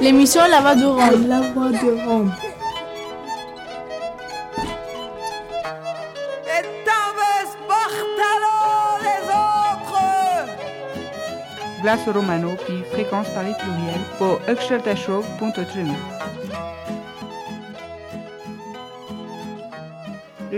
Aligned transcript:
L'émission 0.00 0.40
La 0.48 0.60
Voix 0.60 0.74
de 0.74 0.86
Rome. 0.86 1.28
La 1.28 1.40
Voix 1.52 1.68
de 1.68 2.06
Rome. 2.06 2.32
Glace 11.82 12.08
Romano, 12.08 12.50
puis 12.66 12.82
fréquence 12.92 13.28
Paris 13.34 13.54
pluriel 13.58 14.00
pour 14.18 14.40
Show.3. 14.96 16.69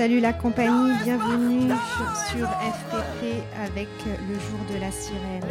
Salut 0.00 0.20
la 0.20 0.32
compagnie, 0.32 0.96
bienvenue 1.04 1.68
sur 2.30 2.48
FPP 2.48 3.44
avec 3.54 3.86
le 4.06 4.32
jour 4.32 4.58
de 4.72 4.78
la 4.80 4.90
sirène. 4.90 5.44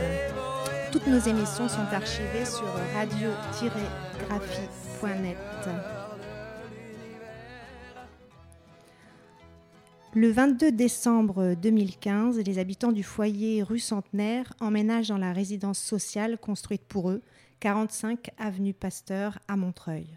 Toutes 0.92 1.06
nos 1.06 1.20
émissions 1.20 1.70
sont 1.70 1.86
archivées 1.92 2.46
sur 2.46 2.66
radio-graphie.net. 2.96 5.38
Le 10.16 10.32
22 10.32 10.72
décembre 10.72 11.54
2015, 11.54 12.40
les 12.40 12.58
habitants 12.58 12.92
du 12.92 13.04
foyer 13.04 13.62
rue 13.62 13.78
Centenaire 13.78 14.52
emménagent 14.60 15.10
dans 15.10 15.20
la 15.20 15.32
résidence 15.32 15.78
sociale 15.78 16.40
construite 16.40 16.88
pour 16.88 17.12
eux, 17.12 17.22
45 17.60 18.32
avenue 18.40 18.74
Pasteur 18.74 19.38
à 19.48 19.56
Montreuil. 19.56 20.08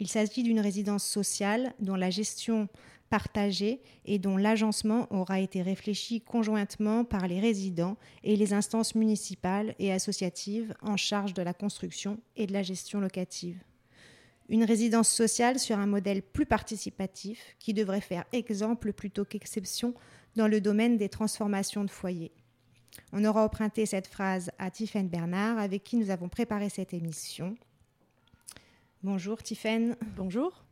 Il 0.00 0.08
s'agit 0.08 0.42
d'une 0.42 0.60
résidence 0.60 1.04
sociale 1.04 1.72
dont 1.80 1.96
la 1.96 2.10
gestion 2.10 2.68
partagée 3.10 3.80
et 4.04 4.18
dont 4.18 4.36
l'agencement 4.36 5.06
aura 5.12 5.40
été 5.40 5.62
réfléchi 5.62 6.20
conjointement 6.20 7.04
par 7.04 7.28
les 7.28 7.40
résidents 7.40 7.96
et 8.22 8.36
les 8.36 8.52
instances 8.52 8.94
municipales 8.94 9.74
et 9.78 9.92
associatives 9.92 10.74
en 10.82 10.96
charge 10.96 11.34
de 11.34 11.42
la 11.42 11.54
construction 11.54 12.18
et 12.36 12.46
de 12.46 12.52
la 12.52 12.62
gestion 12.62 13.00
locative. 13.00 13.62
Une 14.48 14.64
résidence 14.64 15.08
sociale 15.08 15.58
sur 15.58 15.78
un 15.78 15.86
modèle 15.86 16.22
plus 16.22 16.44
participatif 16.44 17.56
qui 17.58 17.72
devrait 17.72 18.00
faire 18.00 18.24
exemple 18.32 18.92
plutôt 18.92 19.24
qu'exception 19.24 19.94
dans 20.36 20.48
le 20.48 20.60
domaine 20.60 20.98
des 20.98 21.08
transformations 21.08 21.84
de 21.84 21.90
foyers. 21.90 22.32
On 23.12 23.24
aura 23.24 23.44
emprunté 23.44 23.86
cette 23.86 24.06
phrase 24.06 24.50
à 24.58 24.70
Tiffaine 24.70 25.08
Bernard 25.08 25.58
avec 25.58 25.82
qui 25.82 25.96
nous 25.96 26.10
avons 26.10 26.28
préparé 26.28 26.68
cette 26.68 26.94
émission. 26.94 27.56
Bonjour 29.02 29.42
Tiffaine. 29.42 29.96
Bonjour. 30.16 30.64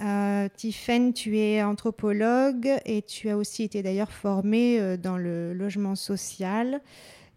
Euh, 0.00 0.48
tu 0.56 1.38
es 1.38 1.62
anthropologue 1.62 2.70
et 2.84 3.02
tu 3.02 3.28
as 3.28 3.36
aussi 3.36 3.64
été 3.64 3.82
d'ailleurs 3.82 4.12
formée 4.12 4.78
euh, 4.80 4.96
dans 4.96 5.16
le 5.16 5.52
logement 5.52 5.96
social. 5.96 6.80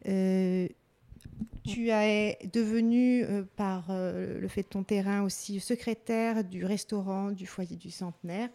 Euh, 0.07 0.67
tu 1.63 1.89
es 1.89 2.37
devenue, 2.53 3.23
euh, 3.23 3.43
par 3.55 3.85
le 3.89 4.47
fait 4.47 4.63
de 4.63 4.67
ton 4.67 4.83
terrain 4.83 5.23
aussi, 5.23 5.59
secrétaire 5.59 6.43
du 6.43 6.65
restaurant 6.65 7.31
du 7.31 7.47
foyer 7.47 7.75
du 7.75 7.89
centenaire. 7.89 8.49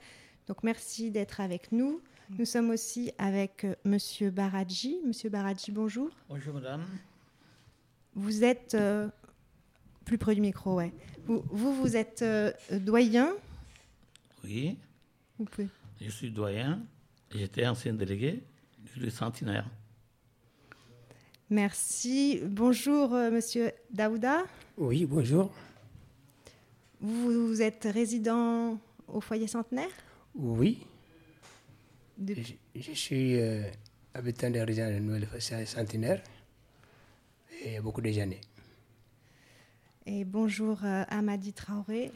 Donc 0.47 0.63
merci 0.63 1.11
d'être 1.11 1.41
avec 1.41 1.73
nous. 1.73 2.01
Nous 2.39 2.45
sommes 2.45 2.71
aussi 2.71 3.13
avec 3.19 3.67
Monsieur 3.85 4.31
Baradji. 4.31 4.99
Monsieur 5.05 5.31
Baradji, 5.31 5.71
bonjour. 5.71 6.11
Bonjour 6.29 6.55
madame. 6.55 6.85
Vous 8.15 8.43
êtes 8.43 8.77
plus 10.05 10.19
près 10.19 10.35
du 10.35 10.41
micro, 10.41 10.75
ouais. 10.75 10.93
Vous, 11.27 11.45
vous, 11.51 11.73
vous 11.75 11.97
êtes 11.97 12.25
doyen 12.73 13.33
oui. 14.47 14.79
Je 16.01 16.11
suis 16.11 16.31
doyen. 16.31 16.83
J'étais 17.31 17.67
ancien 17.67 17.93
délégué 17.93 18.43
du 18.97 19.11
centenaire. 19.11 19.69
Merci. 21.51 22.41
Bonjour, 22.45 23.15
euh, 23.15 23.31
monsieur 23.31 23.71
Daouda. 23.91 24.45
Oui, 24.77 25.05
bonjour. 25.05 25.53
Vous, 27.01 27.61
êtes 27.61 27.87
résident 27.93 28.79
au 29.07 29.21
foyer 29.21 29.47
centenaire? 29.47 29.91
Oui. 30.35 30.87
Je, 32.75 32.93
suis 32.93 33.39
euh, 33.39 33.63
habitant 34.15 34.51
de 34.51 34.59
résidence 34.59 34.93
de 34.93 34.99
Nouvelle 34.99 35.29
Centenaire 35.67 36.23
et 37.63 37.69
il 37.69 37.73
y 37.75 37.77
a 37.77 37.83
beaucoup 37.83 38.01
d'années. 38.01 38.41
Et 40.07 40.25
bonjour, 40.25 40.85
euh, 40.85 41.05
Amadi 41.09 41.53
Traoré. 41.53 42.13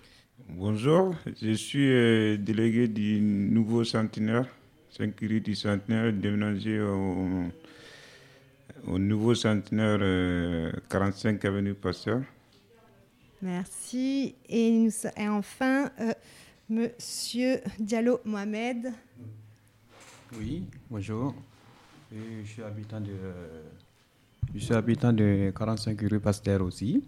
Bonjour, 0.48 1.14
je 1.40 1.52
suis 1.52 1.90
euh, 1.90 2.36
délégué 2.36 2.88
du 2.88 3.20
nouveau 3.20 3.84
centenaire, 3.84 4.46
5 4.90 5.18
rue 5.20 5.40
du 5.40 5.54
centenaire, 5.54 6.12
déménagé 6.12 6.80
au, 6.80 7.48
nouveau 8.98 9.34
centenaire 9.34 9.98
45 10.88 11.44
euh, 11.44 11.48
avenue 11.48 11.74
Pasteur. 11.74 12.22
Merci. 13.42 14.34
Et, 14.48 14.88
enfin, 15.28 15.90
euh, 16.00 16.12
Monsieur 16.68 17.60
Diallo 17.78 18.20
Mohamed. 18.24 18.92
Oui, 20.38 20.64
bonjour. 20.88 21.34
je 22.12 22.48
suis 22.48 22.62
habitant 22.62 23.00
de, 23.00 23.10
je 24.54 24.60
suis 24.60 24.74
habitant 24.74 25.12
de 25.12 25.52
45 25.56 26.00
rue 26.02 26.20
Pasteur 26.20 26.62
aussi. 26.62 27.02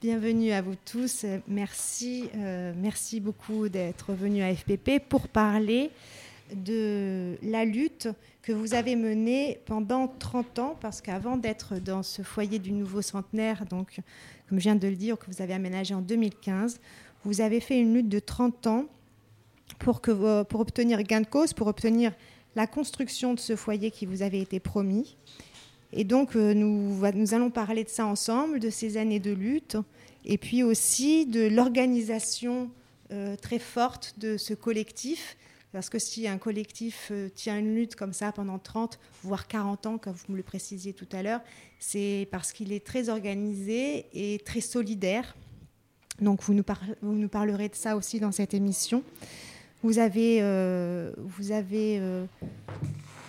Bienvenue 0.00 0.52
à 0.52 0.62
vous 0.62 0.76
tous. 0.76 1.26
Merci, 1.48 2.30
euh, 2.36 2.72
merci 2.76 3.18
beaucoup 3.18 3.68
d'être 3.68 4.12
venus 4.12 4.44
à 4.44 4.54
FPP 4.54 5.00
pour 5.08 5.26
parler 5.26 5.90
de 6.54 7.36
la 7.42 7.64
lutte 7.64 8.08
que 8.40 8.52
vous 8.52 8.74
avez 8.74 8.94
menée 8.94 9.58
pendant 9.66 10.06
30 10.06 10.58
ans, 10.60 10.76
parce 10.80 11.00
qu'avant 11.00 11.36
d'être 11.36 11.80
dans 11.80 12.04
ce 12.04 12.22
foyer 12.22 12.60
du 12.60 12.70
nouveau 12.70 13.02
centenaire, 13.02 13.66
donc 13.66 13.98
comme 14.48 14.60
je 14.60 14.62
viens 14.62 14.76
de 14.76 14.86
le 14.86 14.94
dire, 14.94 15.18
que 15.18 15.26
vous 15.26 15.42
avez 15.42 15.54
aménagé 15.54 15.94
en 15.94 16.00
2015, 16.00 16.78
vous 17.24 17.40
avez 17.40 17.58
fait 17.58 17.80
une 17.80 17.92
lutte 17.92 18.08
de 18.08 18.20
30 18.20 18.68
ans 18.68 18.84
pour, 19.80 20.00
obtenir 20.60 21.02
gain 21.02 21.22
de 21.22 21.26
cause, 21.26 21.52
pour 21.52 21.66
obtenir 21.66 22.12
la 22.54 22.68
construction 22.68 23.34
de 23.34 23.40
ce 23.40 23.56
foyer 23.56 23.90
qui 23.90 24.06
vous 24.06 24.22
avait 24.22 24.40
été 24.40 24.60
promis. 24.60 25.16
Et 25.92 26.04
donc, 26.04 26.36
euh, 26.36 26.54
nous, 26.54 27.04
allons 27.04 27.50
parler 27.50 27.84
de 27.84 27.88
ça 27.88 28.06
ensemble, 28.06 28.60
de 28.60 28.70
ces 28.70 28.96
années 28.96 29.20
de 29.20 29.32
lutte, 29.32 29.76
et 30.24 30.36
puis 30.36 30.62
aussi 30.62 31.26
de 31.26 31.46
l'organisation 31.46 32.70
euh, 33.10 33.36
très 33.36 33.58
forte 33.58 34.14
de 34.18 34.36
ce 34.36 34.54
collectif. 34.54 35.36
Parce 35.72 35.90
que 35.90 35.98
si 35.98 36.26
un 36.26 36.38
collectif 36.38 37.08
euh, 37.10 37.28
tient 37.28 37.58
une 37.58 37.74
lutte 37.74 37.94
comme 37.94 38.12
ça 38.12 38.32
pendant 38.32 38.58
30, 38.58 38.98
voire 39.22 39.46
40 39.46 39.86
ans, 39.86 39.98
comme 39.98 40.14
vous 40.14 40.32
me 40.32 40.36
le 40.36 40.42
précisiez 40.42 40.92
tout 40.92 41.08
à 41.12 41.22
l'heure, 41.22 41.40
c'est 41.78 42.28
parce 42.30 42.52
qu'il 42.52 42.72
est 42.72 42.84
très 42.84 43.08
organisé 43.08 44.06
et 44.12 44.38
très 44.40 44.60
solidaire. 44.60 45.36
Donc 46.20 46.42
vous 46.42 46.52
nous, 46.52 46.64
vous 47.00 47.12
nous, 47.12 47.28
parlerez 47.28 47.68
de 47.68 47.74
ça 47.74 47.96
aussi 47.96 48.18
dans 48.18 48.32
cette 48.32 48.52
émission. 48.52 49.04
Vous 49.82 50.00
avez, 50.00 50.40
vous 51.16 51.52
avez 51.52 52.00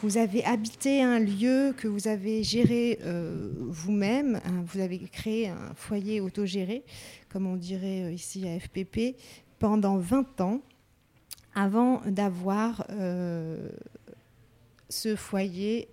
vous 0.01 0.17
avez 0.17 0.45
habité 0.45 1.03
un 1.03 1.19
lieu 1.19 1.73
que 1.75 1.87
vous 1.87 2.07
avez 2.07 2.41
géré 2.43 2.99
euh, 3.03 3.51
vous-même. 3.59 4.39
Vous 4.65 4.79
avez 4.79 4.99
créé 4.99 5.49
un 5.49 5.73
foyer 5.75 6.21
autogéré, 6.21 6.83
comme 7.29 7.45
on 7.45 7.57
dirait 7.57 8.03
euh, 8.03 8.11
ici 8.11 8.47
à 8.47 8.57
FPP, 8.57 9.17
pendant 9.59 9.97
20 9.97 10.39
ans, 10.39 10.61
avant 11.53 12.01
d'avoir 12.05 12.85
euh, 12.91 13.69
ce 14.87 15.15
foyer 15.15 15.89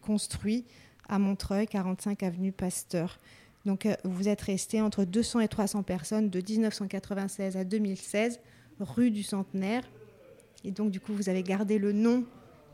construit 0.00 0.64
à 1.08 1.18
Montreuil, 1.18 1.66
45 1.66 2.22
avenue 2.22 2.52
Pasteur. 2.52 3.20
Donc 3.66 3.86
vous 4.04 4.28
êtes 4.28 4.40
resté 4.40 4.80
entre 4.80 5.04
200 5.04 5.40
et 5.40 5.48
300 5.48 5.82
personnes 5.82 6.30
de 6.30 6.40
1996 6.40 7.56
à 7.56 7.64
2016, 7.64 8.40
rue 8.80 9.10
du 9.10 9.22
Centenaire. 9.22 9.84
Et 10.64 10.70
donc 10.70 10.90
du 10.90 11.00
coup, 11.00 11.12
vous 11.12 11.28
avez 11.28 11.42
gardé 11.42 11.78
le 11.78 11.92
nom 11.92 12.24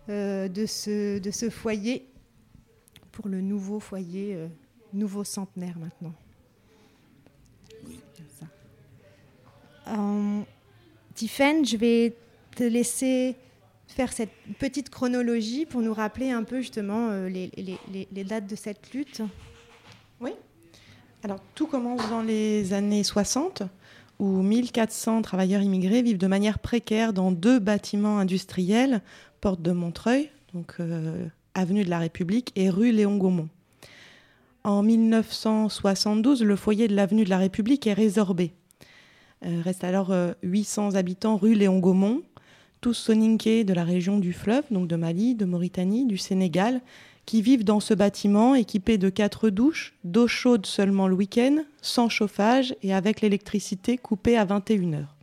de, 0.08 0.66
ce, 0.66 1.18
de 1.18 1.30
ce 1.30 1.50
foyer 1.50 2.08
pour 3.12 3.28
le 3.28 3.40
nouveau 3.40 3.80
foyer, 3.80 4.34
euh, 4.34 4.48
nouveau 4.92 5.24
centenaire 5.24 5.76
maintenant. 5.78 6.14
Oui. 7.86 8.00
Euh, 9.88 10.40
je 11.16 11.76
vais 11.76 12.14
te 12.54 12.62
laisser 12.62 13.36
faire 13.88 14.12
cette 14.12 14.30
petite 14.58 14.90
chronologie 14.90 15.66
pour 15.66 15.80
nous 15.80 15.92
rappeler 15.92 16.30
un 16.30 16.44
peu 16.44 16.60
justement 16.60 17.10
les, 17.26 17.50
les, 17.56 18.06
les, 18.12 18.24
dates 18.24 18.46
de 18.46 18.54
cette 18.54 18.92
lutte. 18.92 19.22
Oui. 20.20 20.30
Alors, 21.24 21.40
tout 21.56 21.66
commence 21.66 22.08
dans 22.08 22.22
les 22.22 22.72
années 22.72 23.02
60, 23.02 23.64
où 24.18 24.42
1400 24.42 25.22
travailleurs 25.22 25.62
immigrés 25.62 26.02
vivent 26.02 26.18
de 26.18 26.26
manière 26.26 26.58
précaire 26.58 27.12
dans 27.12 27.32
deux 27.32 27.58
bâtiments 27.58 28.18
industriels, 28.18 29.02
porte 29.40 29.62
de 29.62 29.72
Montreuil, 29.72 30.30
donc 30.54 30.74
euh, 30.80 31.26
avenue 31.54 31.84
de 31.84 31.90
la 31.90 31.98
République, 31.98 32.52
et 32.56 32.70
rue 32.70 32.92
Léon 32.92 33.16
Gaumont. 33.16 33.48
En 34.64 34.82
1972, 34.82 36.42
le 36.42 36.56
foyer 36.56 36.88
de 36.88 36.94
l'avenue 36.94 37.24
de 37.24 37.30
la 37.30 37.38
République 37.38 37.86
est 37.86 37.92
résorbé. 37.94 38.52
Euh, 39.44 39.60
reste 39.62 39.84
alors 39.84 40.14
800 40.42 40.94
habitants 40.94 41.36
rue 41.36 41.54
Léon 41.54 41.78
Gaumont, 41.78 42.22
tous 42.80 42.94
soninké 42.94 43.64
de 43.64 43.74
la 43.74 43.84
région 43.84 44.18
du 44.18 44.32
fleuve, 44.32 44.64
donc 44.70 44.88
de 44.88 44.96
Mali, 44.96 45.34
de 45.34 45.44
Mauritanie, 45.44 46.06
du 46.06 46.18
Sénégal, 46.18 46.80
qui 47.28 47.42
vivent 47.42 47.64
dans 47.64 47.80
ce 47.80 47.92
bâtiment 47.92 48.54
équipé 48.54 48.96
de 48.96 49.10
quatre 49.10 49.50
douches, 49.50 49.94
d'eau 50.02 50.26
chaude 50.26 50.64
seulement 50.64 51.08
le 51.08 51.14
week-end, 51.14 51.58
sans 51.82 52.08
chauffage 52.08 52.74
et 52.82 52.94
avec 52.94 53.20
l'électricité 53.20 53.98
coupée 53.98 54.38
à 54.38 54.46
21h. 54.46 55.17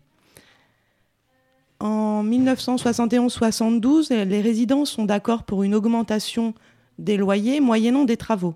En 1.85 2.23
1971-72, 2.23 4.11
les 4.11 4.41
résidents 4.41 4.85
sont 4.85 5.05
d'accord 5.05 5.43
pour 5.43 5.61
une 5.61 5.75
augmentation 5.75 6.55
des 6.97 7.15
loyers 7.15 7.59
moyennant 7.59 8.05
des 8.05 8.17
travaux. 8.17 8.55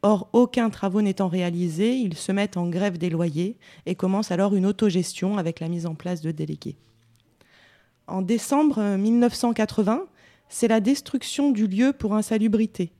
Or, 0.00 0.30
aucun 0.32 0.70
travaux 0.70 1.02
n'étant 1.02 1.28
réalisé, 1.28 1.94
ils 1.94 2.16
se 2.16 2.32
mettent 2.32 2.56
en 2.56 2.66
grève 2.66 2.96
des 2.96 3.10
loyers 3.10 3.58
et 3.84 3.94
commencent 3.94 4.30
alors 4.30 4.54
une 4.54 4.64
autogestion 4.64 5.36
avec 5.36 5.60
la 5.60 5.68
mise 5.68 5.84
en 5.84 5.94
place 5.94 6.22
de 6.22 6.30
délégués. 6.30 6.78
En 8.06 8.22
décembre 8.22 8.96
1980, 8.96 10.06
c'est 10.48 10.68
la 10.68 10.80
destruction 10.80 11.50
du 11.50 11.66
lieu 11.66 11.92
pour 11.92 12.14
insalubrité. 12.14 12.92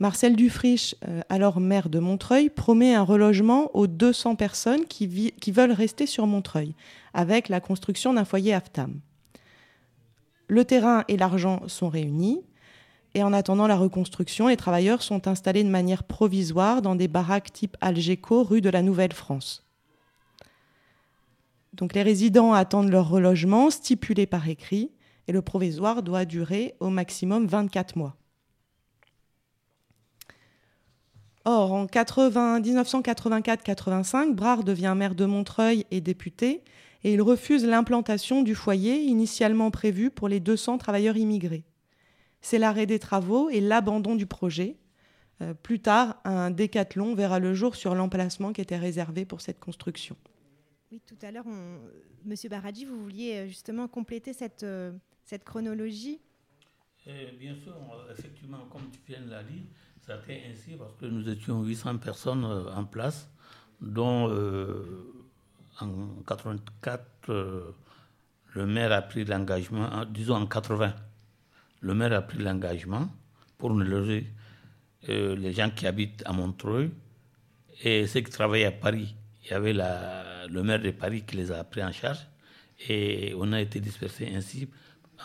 Marcel 0.00 0.34
Dufriche, 0.34 0.94
euh, 1.08 1.20
alors 1.28 1.60
maire 1.60 1.88
de 1.88 1.98
Montreuil, 1.98 2.50
promet 2.50 2.94
un 2.94 3.02
relogement 3.02 3.74
aux 3.74 3.86
200 3.86 4.34
personnes 4.34 4.84
qui, 4.86 5.06
veulent 5.48 5.72
rester 5.72 6.06
sur 6.06 6.26
Montreuil, 6.26 6.74
avec 7.12 7.48
la 7.48 7.60
construction 7.60 8.12
d'un 8.12 8.24
foyer 8.24 8.54
AFTAM. 8.54 9.00
Le 10.48 10.64
terrain 10.64 11.04
et 11.08 11.16
l'argent 11.16 11.62
sont 11.68 11.88
réunis, 11.88 12.42
et 13.14 13.22
en 13.22 13.32
attendant 13.32 13.68
la 13.68 13.76
reconstruction, 13.76 14.48
les 14.48 14.56
travailleurs 14.56 15.02
sont 15.02 15.28
installés 15.28 15.62
de 15.62 15.68
manière 15.68 16.02
provisoire 16.02 16.82
dans 16.82 16.96
des 16.96 17.06
baraques 17.06 17.52
type 17.52 17.76
Algeco, 17.80 18.42
rue 18.42 18.60
de 18.60 18.70
la 18.70 18.82
Nouvelle-France. 18.82 19.64
Donc 21.72 21.94
les 21.94 22.02
résidents 22.02 22.52
attendent 22.52 22.90
leur 22.90 23.08
relogement 23.08 23.70
stipulé 23.70 24.26
par 24.26 24.48
écrit 24.48 24.90
et 25.26 25.32
le 25.32 25.42
provisoire 25.42 26.02
doit 26.02 26.24
durer 26.24 26.74
au 26.80 26.88
maximum 26.88 27.46
24 27.46 27.96
mois. 27.96 28.16
Or, 31.44 31.72
en 31.72 31.86
1984-85, 31.86 34.34
Brard 34.34 34.64
devient 34.64 34.94
maire 34.96 35.14
de 35.14 35.26
Montreuil 35.26 35.84
et 35.90 36.00
député 36.00 36.62
et 37.02 37.12
il 37.12 37.20
refuse 37.20 37.66
l'implantation 37.66 38.40
du 38.42 38.54
foyer 38.54 39.02
initialement 39.02 39.70
prévu 39.70 40.10
pour 40.10 40.28
les 40.28 40.40
200 40.40 40.78
travailleurs 40.78 41.18
immigrés 41.18 41.66
c'est 42.44 42.58
l'arrêt 42.58 42.84
des 42.84 42.98
travaux 42.98 43.48
et 43.48 43.60
l'abandon 43.60 44.14
du 44.14 44.26
projet. 44.26 44.76
Euh, 45.40 45.54
plus 45.54 45.80
tard, 45.80 46.20
un 46.24 46.50
décathlon 46.50 47.14
verra 47.14 47.38
le 47.38 47.54
jour 47.54 47.74
sur 47.74 47.94
l'emplacement 47.94 48.52
qui 48.52 48.60
était 48.60 48.76
réservé 48.76 49.24
pour 49.24 49.40
cette 49.40 49.58
construction. 49.58 50.14
Oui, 50.92 51.00
tout 51.06 51.16
à 51.22 51.30
l'heure, 51.30 51.46
Monsieur 52.26 52.50
Baradji, 52.50 52.84
vous 52.84 53.02
vouliez 53.02 53.36
euh, 53.36 53.46
justement 53.46 53.88
compléter 53.88 54.34
cette, 54.34 54.62
euh, 54.62 54.92
cette 55.24 55.42
chronologie? 55.42 56.20
Bien 57.38 57.54
sûr, 57.54 57.74
effectivement, 58.10 58.66
comme 58.70 58.90
tu 58.90 59.00
viens 59.08 59.22
de 59.22 59.30
la 59.30 59.42
dire, 59.42 59.62
ça 60.06 60.14
a 60.14 60.16
été 60.18 60.42
ainsi 60.50 60.76
parce 60.76 60.94
que 60.94 61.06
nous 61.06 61.28
étions 61.28 61.62
800 61.62 61.98
personnes 61.98 62.44
en 62.44 62.84
place, 62.84 63.28
dont 63.80 64.28
en 65.80 66.22
84, 66.26 67.04
le 68.54 68.66
maire 68.66 68.92
a 68.92 69.02
pris 69.02 69.24
l'engagement, 69.24 70.04
disons 70.06 70.36
en 70.36 70.46
80, 70.46 70.94
le 71.80 71.94
maire 71.94 72.12
a 72.12 72.22
pris 72.22 72.38
l'engagement 72.38 73.08
pour 73.58 73.70
nous 73.74 73.84
loger 73.84 74.26
euh, 75.08 75.36
les 75.36 75.52
gens 75.52 75.70
qui 75.70 75.86
habitent 75.86 76.22
à 76.24 76.32
Montreuil 76.32 76.90
et 77.82 78.06
ceux 78.06 78.20
qui 78.20 78.30
travaillent 78.30 78.64
à 78.64 78.72
Paris. 78.72 79.14
Il 79.44 79.50
y 79.50 79.52
avait 79.54 79.72
le 79.74 80.62
maire 80.62 80.80
de 80.80 80.90
Paris 80.90 81.24
qui 81.26 81.36
les 81.36 81.52
a 81.52 81.62
pris 81.64 81.82
en 81.84 81.92
charge 81.92 82.26
et 82.88 83.34
on 83.36 83.52
a 83.52 83.60
été 83.60 83.80
dispersés 83.80 84.32
ainsi 84.34 84.68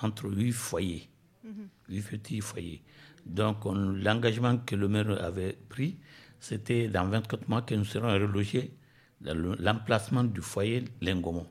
entre 0.01 0.29
huit 0.29 0.51
foyers, 0.51 1.09
mhm. 1.43 1.67
huit 1.89 2.01
petits 2.01 2.41
foyers. 2.41 2.81
Donc 3.25 3.66
l'engagement 3.66 4.57
que 4.57 4.75
le 4.75 4.88
maire 4.88 5.24
avait 5.24 5.57
pris, 5.69 5.98
c'était 6.39 6.88
dans 6.88 7.06
24 7.07 7.48
mois 7.48 7.62
que 7.62 7.75
nous 7.75 7.86
serons 7.86 8.13
relogés 8.13 8.74
dans 9.21 9.56
l'emplacement 9.60 10.24
du 10.24 10.42
foyer 10.42 10.86
Lengomont. 11.01 11.48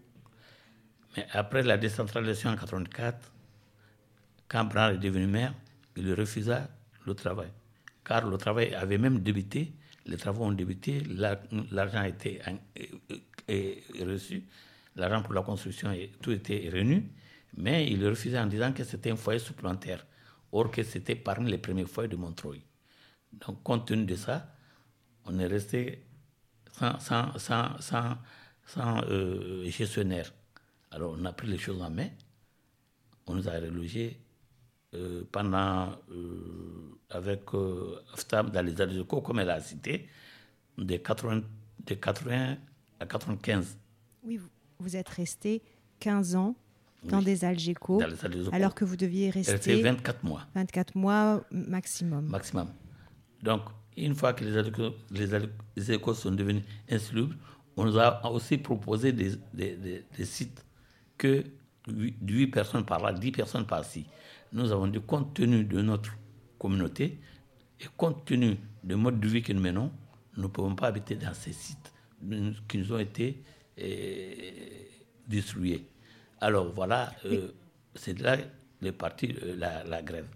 Mais 1.17 1.27
après 1.33 1.63
la 1.63 1.77
décentralisation 1.77 2.51
en 2.51 2.53
1984, 2.53 3.33
quand 4.49 4.65
Brand 4.65 4.95
est 4.95 4.99
devenu 4.99 5.27
maire, 5.27 5.55
il 5.97 6.13
refusa 6.15 6.69
le 7.07 7.15
travail. 7.15 7.51
Car 8.05 8.27
le 8.27 8.39
travail 8.39 8.75
avait 8.75 8.99
même 8.99 9.19
débuté, 9.19 9.75
les 10.07 10.17
travaux 10.17 10.45
ont 10.45 10.53
débuté, 10.53 11.03
l'argent 11.71 11.99
a 11.99 12.09
été 12.09 12.41
reçu, 14.01 14.45
l'argent 14.97 15.23
pour 15.23 15.35
la 15.35 15.43
construction, 15.43 15.95
tout 16.23 16.33
était 16.33 16.69
réuni, 16.73 17.05
mais 17.57 17.91
il 17.91 18.07
refusait 18.07 18.39
en 18.39 18.47
disant 18.47 18.73
que 18.73 18.85
c'était 18.85 19.11
un 19.11 19.17
foyer 19.17 19.39
supplémentaire, 19.39 20.07
or 20.53 20.71
que 20.71 20.83
c'était 20.83 21.17
parmi 21.17 21.51
les 21.51 21.59
premiers 21.59 21.85
foyers 21.85 22.09
de 22.09 22.17
Montreuil. 22.17 22.63
Donc, 23.33 23.63
compte 23.63 23.87
tenu 23.87 24.05
de 24.05 24.17
ça, 24.17 24.55
on 25.25 25.39
est 25.39 25.47
resté 25.47 26.05
sans, 26.73 26.99
sans, 27.39 29.03
euh, 29.09 29.65
gestionnaire. 29.69 30.33
Alors, 30.91 31.17
on 31.19 31.25
a 31.25 31.33
pris 31.33 31.49
les 31.49 31.59
choses 31.59 31.83
en 31.83 31.91
main, 31.91 32.09
on 33.27 33.35
nous 33.35 33.49
a 33.49 33.53
relogés 33.53 34.19
euh, 34.95 35.23
pendant, 35.31 35.93
euh, 36.11 36.99
avec 37.11 37.53
euh, 37.53 38.01
dans 38.33 38.65
les 38.65 38.81
années 38.81 39.05
comme 39.07 39.39
elle 39.39 39.51
a 39.51 39.61
cité, 39.61 40.09
de 40.79 40.97
80, 40.97 41.43
de 41.85 41.95
80 41.95 42.57
à 42.99 43.07
95. 43.07 43.77
Oui, 44.25 44.41
vous, 44.79 44.97
êtes 44.97 45.11
resté 45.11 45.63
15 46.01 46.37
ans 46.37 46.57
dans 47.05 47.23
des 47.23 47.45
Algeco, 47.45 48.01
alors 48.53 48.75
que 48.75 48.85
vous 48.85 48.97
deviez 48.97 49.31
rester 49.31 49.83
24 49.83 50.25
mois. 50.25 50.47
24 50.55 50.95
mois 50.97 51.45
maximum. 51.51 52.27
Maximum. 52.27 52.69
Donc, 53.43 53.63
une 53.97 54.15
fois 54.15 54.33
que 54.33 54.45
les 54.45 54.57
Algeco, 54.57 54.95
les, 55.11 56.15
sont 56.15 56.31
devenus 56.33 56.63
insalubres, 56.91 57.35
on 57.77 57.85
nous 57.85 57.99
a 57.99 58.27
aussi 58.31 58.59
proposé 58.59 59.13
des, 59.13 59.33
des, 59.55 60.05
des 60.17 60.25
sites 60.25 60.65
que 61.17 61.45
8 61.89 62.49
personnes 62.49 62.85
par 62.85 63.01
là, 63.01 63.13
10 63.13 63.33
personnes 63.33 63.67
par-ci 63.67 64.07
nous 64.53 64.73
avons 64.73 64.87
dit, 64.87 65.01
compte 65.01 65.35
tenu 65.35 65.65
de 65.65 65.81
notre 65.83 66.17
communauté 66.59 67.19
et 67.81 67.85
compte 67.97 68.25
tenu 68.25 68.57
du 68.83 68.95
mode 68.95 69.21
de 69.21 69.29
vie 69.29 69.43
que 69.43 69.53
nous 69.53 69.61
menons, 69.61 69.91
nous 70.37 70.45
ne 70.45 70.49
pouvons 70.49 70.75
pas 70.75 70.89
habiter 70.89 71.17
dans 71.17 71.35
ces 71.35 71.53
sites 71.53 71.93
qui 72.69 72.79
nous 72.79 72.93
ont 72.93 72.99
été 72.99 73.43
eh, 73.77 74.89
destruits. 75.27 75.85
Alors 76.41 76.73
voilà, 76.73 77.13
euh, 77.25 77.49
c'est 77.95 78.19
là 78.21 78.37
les 78.81 78.93
parties 78.93 79.29
de 79.29 79.57
la, 79.59 80.03
grève. 80.03 80.27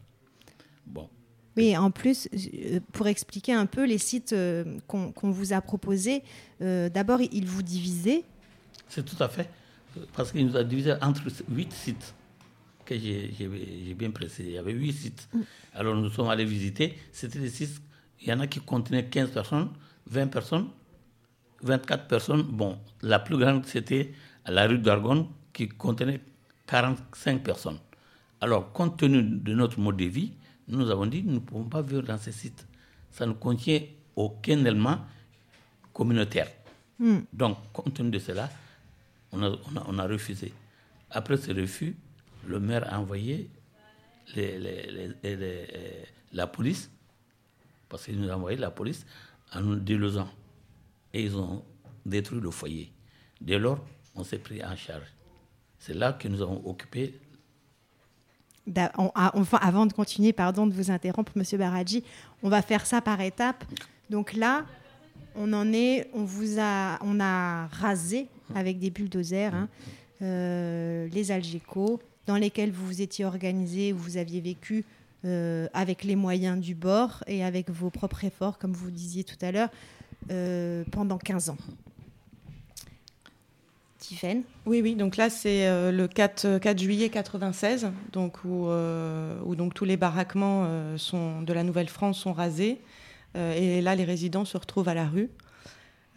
Bon. 0.86 1.08
Oui, 1.56 1.76
en 1.76 1.90
plus, 1.90 2.28
euh, 2.34 2.80
pour 2.92 3.06
expliquer 3.06 3.52
un 3.52 3.66
peu 3.66 3.84
les 3.84 3.98
sites 3.98 4.32
euh, 4.32 4.78
qu'on 4.86 5.30
vous 5.30 5.52
a 5.52 5.60
proposés, 5.60 6.22
d'abord, 6.60 7.20
ils 7.20 7.46
vous 7.46 7.62
divisaient. 7.62 8.24
C'est 8.88 9.04
tout 9.04 9.22
à 9.22 9.28
fait. 9.28 9.48
Parce 10.14 10.32
qu'il 10.32 10.46
nous 10.46 10.56
a 10.56 10.64
divisé 10.64 10.94
entre 11.02 11.22
huit 11.50 11.72
sites 11.72 12.14
que 12.84 12.98
j'ai 12.98 13.94
bien 13.94 14.10
précisé. 14.10 14.50
Il 14.50 14.54
y 14.54 14.58
avait 14.58 14.72
huit 14.72 14.92
sites. 14.92 15.28
Mm. 15.32 15.40
Alors 15.74 15.94
nous 15.94 16.10
sommes 16.10 16.28
allés 16.28 16.44
visiter. 16.44 16.98
C'était 17.12 17.38
des 17.38 17.50
sites, 17.50 17.80
il 18.20 18.28
y 18.28 18.32
en 18.32 18.40
a 18.40 18.46
qui 18.46 18.60
contenaient 18.60 19.04
15 19.04 19.30
personnes, 19.30 19.68
20 20.06 20.26
personnes, 20.28 20.68
24 21.62 22.06
personnes. 22.06 22.42
Bon, 22.42 22.78
la 23.02 23.18
plus 23.18 23.36
grande, 23.36 23.66
c'était 23.66 24.12
à 24.44 24.50
la 24.50 24.66
rue 24.66 24.78
d'Argonne, 24.78 25.26
qui 25.52 25.68
contenait 25.68 26.20
45 26.66 27.42
personnes. 27.42 27.78
Alors, 28.40 28.72
compte 28.72 28.98
tenu 28.98 29.22
de 29.22 29.54
notre 29.54 29.78
mode 29.78 29.96
de 29.96 30.04
vie, 30.04 30.32
nous 30.68 30.90
avons 30.90 31.06
dit 31.06 31.22
nous 31.22 31.34
ne 31.34 31.38
pouvons 31.38 31.64
pas 31.64 31.82
vivre 31.82 32.02
dans 32.02 32.18
ces 32.18 32.32
sites. 32.32 32.66
Ça 33.10 33.26
ne 33.26 33.32
contient 33.32 33.80
aucun 34.16 34.64
élément 34.64 34.98
communautaire. 35.92 36.48
Mm. 36.98 37.18
Donc, 37.32 37.58
compte 37.72 37.94
tenu 37.94 38.10
de 38.10 38.18
cela, 38.18 38.50
on 39.32 39.42
a, 39.42 39.48
on 39.50 39.76
a, 39.76 39.84
on 39.88 39.98
a 39.98 40.06
refusé. 40.06 40.52
Après 41.10 41.36
ce 41.36 41.52
refus, 41.52 41.96
le 42.46 42.58
maire 42.58 42.92
a 42.92 42.98
envoyé 42.98 43.50
la 46.32 46.46
police, 46.46 46.90
parce 47.88 48.04
qu'il 48.06 48.18
nous 48.20 48.30
a 48.30 48.36
envoyé 48.36 48.56
la 48.56 48.70
police, 48.70 49.04
en 49.54 49.60
nous 49.60 49.76
délosant. 49.76 50.28
Et 51.12 51.22
ils 51.24 51.36
ont 51.36 51.64
détruit 52.06 52.40
le 52.40 52.50
foyer. 52.50 52.90
Dès 53.40 53.58
lors, 53.58 53.84
on 54.14 54.24
s'est 54.24 54.38
pris 54.38 54.64
en 54.64 54.74
charge. 54.76 55.06
C'est 55.84 55.94
là 55.94 56.12
que 56.12 56.28
nous 56.28 56.40
avons 56.42 56.62
occupé. 56.64 57.18
Enfin, 58.96 59.58
avant 59.60 59.86
de 59.86 59.92
continuer, 59.92 60.32
pardon 60.32 60.68
de 60.68 60.72
vous 60.72 60.92
interrompre, 60.92 61.32
Monsieur 61.34 61.58
Baradji, 61.58 62.04
on 62.44 62.48
va 62.48 62.62
faire 62.62 62.86
ça 62.86 63.00
par 63.00 63.20
étapes. 63.20 63.64
Donc 64.08 64.34
là, 64.34 64.64
on 65.34 65.52
en 65.52 65.72
est, 65.72 66.08
on 66.14 66.22
vous 66.22 66.60
a, 66.60 67.00
on 67.02 67.18
a 67.18 67.66
rasé 67.66 68.28
avec 68.54 68.78
des 68.78 68.90
bulldozers 68.90 69.52
hein, 69.56 69.68
euh, 70.22 71.08
les 71.08 71.32
Algeco, 71.32 72.00
dans 72.26 72.36
lesquels 72.36 72.70
vous 72.70 72.86
vous 72.86 73.02
étiez 73.02 73.24
organisé, 73.24 73.90
vous 73.90 74.18
aviez 74.18 74.40
vécu 74.40 74.84
euh, 75.24 75.66
avec 75.74 76.04
les 76.04 76.14
moyens 76.14 76.60
du 76.60 76.76
bord 76.76 77.24
et 77.26 77.42
avec 77.42 77.70
vos 77.70 77.90
propres 77.90 78.22
efforts, 78.22 78.58
comme 78.58 78.72
vous 78.72 78.92
disiez 78.92 79.24
tout 79.24 79.36
à 79.40 79.50
l'heure, 79.50 79.70
euh, 80.30 80.84
pendant 80.92 81.18
15 81.18 81.50
ans. 81.50 81.58
Oui, 84.66 84.80
oui, 84.82 84.94
donc 84.94 85.16
là 85.16 85.30
c'est 85.30 85.66
euh, 85.66 85.92
le 85.92 86.08
4, 86.08 86.58
4 86.58 86.78
juillet 86.78 87.08
96, 87.08 87.90
donc 88.12 88.44
où, 88.44 88.68
euh, 88.68 89.38
tous 89.74 89.84
les 89.84 89.96
baraquements 89.96 90.64
euh, 90.66 90.96
de 91.42 91.52
la 91.52 91.62
Nouvelle-France 91.62 92.18
sont 92.18 92.32
rasés. 92.32 92.80
Euh, 93.36 93.54
et 93.54 93.80
là, 93.80 93.94
les 93.94 94.04
résidents 94.04 94.44
se 94.44 94.56
retrouvent 94.56 94.88
à 94.88 94.94
la 94.94 95.06
rue. 95.06 95.30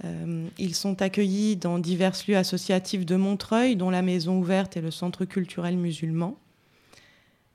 Euh, 0.03 0.47
ils 0.57 0.75
sont 0.75 1.01
accueillis 1.01 1.55
dans 1.55 1.79
divers 1.79 2.13
lieux 2.27 2.37
associatifs 2.37 3.05
de 3.05 3.15
Montreuil, 3.15 3.75
dont 3.75 3.89
la 3.89 4.01
Maison 4.01 4.39
Ouverte 4.39 4.75
et 4.75 4.81
le 4.81 4.91
Centre 4.91 5.25
culturel 5.25 5.77
musulman. 5.77 6.37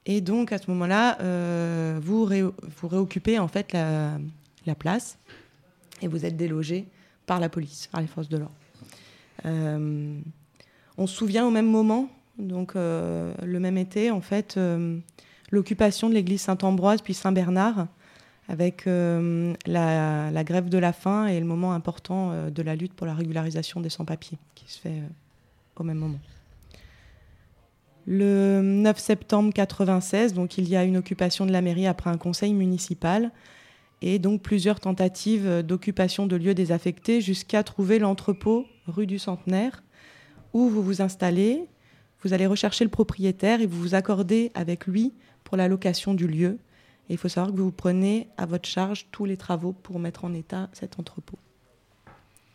Et 0.06 0.22
donc, 0.22 0.52
à 0.52 0.58
ce 0.58 0.70
moment-là, 0.70 1.18
euh, 1.20 2.00
vous 2.02 2.25
réoccupez 2.25 3.38
en 3.38 3.49
fait 3.49 3.72
la, 3.72 4.18
la 4.66 4.75
place 4.75 5.18
et 6.00 6.08
vous 6.08 6.25
êtes 6.25 6.37
délogé 6.37 6.87
par 7.26 7.38
la 7.38 7.50
police, 7.50 7.88
par 7.92 8.00
les 8.00 8.06
forces 8.06 8.30
de 8.30 8.38
l'ordre. 8.38 8.54
Euh, 9.47 10.20
on 10.99 11.06
se 11.06 11.14
souvient 11.14 11.47
au 11.47 11.50
même 11.50 11.66
moment, 11.66 12.09
donc 12.38 12.76
euh, 12.76 13.35
le 13.42 13.61
même 13.61 13.78
été, 13.78 14.11
en 14.11 14.20
fait, 14.20 14.56
euh, 14.56 14.99
l'occupation 15.50 16.09
de 16.09 16.14
l'église 16.14 16.42
Saint-Ambroise 16.42 17.00
puis 17.02 17.14
Saint-Bernard, 17.14 17.87
avec 18.49 18.85
la, 18.87 20.44
grève 20.44 20.68
de 20.68 20.78
la 20.78 20.92
faim 20.92 21.28
et 21.28 21.38
le 21.38 21.47
moment 21.47 21.73
important 21.73 22.50
de 22.50 22.62
la 22.62 22.75
lutte 22.75 22.94
pour 22.94 23.06
la 23.06 23.14
régularisation 23.14 23.80
des 23.80 23.90
sans-papiers, 23.90 24.38
qui 24.56 24.64
se 24.66 24.80
fait 24.80 25.02
au 25.76 25.85
même 25.85 25.99
moment. 25.99 26.18
Le 28.09 28.61
9 28.61 28.99
septembre 28.99 29.52
96, 29.52 30.35
donc 30.35 30.59
il 30.59 30.68
y 30.68 30.75
a 30.75 30.82
une 30.82 30.97
occupation 30.97 31.47
de 31.47 31.52
la 31.52 31.62
mairie 31.62 31.87
après 31.87 32.11
un 32.11 32.16
conseil 32.16 32.52
municipal 32.52 33.30
et 34.02 34.18
donc 34.18 34.42
plusieurs 34.42 34.80
tentatives 34.80 35.62
d'occupation 35.62 36.26
de 36.26 36.35
lieux 36.35 36.54
désaffectés 36.54 37.20
jusqu'à 37.20 37.62
trouver 37.62 38.00
l'entrepôt 38.00 38.66
rue 38.90 39.06
du 39.06 39.18
Centenaire 39.18 39.82
où 40.52 40.68
vous 40.68 40.82
vous 40.82 41.00
installez, 41.02 41.66
vous 42.23 42.32
allez 42.32 42.47
rechercher 42.47 42.85
le 42.85 42.90
propriétaire 42.90 43.61
et 43.61 43.66
vous 43.66 43.80
vous 43.80 43.94
accordez 43.94 44.50
avec 44.54 44.87
lui 44.87 45.12
pour 45.44 45.56
la 45.56 45.68
location 45.68 46.14
du 46.14 46.26
lieu. 46.26 46.59
Et 47.09 47.14
il 47.14 47.18
faut 47.18 47.28
savoir 47.28 47.52
que 47.54 47.61
vous 47.61 47.73
prenez 47.73 48.28
à 48.37 48.47
votre 48.47 48.68
charge 48.68 49.06
tous 49.11 49.25
les 49.25 49.37
travaux 49.37 49.73
pour 49.73 49.99
mettre 49.99 50.25
en 50.25 50.35
état 50.35 50.68
cet 50.73 50.99
entrepôt. 51.00 51.38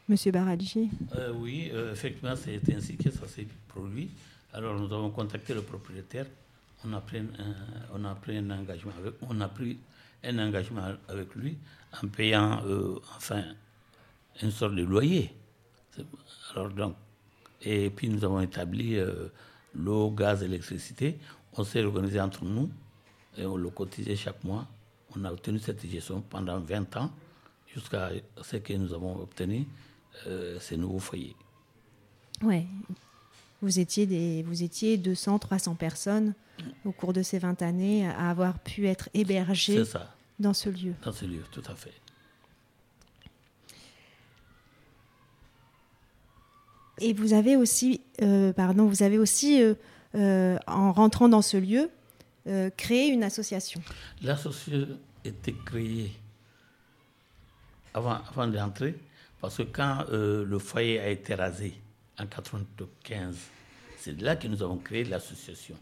Monsieur 0.07 0.31
Baradji 0.31 0.89
Euh, 1.15 1.33
oui, 1.35 1.71
euh, 1.73 1.91
effectivement, 1.91 2.35
c'est 2.35 2.61
ainsi 2.73 2.95
que 2.95 3.09
ça 3.09 3.27
s'est 3.27 3.47
produit. 3.67 4.09
Alors, 4.53 4.79
nous 4.79 4.93
avons 4.93 5.09
contacté 5.09 5.53
le 5.53 5.61
propriétaire. 5.61 6.27
On 6.85 6.93
a 6.93 7.01
pris 7.01 7.17
un, 7.17 7.25
on 7.93 8.05
a 8.05 8.13
pris 8.13 8.37
un 8.37 8.49
engagement 8.51 8.91
avec, 8.99 9.15
on 9.27 9.41
a 9.41 9.47
pris 9.47 9.77
un 10.23 10.37
engagement 10.37 10.83
avec 11.09 11.33
lui 11.35 11.57
en 12.01 12.07
payant, 12.07 12.61
euh, 12.65 12.99
enfin, 13.17 13.43
une 14.43 14.51
sorte 14.51 14.75
de 14.75 14.83
loyer. 14.83 15.33
Alors 16.55 16.69
donc, 16.69 16.95
et 17.61 17.89
puis 17.89 18.09
nous 18.09 18.23
avons 18.23 18.41
établi 18.41 18.97
euh, 18.97 19.27
l'eau, 19.73 20.11
gaz, 20.11 20.43
électricité. 20.43 21.17
On 21.53 21.63
s'est 21.63 21.83
organisé 21.83 22.19
entre 22.19 22.43
nous 22.45 22.69
et 23.37 23.45
on 23.45 23.57
le 23.57 23.69
cotisait 23.69 24.15
chaque 24.15 24.43
mois. 24.43 24.67
On 25.15 25.23
a 25.23 25.31
obtenu 25.31 25.59
cette 25.59 25.85
gestion 25.89 26.21
pendant 26.21 26.59
20 26.59 26.97
ans 26.97 27.11
jusqu'à 27.73 28.11
ce 28.41 28.57
que 28.57 28.73
nous 28.73 28.93
avons 28.93 29.21
obtenu 29.21 29.67
euh, 30.27 30.59
ces 30.59 30.77
nouveaux 30.77 30.99
foyers. 30.99 31.35
Ouais. 32.41 32.65
Vous 33.61 33.79
étiez, 33.79 34.05
des, 34.05 34.43
vous 34.43 34.63
étiez 34.63 34.97
200, 34.97 35.39
300 35.39 35.75
personnes 35.75 36.33
au 36.83 36.91
cours 36.91 37.13
de 37.13 37.23
ces 37.23 37.39
20 37.39 37.61
années 37.61 38.07
à 38.07 38.29
avoir 38.29 38.59
pu 38.59 38.87
être 38.87 39.09
hébergées 39.13 39.83
dans 40.39 40.53
ce 40.53 40.69
lieu. 40.69 40.93
dans 41.03 41.11
ce 41.11 41.25
lieu, 41.25 41.41
tout 41.51 41.63
à 41.67 41.75
fait. 41.75 41.93
Et 46.99 47.13
vous 47.13 47.33
avez 47.33 47.55
aussi, 47.55 48.01
euh, 48.21 48.53
pardon, 48.53 48.85
vous 48.85 49.03
avez 49.03 49.17
aussi, 49.17 49.61
euh, 49.61 49.73
euh, 50.15 50.57
en 50.67 50.93
rentrant 50.93 51.29
dans 51.29 51.41
ce 51.41 51.57
lieu, 51.57 51.89
créé 52.77 53.07
une 53.07 53.23
association. 53.23 53.81
L'association 54.21 54.99
était 55.23 55.55
créée 55.65 56.11
avant, 57.91 58.19
avant 58.29 58.47
d'entrer, 58.47 58.93
parce 59.41 59.57
que 59.57 59.63
quand 59.63 60.05
le 60.11 60.59
foyer 60.59 60.99
a 60.99 61.09
été 61.09 61.33
rasé 61.33 61.73
en 62.19 62.25
1995, 62.25 63.35
c'est 63.97 64.21
là 64.21 64.35
que 64.35 64.47
nous 64.47 64.61
avons 64.61 64.77
créé 64.77 65.05
l'association. 65.05 65.75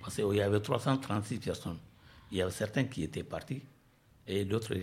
Parce 0.00 0.16
qu'il 0.16 0.34
y 0.34 0.40
avait 0.40 0.60
336 0.60 1.36
personnes. 1.36 1.76
Il 2.32 2.38
y 2.38 2.42
avait 2.42 2.50
certains 2.50 2.84
qui 2.84 3.02
étaient 3.02 3.22
partis 3.22 3.60
et 4.26 4.44
d'autres, 4.44 4.74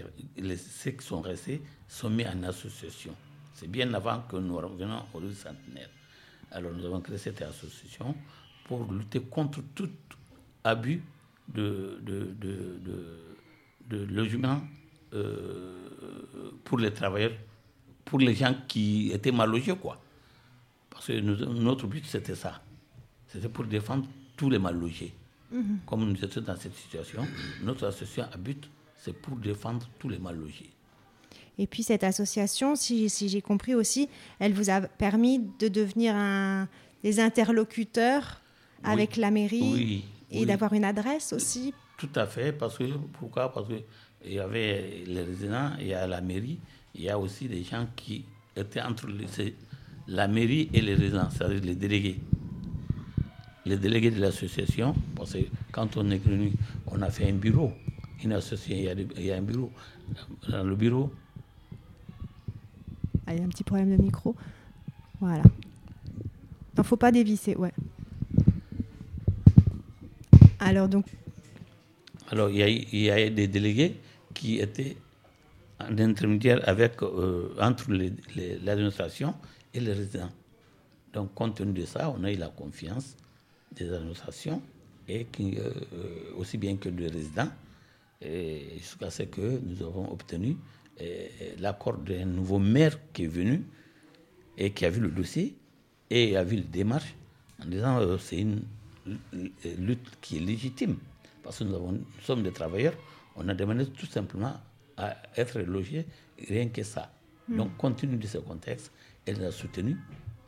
ceux 0.57 0.91
qui 0.91 1.05
sont 1.05 1.21
restés, 1.21 1.61
sont 1.87 2.11
mis 2.11 2.27
en 2.27 2.43
association. 2.43 3.15
C'est 3.57 3.67
bien 3.67 3.91
avant 3.95 4.21
que 4.29 4.35
nous 4.37 4.55
revenions 4.55 5.03
au 5.15 5.19
lieu 5.19 5.33
centenaire. 5.33 5.89
Alors 6.51 6.71
nous 6.73 6.85
avons 6.85 7.01
créé 7.01 7.17
cette 7.17 7.41
association 7.41 8.15
pour 8.65 8.91
lutter 8.93 9.19
contre 9.19 9.61
tout 9.73 9.89
abus 10.63 11.01
de, 11.47 11.99
de, 12.03 12.35
de, 12.39 12.79
de, 12.85 13.17
de 13.97 14.03
logement 14.05 14.61
euh, 15.13 16.51
pour 16.63 16.77
les 16.77 16.93
travailleurs, 16.93 17.31
pour 18.05 18.19
les 18.19 18.35
gens 18.35 18.55
qui 18.67 19.11
étaient 19.11 19.31
mal 19.31 19.49
logés, 19.49 19.75
quoi. 19.75 19.99
Parce 20.91 21.07
que 21.07 21.19
nous- 21.19 21.53
notre 21.59 21.87
but, 21.87 22.05
c'était 22.05 22.35
ça. 22.35 22.61
C'était 23.27 23.49
pour 23.49 23.65
défendre 23.65 24.07
tous 24.37 24.51
les 24.51 24.59
mal 24.59 24.77
logés. 24.79 25.13
Comme 25.87 26.05
nous 26.11 26.23
étions 26.23 26.41
dans 26.41 26.57
cette 26.57 26.75
situation, 26.75 27.25
notre 27.63 27.87
association 27.87 28.25
à 28.31 28.37
but, 28.37 28.69
c'est 28.97 29.13
pour 29.13 29.35
défendre 29.37 29.87
tous 29.97 30.09
les 30.09 30.19
mal 30.19 30.35
logés. 30.37 30.69
Et 31.59 31.67
puis 31.67 31.83
cette 31.83 32.03
association, 32.03 32.75
si, 32.75 33.09
si 33.09 33.29
j'ai 33.29 33.41
compris 33.41 33.73
aussi, 33.75 34.09
elle 34.39 34.53
vous 34.53 34.69
a 34.69 34.81
permis 34.81 35.39
de 35.59 35.67
devenir 35.67 36.15
un, 36.15 36.67
des 37.03 37.19
interlocuteurs 37.19 38.41
Oui. 38.83 38.91
avec 38.93 39.17
la 39.17 39.31
mairie 39.31 39.71
Oui, 39.73 40.03
et 40.31 40.39
oui. 40.41 40.45
d'avoir 40.45 40.73
une 40.73 40.83
adresse 40.85 41.33
aussi. 41.33 41.73
Tout 41.97 42.09
à 42.15 42.27
fait, 42.27 42.51
parce 42.51 42.77
que 42.77 42.83
pourquoi? 43.19 43.51
Parce 43.51 43.67
qu'il 43.67 44.33
y 44.33 44.39
avait 44.39 45.03
les 45.07 45.23
résidents, 45.23 45.71
il 45.79 45.87
y 45.87 45.93
a 45.95 46.05
la 46.05 46.21
mairie, 46.21 46.59
il 46.93 47.01
y 47.01 47.09
a 47.09 47.17
aussi 47.17 47.47
des 47.47 47.63
gens 47.63 47.87
qui 47.95 48.23
étaient 48.55 48.81
entre 48.81 49.07
les- 49.07 49.55
la 50.07 50.27
mairie 50.27 50.69
et 50.73 50.81
les 50.81 50.93
résidents, 50.93 51.29
c'est-à-dire 51.31 51.61
les 51.63 51.75
délégués. 51.75 52.19
Les 53.65 53.77
délégués 53.77 54.11
de 54.11 54.21
l'association, 54.21 54.95
parce 55.15 55.33
que 55.33 55.39
quand 55.71 55.97
on 55.97 56.09
est 56.11 56.17
venu, 56.23 56.53
on 56.85 57.01
a 57.01 57.09
fait 57.09 57.29
un 57.29 57.33
bureau, 57.33 57.71
une 58.23 58.31
association, 58.33 58.75
il 58.77 58.83
y 58.83 58.89
a, 58.89 58.93
il 59.17 59.25
y 59.25 59.31
a 59.31 59.37
un 59.37 59.41
bureau. 59.41 59.71
Dans 60.49 60.63
le 60.63 60.75
bureau, 60.75 61.11
Ah, 63.27 63.33
il 63.33 63.39
y 63.39 63.41
a 63.41 63.45
un 63.45 63.49
petit 63.49 63.65
problème 63.65 63.95
de 63.95 64.01
micro. 64.01 64.35
Voilà. 65.19 65.43
Il 66.73 66.79
ne 66.79 66.83
faut 66.83 66.95
pas 66.95 67.11
dévisser, 67.11 67.55
ouais. 67.55 67.73
Alors 70.59 70.87
donc, 70.87 71.05
Alors, 72.31 72.49
il 72.49 72.95
y, 72.95 73.11
a, 73.11 73.29
des 73.29 73.47
délégués 73.47 73.97
qui 74.33 74.59
étaient 74.59 74.95
en 75.79 75.97
intermédiaire 75.97 76.61
avec, 76.67 77.01
euh, 77.03 77.53
entre 77.59 77.91
l'administration 78.63 79.35
et 79.73 79.79
les 79.81 79.93
résidents. 79.93 80.31
Donc, 81.13 81.33
compte 81.33 81.55
tenu 81.55 81.73
de 81.73 81.85
ça, 81.85 82.13
on 82.17 82.23
a 82.23 82.31
eu 82.31 82.37
la 82.37 82.47
confiance 82.49 83.15
des 83.73 83.91
administrations 83.91 84.61
et 85.07 85.27
euh, 85.39 85.71
euh, 85.93 86.37
aussi 86.37 86.57
bien 86.57 86.77
que 86.77 86.89
des 86.89 87.07
résidents, 87.07 87.49
jusqu'à 88.21 89.09
ce 89.09 89.23
que 89.23 89.59
nous 89.63 89.85
avons 89.85 90.11
obtenu 90.11 90.57
l'accord 91.59 91.97
d'un 91.97 92.25
nouveau 92.25 92.59
maire 92.59 92.97
qui 93.13 93.23
est 93.25 93.27
venu 93.27 93.63
et 94.57 94.71
qui 94.71 94.85
a 94.85 94.89
vu 94.89 94.99
le 95.01 95.09
dossier 95.09 95.55
et 96.09 96.35
a 96.37 96.43
vu 96.43 96.55
les 96.57 96.61
démarches 96.63 97.15
en 97.61 97.65
disant 97.67 97.99
euh, 97.99 98.17
c'est 98.17 98.39
une 98.39 98.61
lutte 99.77 100.09
qui 100.21 100.37
est 100.37 100.39
légitime 100.39 100.97
parce 101.43 101.59
que 101.59 101.63
nous, 101.63 101.75
avons- 101.75 101.91
nous 101.93 102.05
sommes 102.21 102.43
des 102.43 102.51
travailleurs, 102.51 102.93
on 103.35 103.47
a 103.47 103.53
demandé 103.53 103.85
tout 103.87 104.05
simplement 104.07 104.55
à 104.97 105.15
être 105.37 105.59
logés, 105.61 106.05
rien 106.49 106.67
que 106.69 106.83
ça. 106.83 107.11
Donc, 107.47 107.77
compte 107.77 107.97
tenu 107.97 108.17
de 108.17 108.27
ce 108.27 108.39
contexte, 108.39 108.91
elle 109.25 109.41
a 109.45 109.51
soutenus 109.51 109.95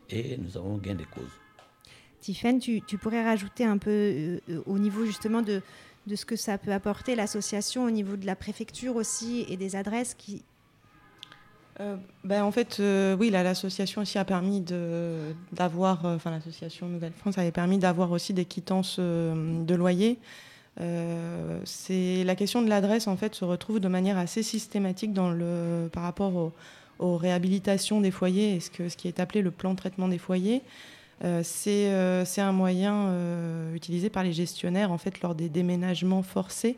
et 0.10 0.36
nous 0.38 0.58
avons 0.58 0.78
gain 0.78 0.96
de 0.96 1.06
cause. 1.06 1.30
Tiffaine, 2.20 2.60
tu, 2.60 2.82
tu 2.82 2.98
pourrais 2.98 3.24
rajouter 3.24 3.64
un 3.64 3.78
peu 3.78 3.90
euh, 3.92 4.40
euh, 4.50 4.62
au 4.66 4.78
niveau 4.78 5.06
justement 5.06 5.42
de, 5.42 5.62
de 6.08 6.16
ce 6.16 6.26
que 6.26 6.36
ça 6.36 6.58
peut 6.58 6.74
apporter 6.74 7.16
l'association 7.16 7.86
au 7.86 7.92
niveau 7.92 8.16
de 8.16 8.26
la 8.26 8.36
préfecture 8.36 8.96
aussi 8.96 9.46
et 9.50 9.58
des 9.58 9.76
adresses 9.76 10.16
qui... 10.16 10.44
Euh, 11.80 11.96
ben, 12.26 12.44
en 12.44 12.52
fait, 12.52 12.78
euh, 12.80 13.16
oui, 13.16 13.30
l'association 13.30 14.02
aussi 14.02 14.18
a 14.18 14.26
permis 14.26 14.62
d'avoir, 15.52 16.06
euh, 16.06 16.16
enfin 16.16 16.32
l'association 16.32 16.88
Nouvelle-France 16.88 17.38
avait 17.38 17.52
permis 17.52 17.78
d'avoir 17.78 18.12
aussi 18.12 18.34
des 18.34 18.46
quittances 18.46 18.98
euh, 19.00 19.64
de 19.64 19.76
loyer. 19.76 20.18
C'est 21.66 22.24
la 22.24 22.36
question 22.36 22.62
de 22.62 22.70
l'adresse 22.70 23.08
en 23.08 23.18
fait 23.18 23.36
se 23.36 23.44
retrouve 23.44 23.82
de 23.82 23.90
manière 23.90 24.18
assez 24.18 24.44
systématique 24.44 25.12
dans 25.12 25.30
le 25.30 25.90
par 25.92 26.04
rapport 26.04 26.34
au, 26.34 26.54
aux 27.00 27.18
réhabilitations 27.18 28.00
des 28.00 28.12
foyers 28.12 28.56
et 28.56 28.60
ce, 28.62 28.70
que, 28.70 28.88
ce 28.88 28.96
qui 28.96 29.10
est 29.10 29.20
appelé 29.20 29.42
le 29.42 29.52
plan 29.52 29.72
de 29.72 29.78
traitement 29.78 30.08
des 30.08 30.18
foyers. 30.18 30.62
C'est 31.44 31.92
un 31.92 32.52
moyen 32.52 33.14
utilisé 33.74 34.10
par 34.10 34.24
les 34.24 34.34
gestionnaires 34.34 34.92
en 34.92 34.98
fait 34.98 35.22
lors 35.22 35.36
des 35.36 35.50
déménagements 35.50 36.24
forcés 36.24 36.78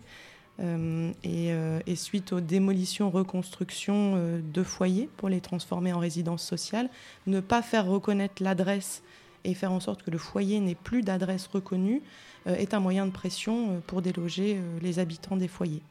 et, 0.60 1.96
suite 1.96 2.34
aux 2.34 2.40
démolitions 2.40 3.10
reconstructions 3.10 4.42
de 4.44 4.64
foyers 4.64 5.10
pour 5.18 5.30
les 5.30 5.42
transformer 5.42 5.94
en 5.94 6.00
résidence 6.00 6.44
sociale, 6.44 6.90
ne 7.28 7.40
pas 7.40 7.62
faire 7.62 7.86
reconnaître 7.86 8.42
l'adresse 8.42 9.04
et 9.44 9.54
faire 9.54 9.72
en 9.72 9.80
sorte 9.80 10.04
que 10.04 10.12
le 10.12 10.18
foyer 10.18 10.60
n'ait 10.60 10.76
plus 10.76 11.02
d'adresse 11.02 11.48
reconnue 11.48 12.02
euh, 12.48 12.56
est 12.56 12.74
un 12.74 12.80
moyen 12.80 13.06
de 13.06 13.12
pression 13.12 13.72
euh, 13.72 13.80
pour 13.86 14.02
déloger 14.02 14.58
euh, 14.58 14.80
les 14.82 15.00
habitants 15.00 15.38
des 15.38 15.48
foyers. 15.48 15.82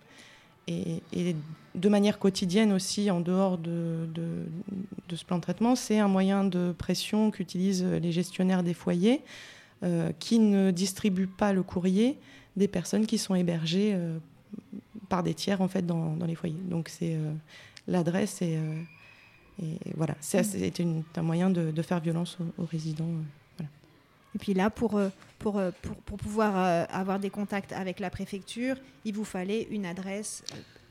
Et, 0.69 1.03
de 1.77 1.89
manière 1.89 2.19
quotidienne 2.19 2.73
aussi, 2.73 3.11
en 3.11 3.21
dehors 3.21 3.57
de, 3.57 4.09
ce 5.15 5.25
plan 5.25 5.37
de 5.37 5.43
traitement, 5.43 5.77
c'est 5.77 5.99
un 5.99 6.09
moyen 6.09 6.45
de 6.45 6.75
pression 6.77 7.31
qu'utilisent 7.31 7.85
les 7.85 8.13
gestionnaires 8.13 8.63
des 8.63 8.75
foyers 8.75 9.23
qui 10.19 10.39
ne 10.39 10.71
distribuent 10.73 11.29
pas 11.29 11.53
le 11.53 11.63
courrier 11.63 12.19
des 12.57 12.69
personnes 12.69 13.07
qui 13.07 13.19
sont 13.19 13.35
hébergées 13.35 13.97
par 15.09 15.23
des 15.23 15.33
tiers 15.35 15.61
en 15.61 15.69
fait 15.69 15.87
dans, 15.87 16.17
les 16.27 16.35
foyers. 16.35 16.61
Donc 16.69 16.89
c'est 16.89 17.17
l'adresse 17.87 18.43
et, 18.43 18.59
voilà, 19.97 20.17
c'est 20.21 20.81
un 21.17 21.23
moyen 21.23 21.51
de, 21.51 21.83
faire 21.83 22.01
violence 22.01 22.39
aux, 22.59 22.65
résidents. 22.65 23.11
Et 24.35 24.39
puis 24.39 24.55
là, 24.55 24.71
pour, 24.71 24.97
euh, 24.97 25.09
pour, 25.41 25.59
euh, 25.59 25.73
pour, 25.83 25.97
pour 25.97 26.19
pouvoir 26.19 26.57
euh, 26.57 26.85
avoir 26.89 27.19
des 27.19 27.31
contacts 27.31 27.73
avec 27.73 27.99
la 27.99 28.11
préfecture, 28.11 28.77
il 29.05 29.15
vous 29.15 29.25
fallait 29.25 29.63
une 29.71 29.87
adresse 29.87 30.45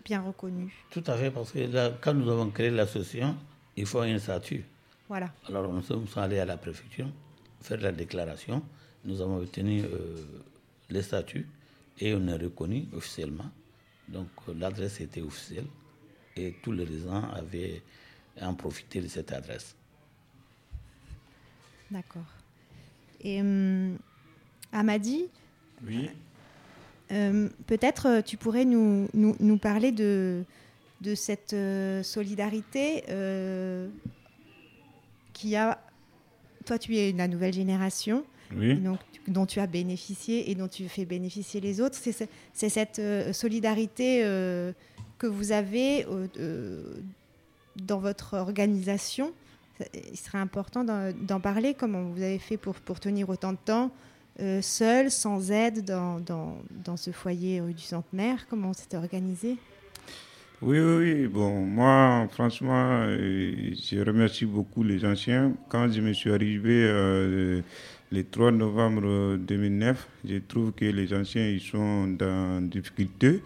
bien 0.03 0.21
reconnue. 0.21 0.73
Tout 0.89 1.03
à 1.07 1.15
fait, 1.15 1.31
parce 1.31 1.51
que 1.53 1.59
là, 1.59 1.91
quand 2.01 2.13
nous 2.13 2.29
avons 2.29 2.49
créé 2.49 2.69
l'association, 2.69 3.37
il 3.77 3.85
faut 3.85 4.01
un 4.01 4.19
statut. 4.19 4.65
Voilà. 5.07 5.31
Alors 5.47 5.71
nous 5.71 5.81
sommes 5.81 6.05
allés 6.17 6.39
à 6.39 6.45
la 6.45 6.57
préfecture 6.57 7.07
faire 7.61 7.79
la 7.79 7.91
déclaration. 7.91 8.61
Nous 9.05 9.21
avons 9.21 9.37
obtenu 9.37 9.83
les 10.89 11.01
statuts 11.01 11.47
et 11.99 12.13
on 12.13 12.27
est 12.27 12.37
reconnu 12.37 12.87
officiellement. 12.93 13.49
Donc 14.07 14.27
l'adresse 14.55 15.01
était 15.01 15.21
officielle 15.21 15.65
et 16.35 16.55
tous 16.61 16.71
les 16.71 16.83
résidents 16.83 17.29
avaient 17.31 17.81
en 18.41 18.53
profité 18.53 19.01
de 19.01 19.07
cette 19.07 19.31
adresse. 19.31 19.75
D'accord. 21.91 22.21
Et 23.21 23.41
euh, 23.41 23.95
Amadi 24.71 25.25
Oui. 25.85 26.09
Euh, 27.11 27.49
peut-être 27.65 28.07
euh, 28.07 28.21
tu 28.21 28.37
pourrais 28.37 28.65
nous, 28.65 29.07
nous, 29.13 29.35
nous, 29.39 29.57
parler 29.57 29.91
de, 29.91 30.43
de 31.01 31.15
cette 31.15 31.55
solidarité 32.03 33.03
qui 35.33 35.55
a. 35.55 35.79
Toi, 36.65 36.77
tu 36.77 36.95
es 36.97 37.11
la 37.13 37.27
nouvelle 37.27 37.53
génération. 37.53 38.23
Donc, 38.51 38.99
dont 39.27 39.45
tu 39.45 39.59
as 39.59 39.67
bénéficié 39.67 40.49
et 40.49 40.55
dont 40.55 40.67
tu 40.67 40.89
fais 40.89 41.05
bénéficier 41.05 41.61
les 41.61 41.81
autres. 41.81 41.97
C'est 41.97 42.69
cette 42.69 43.01
solidarité 43.33 44.21
que 45.17 45.27
vous 45.27 45.51
avez 45.51 46.05
dans 47.75 47.99
votre 47.99 48.35
organisation 48.37 49.33
il 50.11 50.17
serait 50.17 50.37
important 50.37 50.83
d'en 50.83 51.39
parler, 51.39 51.73
comment 51.73 52.03
vous 52.03 52.21
avez 52.21 52.39
fait 52.39 52.57
pour, 52.57 52.75
pour 52.75 52.99
tenir 52.99 53.29
autant 53.29 53.53
de 53.53 53.57
temps, 53.63 53.91
euh, 54.39 54.61
seul, 54.61 55.11
sans 55.11 55.51
aide, 55.51 55.85
dans, 55.85 56.19
dans, 56.19 56.57
dans, 56.83 56.97
ce 56.97 57.11
foyer 57.11 57.61
rue 57.61 57.73
du 57.73 57.83
Centenaire 57.83 58.47
Comment 58.49 58.73
c'était 58.73 58.97
organisé? 58.97 59.57
Oui, 60.61 60.77
oui, 60.79 60.95
oui. 60.97 61.27
Bon, 61.27 61.65
moi, 61.65 62.27
franchement, 62.31 63.05
euh, 63.07 63.73
je 63.73 63.99
remercie 64.01 64.45
beaucoup 64.45 64.83
les 64.83 65.05
anciens. 65.05 65.53
Quand 65.69 65.89
je 65.89 66.01
me 66.01 66.11
suis 66.11 66.31
arrivé 66.31 66.83
euh, 66.85 67.61
le 68.11 68.23
3 68.23 68.51
novembre 68.51 69.37
2009, 69.37 70.07
je 70.25 70.37
trouve 70.39 70.73
que 70.73 70.83
les 70.83 71.13
anciens, 71.13 71.47
ils 71.47 71.61
sont 71.61 72.07
dans 72.07 72.61
difficulté. 72.61 73.41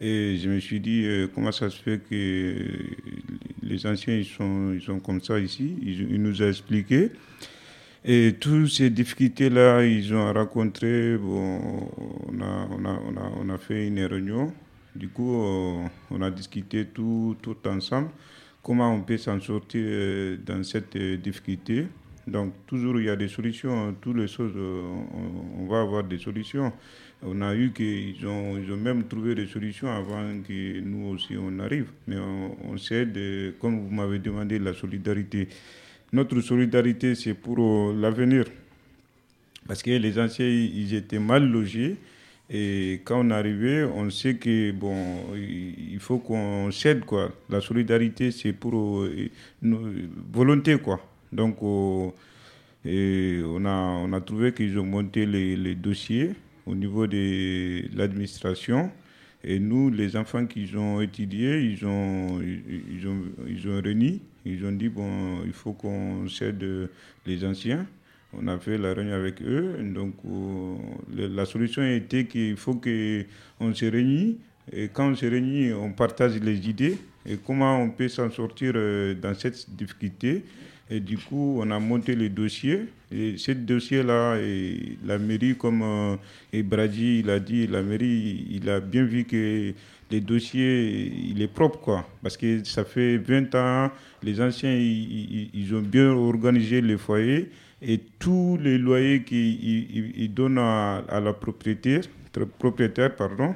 Et 0.00 0.36
je 0.36 0.50
me 0.50 0.60
suis 0.60 0.80
dit, 0.80 1.04
euh, 1.06 1.28
comment 1.34 1.50
ça 1.52 1.70
se 1.70 1.80
fait 1.80 1.98
que 2.10 2.54
les 3.62 3.86
anciens, 3.86 4.14
ils 4.14 4.26
sont, 4.26 4.72
ils 4.74 4.82
sont 4.82 4.98
comme 4.98 5.22
ça 5.22 5.38
ici? 5.38 5.76
Il, 5.82 6.20
nous 6.20 6.42
a 6.42 6.48
expliqué. 6.48 7.10
Et 8.04 8.34
toutes 8.38 8.68
ces 8.68 8.90
difficultés-là, 8.90 9.84
ils 9.84 10.14
ont 10.14 10.32
rencontré, 10.32 11.16
bon, 11.16 11.88
on, 12.28 12.40
a, 12.40 12.68
on, 12.70 12.84
a, 12.84 13.00
on, 13.08 13.16
a, 13.16 13.32
on 13.40 13.48
a 13.48 13.58
fait 13.58 13.86
une 13.86 14.04
réunion. 14.04 14.52
Du 14.94 15.08
coup, 15.08 15.42
euh, 15.42 15.86
on 16.10 16.20
a 16.22 16.30
discuté 16.30 16.84
tout, 16.86 17.36
tout 17.40 17.56
ensemble 17.66 18.10
comment 18.62 18.92
on 18.94 19.02
peut 19.02 19.16
s'en 19.18 19.40
sortir 19.40 19.82
euh, 19.84 20.36
dans 20.44 20.62
cette 20.62 20.96
difficulté. 20.96 21.86
Donc, 22.26 22.52
toujours, 22.66 23.00
il 23.00 23.06
y 23.06 23.10
a 23.10 23.16
des 23.16 23.28
solutions. 23.28 23.94
Toutes 24.00 24.16
les 24.16 24.28
choses, 24.28 24.52
on, 24.56 25.62
on 25.62 25.66
va 25.66 25.80
avoir 25.80 26.04
des 26.04 26.18
solutions 26.18 26.72
on 27.26 27.40
a 27.40 27.54
eu 27.54 27.72
qu'ils 27.72 28.26
ont, 28.26 28.58
ils 28.58 28.70
ont 28.70 28.76
même 28.76 29.04
trouvé 29.04 29.34
des 29.34 29.46
solutions 29.46 29.90
avant 29.90 30.22
que 30.46 30.80
nous 30.80 31.08
aussi 31.08 31.34
on 31.38 31.58
arrive. 31.58 31.86
Mais 32.06 32.16
on, 32.18 32.76
sait, 32.76 33.06
de, 33.06 33.54
comme 33.60 33.80
vous 33.80 33.94
m'avez 33.94 34.18
demandé, 34.18 34.58
la 34.58 34.74
solidarité. 34.74 35.48
Notre 36.14 36.40
solidarité, 36.42 37.16
c'est 37.16 37.34
pour 37.34 37.58
euh, 37.58 37.92
l'avenir. 38.00 38.44
Parce 39.66 39.82
que 39.82 39.90
les 39.90 40.16
anciens, 40.16 40.46
ils 40.46 40.94
étaient 40.94 41.18
mal 41.18 41.44
logés. 41.44 41.96
Et 42.48 43.00
quand 43.04 43.26
on 43.26 43.30
arrivait, 43.30 43.82
on 43.82 44.08
sait 44.10 44.36
que 44.36 44.70
bon, 44.70 44.94
il 45.34 45.98
faut 45.98 46.18
qu'on 46.18 46.70
cède 46.70 47.04
quoi. 47.04 47.32
La 47.50 47.60
solidarité, 47.60 48.30
c'est 48.30 48.52
pour 48.52 49.00
euh, 49.00 49.28
volonté 50.32 50.78
quoi. 50.78 51.00
Donc, 51.32 51.56
euh, 51.64 53.42
on 53.44 53.64
a 53.64 53.74
on 54.06 54.12
a 54.12 54.20
trouvé 54.20 54.52
qu'ils 54.52 54.78
ont 54.78 54.86
monté 54.86 55.26
les, 55.26 55.74
dossiers 55.74 56.30
au 56.64 56.76
niveau 56.76 57.08
de 57.08 57.88
l'administration. 57.96 58.92
Et 59.42 59.58
nous, 59.58 59.90
les 59.90 60.14
enfants 60.14 60.46
qui 60.46 60.70
ont 60.76 61.00
étudié, 61.00 61.58
ils 61.58 61.84
ont, 61.84 62.40
ils, 62.40 63.04
ont, 63.08 63.20
ils 63.48 63.68
ont 63.68 63.82
réuni, 63.82 64.22
ils 64.44 64.64
ont 64.64 64.72
dit, 64.72 64.88
bon, 64.88 65.42
il 65.44 65.52
faut 65.52 65.72
qu'on 65.72 66.28
cède 66.28 66.64
les 67.26 67.44
anciens. 67.44 67.86
On 68.36 68.48
a 68.48 68.58
fait 68.58 68.78
la 68.78 68.94
réunion 68.94 69.14
avec 69.14 69.40
eux. 69.42 69.76
Donc, 69.94 70.14
euh, 70.26 71.28
la 71.28 71.44
solution 71.44 71.82
était 71.82 72.24
qu'il 72.26 72.56
faut 72.56 72.74
qu'on 72.74 73.74
se 73.74 73.84
réunisse. 73.84 74.36
Et 74.72 74.88
quand 74.92 75.10
on 75.10 75.14
se 75.14 75.26
réunit, 75.26 75.72
on 75.72 75.92
partage 75.92 76.40
les 76.40 76.68
idées 76.68 76.98
et 77.26 77.36
comment 77.36 77.80
on 77.80 77.90
peut 77.90 78.08
s'en 78.08 78.30
sortir 78.30 78.72
euh, 78.74 79.14
dans 79.14 79.34
cette 79.34 79.68
difficulté? 79.74 80.42
Et 80.90 81.00
du 81.00 81.16
coup, 81.16 81.58
on 81.60 81.70
a 81.70 81.78
monté 81.78 82.14
le 82.14 82.28
dossier. 82.28 82.80
Et 83.10 83.36
ce 83.38 83.52
dossier-là, 83.52 84.36
la 85.04 85.18
mairie, 85.18 85.54
comme 85.56 85.82
euh, 85.82 86.62
Brady 86.62 87.20
il 87.20 87.30
a 87.30 87.38
dit, 87.38 87.66
la 87.66 87.82
mairie, 87.82 88.46
il 88.50 88.68
a 88.68 88.80
bien 88.80 89.04
vu 89.04 89.24
que 89.24 89.72
le 90.10 90.20
dossier, 90.20 91.12
il 91.30 91.42
est 91.42 91.48
propre, 91.48 91.78
quoi. 91.80 92.08
Parce 92.22 92.36
que 92.36 92.62
ça 92.64 92.84
fait 92.84 93.16
20 93.16 93.54
ans, 93.54 93.90
les 94.22 94.40
anciens, 94.40 94.74
ils, 94.74 95.74
ont 95.74 95.80
bien 95.80 96.10
organisé 96.10 96.80
les 96.80 96.96
foyers 96.96 97.50
et 97.82 98.00
tous 98.18 98.58
les 98.62 98.78
loyers 98.78 99.22
qu'ils 99.22 100.32
donnent 100.32 100.58
à, 100.58 101.02
la 101.22 101.32
propriétaire, 101.32 102.02
propriétaire 102.58 103.14
pardon, 103.14 103.54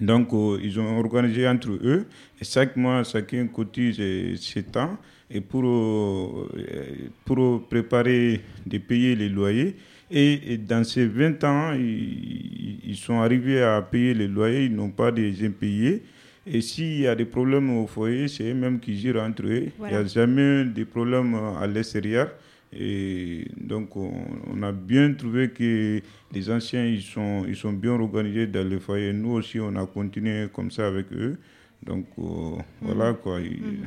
donc, 0.00 0.32
euh, 0.32 0.58
ils 0.62 0.80
ont 0.80 0.98
organisé 0.98 1.46
entre 1.46 1.70
eux 1.70 2.06
et 2.40 2.44
chaque 2.44 2.76
mois, 2.76 3.04
chacun 3.04 3.46
cotise 3.48 4.00
7 4.40 4.76
ans 4.78 4.96
et 5.30 5.40
pour, 5.40 5.62
euh, 5.64 6.48
pour 7.24 7.68
préparer 7.68 8.40
de 8.66 8.78
payer 8.78 9.14
les 9.14 9.28
loyers. 9.28 9.76
Et, 10.10 10.58
dans 10.58 10.84
ces 10.84 11.06
20 11.06 11.44
ans, 11.44 11.72
ils, 11.74 12.96
sont 12.96 13.20
arrivés 13.20 13.62
à 13.62 13.80
payer 13.80 14.14
les 14.14 14.26
loyers, 14.26 14.64
ils 14.64 14.74
n'ont 14.74 14.90
pas 14.90 15.12
des 15.12 15.46
impayés. 15.46 16.02
Et 16.46 16.60
s'il 16.60 17.00
y 17.00 17.06
a 17.06 17.14
des 17.14 17.24
problèmes 17.24 17.70
au 17.70 17.86
foyer, 17.86 18.26
c'est 18.26 18.50
eux-mêmes 18.50 18.80
qui 18.80 18.98
gèrent 18.98 19.22
entre 19.22 19.46
eux. 19.46 19.66
Il 19.78 19.86
n'y 19.86 19.94
a 19.94 20.04
jamais 20.04 20.64
de 20.64 20.84
problèmes 20.84 21.34
à 21.60 21.66
l'extérieur. 21.66 22.32
Et 22.72 23.46
donc, 23.56 23.96
on, 23.96 24.62
a 24.62 24.72
bien 24.72 25.12
trouvé 25.14 25.50
que 25.50 26.00
les 26.32 26.50
anciens, 26.50 26.84
ils 26.84 27.02
sont, 27.02 27.44
ils 27.48 27.56
sont 27.56 27.72
bien 27.72 27.92
organisés 27.92 28.46
dans 28.46 28.68
le 28.68 28.78
foyer. 28.78 29.12
Nous 29.12 29.32
aussi, 29.32 29.60
on 29.60 29.74
a 29.76 29.86
continué 29.86 30.48
comme 30.52 30.70
ça 30.70 30.86
avec 30.86 31.12
eux. 31.12 31.36
Donc, 31.82 32.06
euh, 32.18 32.56
voilà 32.80 33.14
quoi. 33.14 33.40
Mhm. 33.40 33.86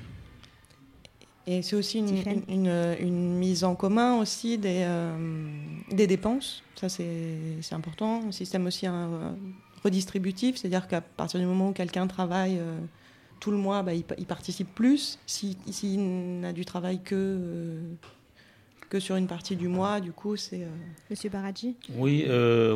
Et 1.45 1.61
c'est 1.61 1.75
aussi 1.75 1.99
une, 1.99 2.23
une, 2.47 2.95
une, 2.99 3.37
mise 3.37 3.65
en 3.65 3.75
commun 3.75 4.17
aussi 4.19 4.57
des, 4.57 4.83
euh, 4.85 5.13
des 5.91 6.07
dépenses. 6.07 6.63
Ça, 6.75 6.87
c'est 6.87 7.73
important. 7.73 8.23
Un 8.27 8.31
système 8.31 8.65
aussi 8.65 8.87
un, 8.87 9.09
euh, 9.09 9.31
redistributif, 9.83 10.55
c'est-à-dire 10.55 10.87
qu'à 10.87 11.01
partir 11.01 11.39
du 11.41 11.45
moment 11.45 11.69
où 11.69 11.73
quelqu'un 11.73 12.07
travaille 12.07 12.57
euh, 12.59 12.77
tout 13.41 13.51
le 13.51 13.57
mois, 13.57 13.83
bah, 13.83 13.93
il, 13.93 14.25
participe 14.25 14.73
plus. 14.73 15.19
S'il 15.25 15.57
si, 15.69 15.97
n'a 15.97 16.53
du 16.53 16.63
travail 16.63 17.01
que, 17.03 17.77
que 18.89 19.01
sur 19.01 19.17
une 19.17 19.27
partie 19.27 19.57
du 19.57 19.67
mois, 19.67 19.99
du 19.99 20.13
coup, 20.13 20.37
c'est... 20.37 20.65
Monsieur 21.09 21.29
Baradji? 21.29 21.75
Oui, 21.97 22.25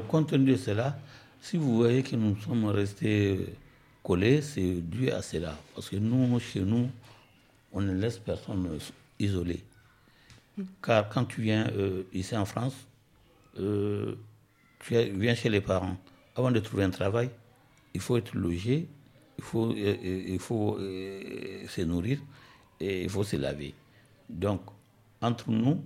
compte 0.10 0.28
tenu 0.28 0.52
de 0.52 0.58
cela, 0.58 1.00
si 1.42 1.56
vous 1.56 1.78
voyez 1.78 2.04
que 2.04 2.18
nous 2.18 2.36
sommes 2.42 2.66
restés 2.66 3.46
collés, 4.04 4.42
c'est 4.42 4.82
dû 4.82 5.10
à 5.10 5.22
cela. 5.22 5.58
Parce 5.74 5.90
que 5.90 5.96
nous, 5.96 6.38
chez 6.42 6.60
nous, 6.60 6.90
on 7.78 7.82
ne 7.82 7.94
laisse 7.94 8.18
personne 8.18 8.66
euh, 8.72 8.80
isolé. 9.20 9.64
Car 10.82 11.08
quand 11.10 11.26
tu 11.26 11.42
viens 11.42 11.68
euh, 11.68 12.04
ici 12.12 12.36
en 12.36 12.46
France, 12.46 12.74
euh, 13.60 14.16
tu 14.80 14.96
viens 14.96 15.36
chez 15.36 15.50
les 15.50 15.62
parents. 15.62 15.98
Avant 16.36 16.50
de 16.50 16.60
trouver 16.60 16.86
un 16.86 16.90
travail, 16.90 17.30
il 17.94 18.02
faut 18.02 18.18
être 18.18 18.34
logé, 18.36 18.88
il 19.38 19.44
faut, 19.44 19.72
euh, 19.72 20.24
il 20.28 20.40
faut 20.40 20.80
se 20.80 21.82
nourrir 21.82 22.20
et 22.80 23.04
il 23.04 23.10
faut 23.10 23.24
se 23.24 23.36
laver. 23.36 23.76
Donc, 24.28 24.62
entre 25.22 25.52
nous, 25.52 25.84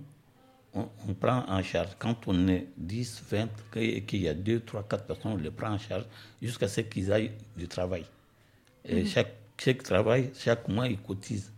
on, 0.72 0.88
on 1.06 1.12
prend 1.12 1.44
en 1.46 1.62
charge. 1.62 1.90
Quand 1.98 2.26
on 2.26 2.48
est 2.48 2.68
10, 2.78 3.22
20, 3.30 3.48
et 3.76 4.02
qu'il 4.04 4.22
y 4.22 4.28
a 4.28 4.34
2, 4.34 4.60
3, 4.60 4.84
4 4.84 5.04
personnes, 5.04 5.32
on 5.32 5.36
les 5.36 5.50
prend 5.50 5.72
en 5.72 5.78
charge 5.78 6.04
jusqu'à 6.40 6.68
ce 6.68 6.80
qu'ils 6.80 7.12
aillent 7.12 7.32
du 7.54 7.68
travail. 7.68 8.06
Et 8.86 9.04
chaque, 9.04 9.34
chaque 9.58 9.82
travail, 9.82 10.30
chaque 10.34 10.66
mois, 10.68 10.88
ils 10.88 10.98
cotisent. 10.98 11.51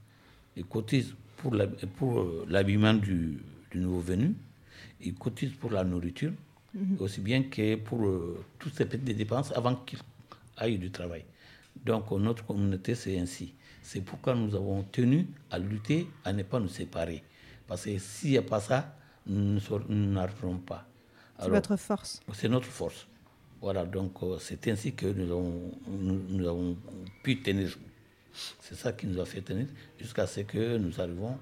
Ils 0.57 0.65
cotisent 0.65 1.15
pour 1.37 2.21
euh, 2.21 2.47
l'habillement 2.49 2.95
du, 2.95 3.39
du 3.71 3.79
nouveau 3.79 4.01
venu, 4.01 4.35
ils 5.01 5.15
cotisent 5.15 5.53
pour 5.53 5.71
la 5.71 5.85
nourriture, 5.85 6.33
aussi 6.99 7.21
bien 7.21 7.43
que 7.45 7.77
pour 7.77 8.05
euh, 8.05 8.43
toutes 8.59 8.75
ces 8.75 8.85
petites 8.87 9.17
dépenses 9.17 9.53
avant 9.53 9.77
qu'ils 9.77 10.01
aillent 10.57 10.79
du 10.79 10.91
travail. 10.91 11.25
Donc, 11.85 12.11
euh, 12.13 12.19
notre 12.19 12.45
communauté, 12.45 12.95
c'est 12.95 13.19
ainsi. 13.19 13.55
C'est 13.83 14.01
pourquoi 14.01 14.35
nous 14.35 14.55
avons 14.55 14.83
tenu 14.85 15.27
à 15.51 15.59
lutter 15.59 16.07
à 16.25 16.33
ne 16.33 16.43
pas 16.43 16.59
nous 16.59 16.69
séparer. 16.69 17.23
Parce 17.67 17.85
que 17.85 17.99
s'il 17.99 18.31
n'y 18.31 18.39
a 18.39 18.43
pas 18.43 18.61
ça, 18.61 18.97
nous 19.27 19.61
n'arriverons 19.89 20.59
pas. 20.59 20.87
C'est 21.39 21.49
votre 21.51 21.77
force. 21.77 22.21
c'est 22.33 22.49
notre 22.49 22.67
force. 22.69 23.07
Voilà, 23.61 23.85
donc 23.85 24.13
c'est 24.41 24.69
ainsi 24.69 24.93
que 24.93 25.07
nous 25.07 25.31
avons, 25.31 25.73
nous, 25.89 26.21
nous 26.29 26.47
avons 26.49 26.77
pu 27.23 27.41
tenir. 27.41 27.77
C'est 28.61 28.75
ça 28.77 28.93
qui 28.93 29.07
nous 29.07 29.21
a 29.21 29.25
fait 29.25 29.41
tenir 29.41 29.67
jusqu'à 30.01 30.27
ce 30.27 30.41
que 30.41 30.77
nous 30.79 31.01
arrivons 31.01 31.37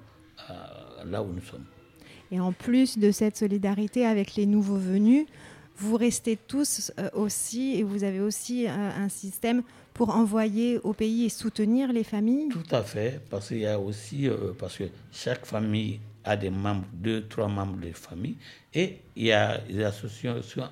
à 0.49 1.05
là 1.05 1.23
où 1.23 1.33
nous 1.33 1.43
sommes. 1.43 1.65
Et 2.31 2.41
en 2.41 2.53
plus 2.53 2.99
de 2.99 3.11
cette 3.11 3.37
solidarité 3.37 4.07
avec 4.07 4.37
les 4.37 4.47
nouveaux 4.47 4.77
venus, 4.77 5.27
vous 5.77 5.97
restez 5.97 6.37
tous 6.37 6.93
euh, 6.99 7.09
aussi, 7.15 7.75
et 7.77 7.83
vous 7.83 8.05
avez 8.05 8.21
aussi 8.21 8.67
euh, 8.67 8.71
un 8.71 9.09
système 9.09 9.63
pour 9.95 10.11
envoyer 10.11 10.79
au 10.79 10.93
pays 10.93 11.25
et 11.25 11.29
soutenir 11.29 11.93
les 11.93 12.05
familles. 12.05 12.49
Tout 12.51 12.75
à 12.75 12.83
fait, 12.83 13.21
parce 13.31 13.49
qu'il 13.49 13.59
y 13.59 13.67
a 13.67 13.79
aussi, 13.79 14.29
euh, 14.29 14.53
parce 14.59 14.77
que 14.77 14.85
chaque 15.11 15.45
famille 15.47 16.01
a 16.25 16.37
des 16.37 16.51
membres, 16.51 16.85
deux, 16.93 17.27
trois 17.27 17.49
membres 17.49 17.79
de 17.81 17.91
famille, 17.93 18.37
et 18.75 18.99
il 19.17 19.25
y 19.25 19.33
a 19.33 19.59
des 19.59 19.83
associations 19.85 20.69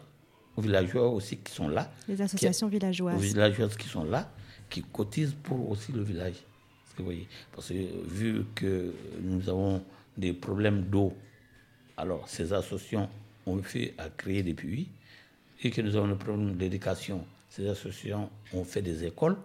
villageois 0.57 1.09
aussi 1.09 1.39
qui 1.39 1.53
sont 1.53 1.69
là. 1.69 1.91
Les 2.09 2.21
associations 2.21 2.69
qui- 2.69 2.75
villageoises. 2.79 3.21
villageoises 3.21 3.77
qui 3.77 3.89
sont 3.89 4.05
là, 4.05 4.31
qui 4.71 4.83
cotisent 4.83 5.35
pour 5.43 5.69
aussi 5.71 5.93
le 5.93 6.03
village. 6.03 6.37
Parce 6.85 6.95
que, 6.97 7.03
voyez, 7.03 7.29
parce 7.53 7.69
que 7.69 8.09
vu 8.09 8.45
que 8.55 8.95
nous 9.21 9.49
avons 9.49 9.83
des 10.17 10.33
problèmes 10.33 10.83
d'eau, 10.83 11.13
alors 11.97 12.29
ces 12.29 12.53
associations 12.53 13.09
ont 13.47 13.63
fait 13.63 13.95
à 13.99 14.09
créer 14.09 14.43
des 14.43 14.55
puits, 14.55 14.89
et 15.63 15.71
que 15.71 15.83
nous 15.83 15.97
avons 15.97 16.09
des 16.09 16.15
problèmes 16.15 16.57
d'éducation, 16.57 17.25
ces 17.49 17.69
associations 17.69 18.31
ont 18.55 18.65
fait 18.65 18.83
des 18.83 19.05
écoles. 19.05 19.37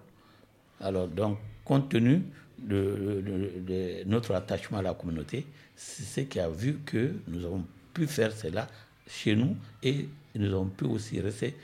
Alors, 0.80 1.08
donc, 1.08 1.38
compte 1.66 1.90
tenu 1.90 2.24
de- 2.60 3.22
de 3.68 4.04
notre 4.06 4.34
attachement 4.34 4.78
à 4.78 4.82
la 4.82 4.94
communauté, 4.94 5.46
c'est 5.76 6.04
ce 6.04 6.22
qui 6.22 6.40
a 6.40 6.50
vu 6.50 6.80
que 6.86 7.14
nous 7.28 7.44
avons 7.46 7.66
pu 7.94 8.08
faire 8.08 8.32
cela 8.32 8.68
chez 9.08 9.36
nous 9.36 9.56
et 9.84 10.08
nous 10.36 10.54
avons 10.54 10.68
pu 10.68 10.86
aussi 10.86 11.20
rester 11.20 11.56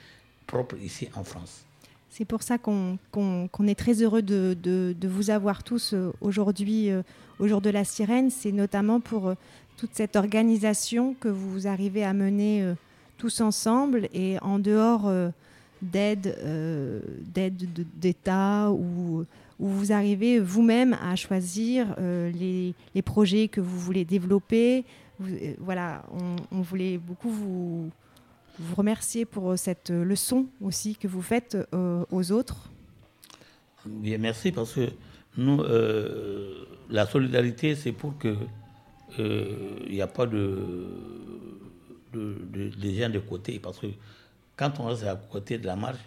propres 0.46 0.76
ici 0.78 1.08
en 1.14 1.24
France. 1.24 1.64
C'est 2.14 2.26
pour 2.26 2.42
ça 2.42 2.58
qu'on 2.58 2.98
est 3.66 3.74
très 3.74 4.02
heureux 4.02 4.20
de, 4.20 4.94
vous 5.02 5.30
avoir 5.30 5.64
tous 5.64 5.94
euh, 5.94 6.12
aujourd'hui 6.20 6.90
euh, 6.90 7.02
au 7.38 7.48
jour 7.48 7.62
de 7.62 7.70
la 7.70 7.84
sirène. 7.84 8.28
C'est 8.28 8.52
notamment 8.52 9.00
pour 9.00 9.28
euh, 9.28 9.34
toute 9.78 9.94
cette 9.94 10.14
organisation 10.16 11.14
que 11.18 11.28
vous 11.28 11.66
arrivez 11.66 12.04
à 12.04 12.12
mener 12.12 12.74
tous 13.16 13.40
ensemble 13.40 14.10
et 14.12 14.36
en 14.42 14.58
dehors 14.58 15.10
d'aide 15.80 16.36
d'aide 17.34 17.72
de- 17.72 17.86
d'État 17.96 18.70
où 18.70 19.24
vous 19.58 19.92
arrivez 19.92 20.38
vous-même 20.38 20.94
à 21.02 21.16
choisir 21.16 21.96
les, 21.98 22.74
projets 23.02 23.48
que 23.48 23.62
vous 23.62 23.78
voulez 23.78 24.04
développer. 24.04 24.84
Voilà, 25.58 26.04
on 26.52 26.60
voulait 26.60 26.98
beaucoup 26.98 27.30
vous, 27.30 27.90
vous 28.62 28.74
remercier 28.74 29.24
pour 29.24 29.58
cette 29.58 29.90
leçon 29.90 30.46
aussi 30.60 30.96
que 30.96 31.08
vous 31.08 31.22
faites 31.22 31.56
euh, 31.74 32.04
aux 32.10 32.32
autres. 32.32 32.70
Bien, 33.84 34.18
merci 34.18 34.52
parce 34.52 34.72
que 34.74 34.88
nous, 35.36 35.60
euh, 35.60 36.64
la 36.90 37.06
solidarité, 37.06 37.74
c'est 37.74 37.92
pour 37.92 38.16
que 38.18 38.36
euh, 39.18 39.76
il 39.86 39.94
n'y 39.94 40.02
a 40.02 40.06
pas 40.06 40.26
de, 40.26 40.86
gens 42.14 43.10
de 43.10 43.18
côté. 43.18 43.58
Parce 43.58 43.78
que 43.78 43.86
quand 44.56 44.78
on 44.78 44.86
reste 44.86 45.04
à 45.04 45.16
côté 45.16 45.58
de 45.58 45.66
la 45.66 45.76
marche, 45.76 46.00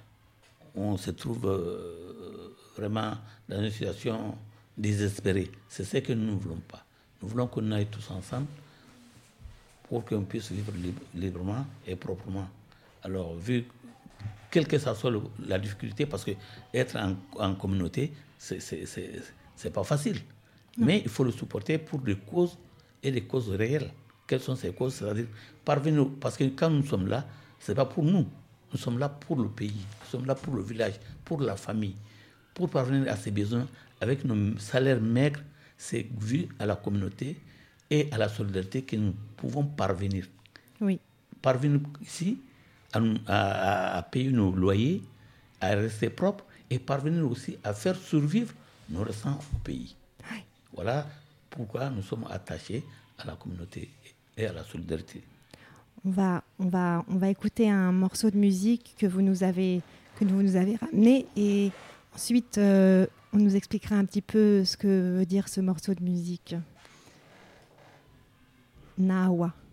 on 0.76 0.98
se 0.98 1.12
trouve 1.12 1.46
euh, 1.46 2.56
vraiment 2.78 3.13
dans 3.50 3.62
une 3.62 3.70
situation 3.72 4.36
désespérée. 4.78 5.52
C'est 5.70 5.84
ce 5.84 5.98
que 5.98 6.13
nous 6.13 6.34
ne 6.34 6.39
voulons 6.39 6.62
pas. 6.68 6.84
Nous 7.22 7.30
voulons 7.30 7.48
qu'on 7.48 7.72
aille 7.72 7.88
tous 7.88 8.12
ensemble 8.12 8.48
pour 9.88 10.04
qu'on 10.06 10.24
puisse 10.24 10.52
vivre 10.52 10.71
lib- 10.74 11.00
librement 11.13 11.65
et 11.88 11.95
proprement. 11.95 12.48
Alors, 13.04 13.36
vu 13.36 13.65
quelle 14.50 14.67
que 14.67 14.78
soit 14.78 14.95
la 15.48 15.60
difficulté, 15.60 16.06
parce 16.06 16.24
que 16.24 16.32
être 16.74 16.95
en, 16.98 17.15
en 17.38 17.56
communauté, 17.56 18.12
c'est 18.38 19.74
pas 19.74 19.84
facile. 19.84 20.19
Mais 20.78 21.02
il 21.04 21.10
faut 21.10 21.24
le 21.24 21.32
supporter 21.32 21.78
pour 21.78 22.00
des 22.00 22.15
causes 22.15 22.58
et 23.04 23.12
des 23.12 23.21
causes 23.21 23.50
réelles. 23.50 23.91
Quelles 24.28 24.41
sont 24.41 24.56
ces 24.56 24.74
causes? 24.74 24.95
C'est-à-dire 24.95 25.28
parvenir, 25.63 26.08
parce 26.19 26.36
que 26.38 26.45
quand 26.45 26.69
nous 26.69 26.86
sommes 26.86 27.08
là, 27.08 27.26
c'est 27.60 27.76
pas 27.76 27.86
pour 27.86 28.04
nous. 28.04 28.26
Nous 28.71 28.80
sommes 28.80 28.98
là 28.98 29.08
pour 29.08 29.38
le 29.38 29.48
pays, 29.48 29.86
nous 30.02 30.10
sommes 30.10 30.26
là 30.26 30.36
pour 30.36 30.56
le 30.56 30.62
village, 30.62 30.95
pour 31.24 31.41
la 31.41 31.56
famille, 31.56 31.95
pour 32.54 32.69
parvenir 32.69 33.10
à 33.12 33.15
ses 33.15 33.32
besoins 33.32 33.67
avec 34.02 34.26
nos 34.26 34.58
salaires 34.58 35.00
maigres. 35.00 35.41
C'est 35.78 36.08
vu 36.19 36.48
à 36.60 36.65
la 36.65 36.76
communauté 36.76 37.38
et 37.89 38.10
à 38.12 38.17
la 38.17 38.30
solidarité 38.30 38.82
que 38.84 38.95
nous 38.95 39.13
pouvons 39.38 39.63
parvenir 39.63 40.26
Oui. 40.82 41.00
parvenir 41.41 41.80
ici 42.02 42.39
à, 43.28 44.08
payer 44.10 44.32
nos 44.32 44.52
loyers, 44.52 45.04
à 45.60 45.69
rester 45.76 46.10
propre 46.10 46.45
et 46.69 46.80
parvenir 46.80 47.30
aussi 47.30 47.58
à 47.63 47.74
faire 47.74 47.95
survivre 47.95 48.54
nos 48.89 49.04
restants 49.04 49.39
au 49.54 49.58
pays. 49.60 49.95
Voilà 50.74 51.08
pourquoi 51.50 51.89
nous 51.89 52.02
sommes 52.02 52.26
attachés 52.30 52.84
à 53.17 53.26
la 53.26 53.36
communauté 53.36 53.89
et 54.38 54.45
à 54.45 54.54
la 54.54 54.63
solidarité. 54.63 55.24
On 56.04 56.10
va, 56.12 56.43
on, 56.60 56.67
va, 56.67 57.04
on 57.08 57.15
va 57.15 57.30
écouter 57.30 57.69
un 57.69 57.91
morceau 57.91 58.30
de 58.30 58.38
musique 58.38 58.95
que 58.98 59.06
vous 59.08 59.21
nous 59.21 59.43
avez, 59.43 59.82
que 60.19 60.26
vous 60.26 60.41
nous 60.43 60.56
avez 60.56 60.76
ramené 60.76 61.26
et 61.36 61.71
ensuite 62.13 62.58
euh, 62.58 63.08
on 63.34 63.38
nous 63.38 63.56
expliquera 63.56 63.95
un 63.95 64.06
petit 64.06 64.21
peu 64.21 64.63
ce 64.65 64.78
que 64.78 65.17
veut 65.17 65.26
dire 65.26 65.48
ce 65.48 65.62
morceau 65.62 65.93
de 65.93 66.04
musique. 66.04 66.56
Nawa. 68.98 69.52
Malaila 69.52 69.64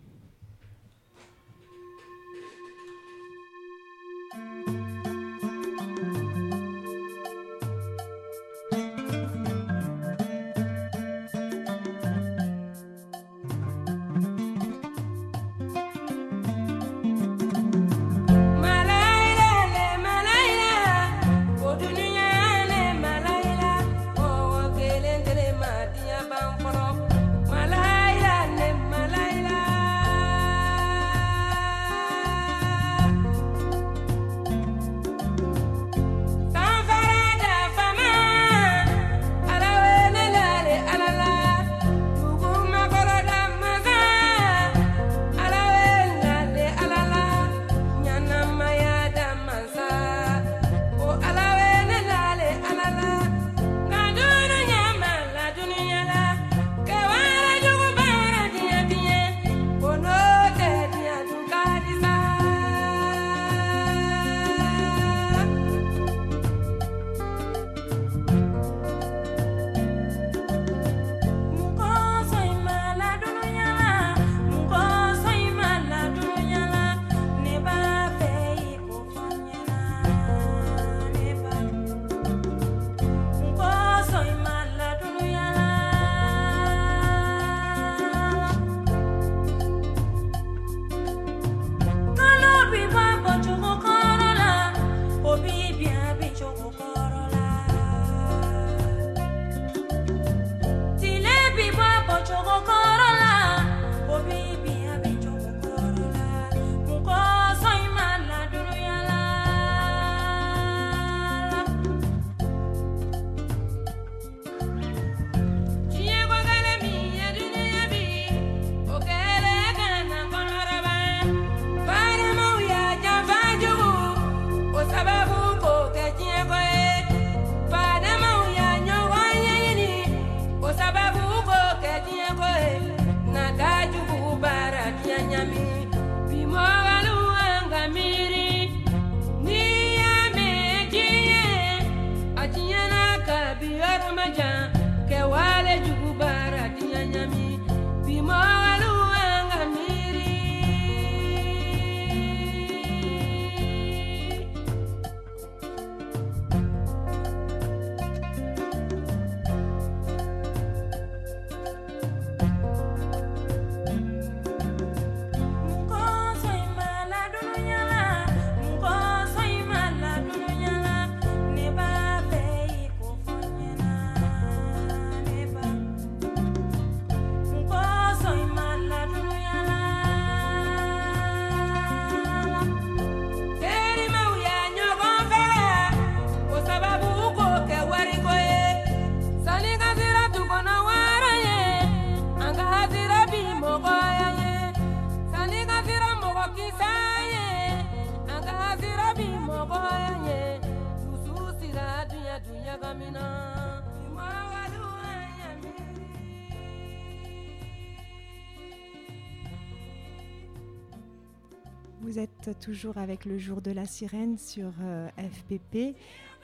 êtes 212.49 212.59
toujours 212.59 212.97
avec 212.97 213.25
le 213.25 213.37
jour 213.37 213.61
de 213.61 213.71
la 213.71 213.85
sirène 213.85 214.37
sur 214.37 214.71
euh, 214.81 215.07
FPP. 215.17 215.95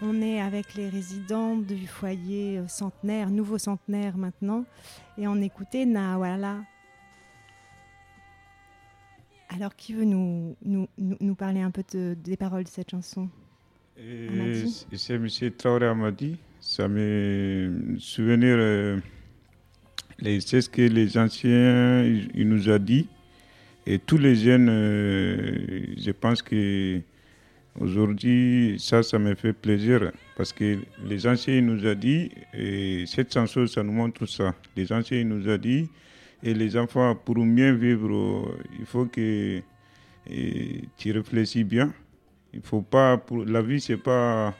On 0.01 0.21
est 0.21 0.39
avec 0.41 0.75
les 0.75 0.87
résidents 0.89 1.57
du 1.57 1.87
foyer 1.87 2.57
euh, 2.59 2.67
centenaire, 2.67 3.29
nouveau 3.29 3.57
centenaire 3.57 4.17
maintenant, 4.17 4.65
et 5.17 5.27
on 5.27 5.35
écoutait 5.41 5.85
Nawala. 5.85 6.63
Alors, 9.49 9.75
qui 9.75 9.93
veut 9.93 10.05
nous, 10.05 10.55
nous, 10.63 10.87
nous- 10.97 11.17
nous 11.19 11.35
parler 11.35 11.61
un 11.61 11.71
peu 11.71 11.83
de- 11.91 12.15
des 12.23 12.37
paroles 12.37 12.63
de 12.63 12.69
cette 12.69 12.91
chanson? 12.91 13.27
Amadi 13.97 14.85
C'est 14.95 15.15
M. 15.15 15.27
Traoré 15.57 15.87
Amadi. 15.87 16.37
Ça 16.61 16.87
me 16.87 17.95
souvenir, 17.99 18.55
euh, 18.57 18.99
les- 20.19 20.39
c'est 20.39 20.61
ce 20.61 20.69
que 20.69 20.81
les 20.83 21.17
anciens 21.17 22.03
ils, 22.03 22.29
ils 22.35 22.47
nous 22.47 22.69
ont 22.69 22.77
dit. 22.77 23.07
Et 23.91 23.97
tous 23.97 24.19
les 24.19 24.35
jeunes, 24.35 24.69
euh, 24.69 25.81
je 25.97 26.11
pense 26.11 26.43
que 26.43 27.01
aujourd'hui, 27.79 28.75
ça, 28.77 29.01
ça 29.01 29.17
me 29.17 29.33
fait 29.33 29.51
plaisir 29.51 30.11
parce 30.37 30.53
que 30.53 30.77
les 31.03 31.25
anciens 31.25 31.59
nous 31.61 31.83
ont 31.87 31.95
dit, 31.95 32.29
et 32.53 33.05
cette 33.07 33.33
chanson, 33.33 33.65
ça 33.65 33.81
nous 33.81 33.91
montre 33.91 34.27
ça. 34.27 34.53
Les 34.75 34.93
anciens 34.93 35.23
nous 35.23 35.49
ont 35.49 35.57
dit, 35.57 35.89
et 36.43 36.53
les 36.53 36.77
enfants, 36.77 37.15
pour 37.15 37.37
mieux 37.37 37.71
vivre, 37.71 38.55
il 38.79 38.85
faut 38.85 39.07
que 39.07 39.59
tu 40.27 41.11
réfléchis 41.11 41.63
bien. 41.63 41.91
Il 42.53 42.61
faut 42.61 42.83
pas 42.83 43.17
pour 43.17 43.43
la 43.43 43.63
vie 43.63 43.81
c'est 43.81 43.97
pas 43.97 44.53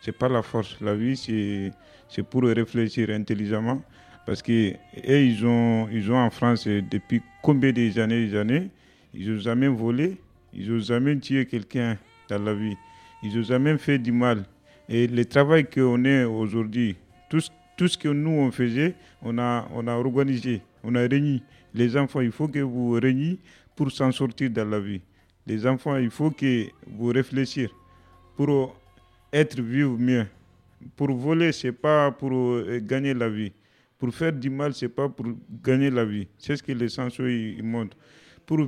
c'est 0.00 0.16
pas 0.16 0.28
la 0.28 0.42
force. 0.42 0.80
La 0.80 0.94
vie 0.94 1.16
c'est 1.16 2.22
pour 2.22 2.44
réfléchir 2.44 3.10
intelligemment 3.10 3.82
parce 4.26 4.42
que 4.42 4.74
ils 5.06 5.46
ont 5.46 5.88
ils 5.90 6.10
ont 6.10 6.18
en 6.18 6.30
France 6.30 6.66
euh, 6.66 6.82
depuis 6.90 7.22
combien 7.42 7.72
des 7.72 7.98
années 7.98 8.26
des 8.26 8.36
années 8.36 8.70
ils 9.14 9.30
ont 9.30 9.38
jamais 9.38 9.68
volé, 9.68 10.16
ils 10.52 10.70
ont 10.72 10.78
jamais 10.80 11.18
tué 11.18 11.46
quelqu'un 11.46 11.96
dans 12.28 12.42
la 12.42 12.52
vie, 12.52 12.76
ils 13.22 13.38
ont 13.38 13.42
jamais 13.42 13.78
fait 13.78 13.98
du 13.98 14.12
mal. 14.12 14.44
Et 14.88 15.06
le 15.06 15.24
travail 15.24 15.64
qu'on 15.64 16.04
est 16.04 16.24
aujourd'hui, 16.24 16.96
tout, 17.30 17.40
tout 17.78 17.88
ce 17.88 17.96
que 17.96 18.08
nous 18.08 18.30
on 18.30 18.50
faisait, 18.50 18.94
on 19.22 19.38
a 19.38 19.66
on 19.72 19.86
a 19.86 19.94
organisé, 19.94 20.60
on 20.84 20.94
a 20.96 21.00
réuni. 21.00 21.42
Les 21.72 21.96
enfants, 21.96 22.20
il 22.20 22.32
faut 22.32 22.48
que 22.48 22.58
vous 22.58 22.90
réuniez 22.92 23.38
pour 23.74 23.90
s'en 23.90 24.10
sortir 24.12 24.50
dans 24.50 24.68
la 24.68 24.80
vie. 24.80 25.00
Les 25.46 25.66
enfants, 25.66 25.96
il 25.96 26.10
faut 26.10 26.30
que 26.30 26.66
vous 26.86 27.08
réfléchissiez 27.08 27.70
pour 28.36 28.76
être 29.32 29.60
vivre 29.60 29.96
mieux. 29.98 30.26
Pour 30.96 31.12
voler, 31.12 31.52
c'est 31.52 31.72
pas 31.72 32.10
pour 32.10 32.32
euh, 32.32 32.80
gagner 32.82 33.14
la 33.14 33.28
vie. 33.28 33.52
Pour 33.98 34.14
faire 34.14 34.32
du 34.32 34.50
mal, 34.50 34.74
c'est 34.74 34.88
pas 34.88 35.08
pour 35.08 35.26
gagner 35.62 35.90
la 35.90 36.04
vie. 36.04 36.28
C'est 36.38 36.56
ce 36.56 36.62
que 36.62 36.72
les 36.72 36.98
ils 37.56 37.62
montrent. 37.62 37.96
Pour 38.44 38.58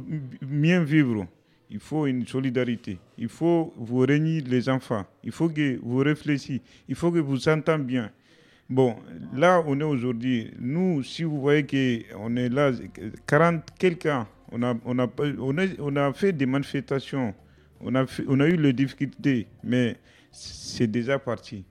mieux 0.40 0.82
vivre, 0.82 1.26
il 1.70 1.78
faut 1.80 2.06
une 2.06 2.26
solidarité. 2.26 2.98
Il 3.18 3.28
faut 3.28 3.72
vous 3.76 3.98
réunir 3.98 4.44
les 4.46 4.68
enfants. 4.68 5.04
Il 5.22 5.32
faut 5.32 5.48
que 5.48 5.78
vous 5.82 5.98
réfléchissiez. 5.98 6.62
Il 6.88 6.94
faut 6.94 7.12
que 7.12 7.18
vous 7.18 7.48
entendez 7.48 7.84
bien. 7.84 8.10
Bon, 8.70 8.96
là, 9.34 9.62
on 9.66 9.78
est 9.80 9.84
aujourd'hui. 9.84 10.50
Nous, 10.58 11.02
si 11.02 11.24
vous 11.24 11.40
voyez 11.40 11.64
qu'on 11.66 12.36
est 12.36 12.48
là, 12.48 12.72
40 13.26 13.62
quelqu'un, 13.78 14.26
on 14.50 14.62
a, 14.62 14.74
on, 14.84 14.98
a, 14.98 15.08
on, 15.78 15.96
a, 15.96 16.12
fait 16.12 16.32
des 16.32 16.46
manifestations, 16.46 17.34
on 17.80 17.94
a, 17.94 18.04
on 18.26 18.40
a 18.40 18.46
eu 18.46 18.56
les 18.56 18.72
difficultés, 18.72 19.46
mais 19.62 19.96
c'est 20.30 20.86
déjà 20.86 21.18
parti. 21.18 21.64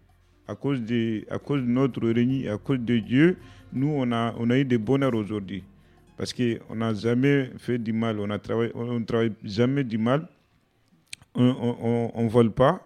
À 0.47 0.55
cause 0.55 0.81
de, 0.81 1.25
à 1.29 1.37
cause 1.39 1.61
de 1.61 1.67
notre 1.67 2.07
réunion, 2.09 2.53
à 2.53 2.57
cause 2.57 2.79
de 2.79 2.97
Dieu, 2.99 3.37
nous, 3.73 3.89
on 3.89 4.11
a, 4.11 4.33
on 4.37 4.49
a 4.49 4.57
eu 4.57 4.65
des 4.65 4.77
bonheurs 4.77 5.13
aujourd'hui. 5.13 5.63
Parce 6.15 6.33
qu'on 6.33 6.75
n'a 6.75 6.93
jamais 6.93 7.51
fait 7.57 7.77
du 7.77 7.93
mal, 7.93 8.19
on 8.19 8.27
ne 8.27 8.37
travaille, 8.37 8.71
on, 8.73 9.03
travaille 9.03 9.33
jamais 9.43 9.83
du 9.83 9.97
mal, 9.97 10.27
on 11.35 12.23
ne 12.23 12.29
vole 12.29 12.51
pas. 12.51 12.81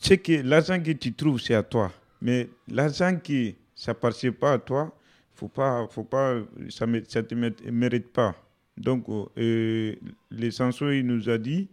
C'est 0.00 0.18
que 0.18 0.42
l'argent 0.42 0.80
que 0.80 0.92
tu 0.92 1.12
trouves, 1.12 1.40
c'est 1.40 1.54
à 1.54 1.62
toi. 1.62 1.90
Mais 2.20 2.48
l'argent 2.68 3.16
qui 3.22 3.56
appartient 3.86 4.30
pas 4.30 4.52
à 4.52 4.58
toi, 4.58 4.94
faut 5.34 5.48
pas, 5.48 5.86
faut 5.90 6.04
pas, 6.04 6.36
ça 6.70 6.86
ne 6.86 7.00
ça 7.08 7.22
te 7.22 7.34
mé- 7.34 7.70
mérite 7.70 8.08
pas. 8.12 8.34
Donc, 8.76 9.06
euh, 9.38 9.94
les 10.30 10.50
chansons, 10.50 10.90
il 10.90 11.06
nous 11.06 11.28
a 11.28 11.38
dit, 11.38 11.68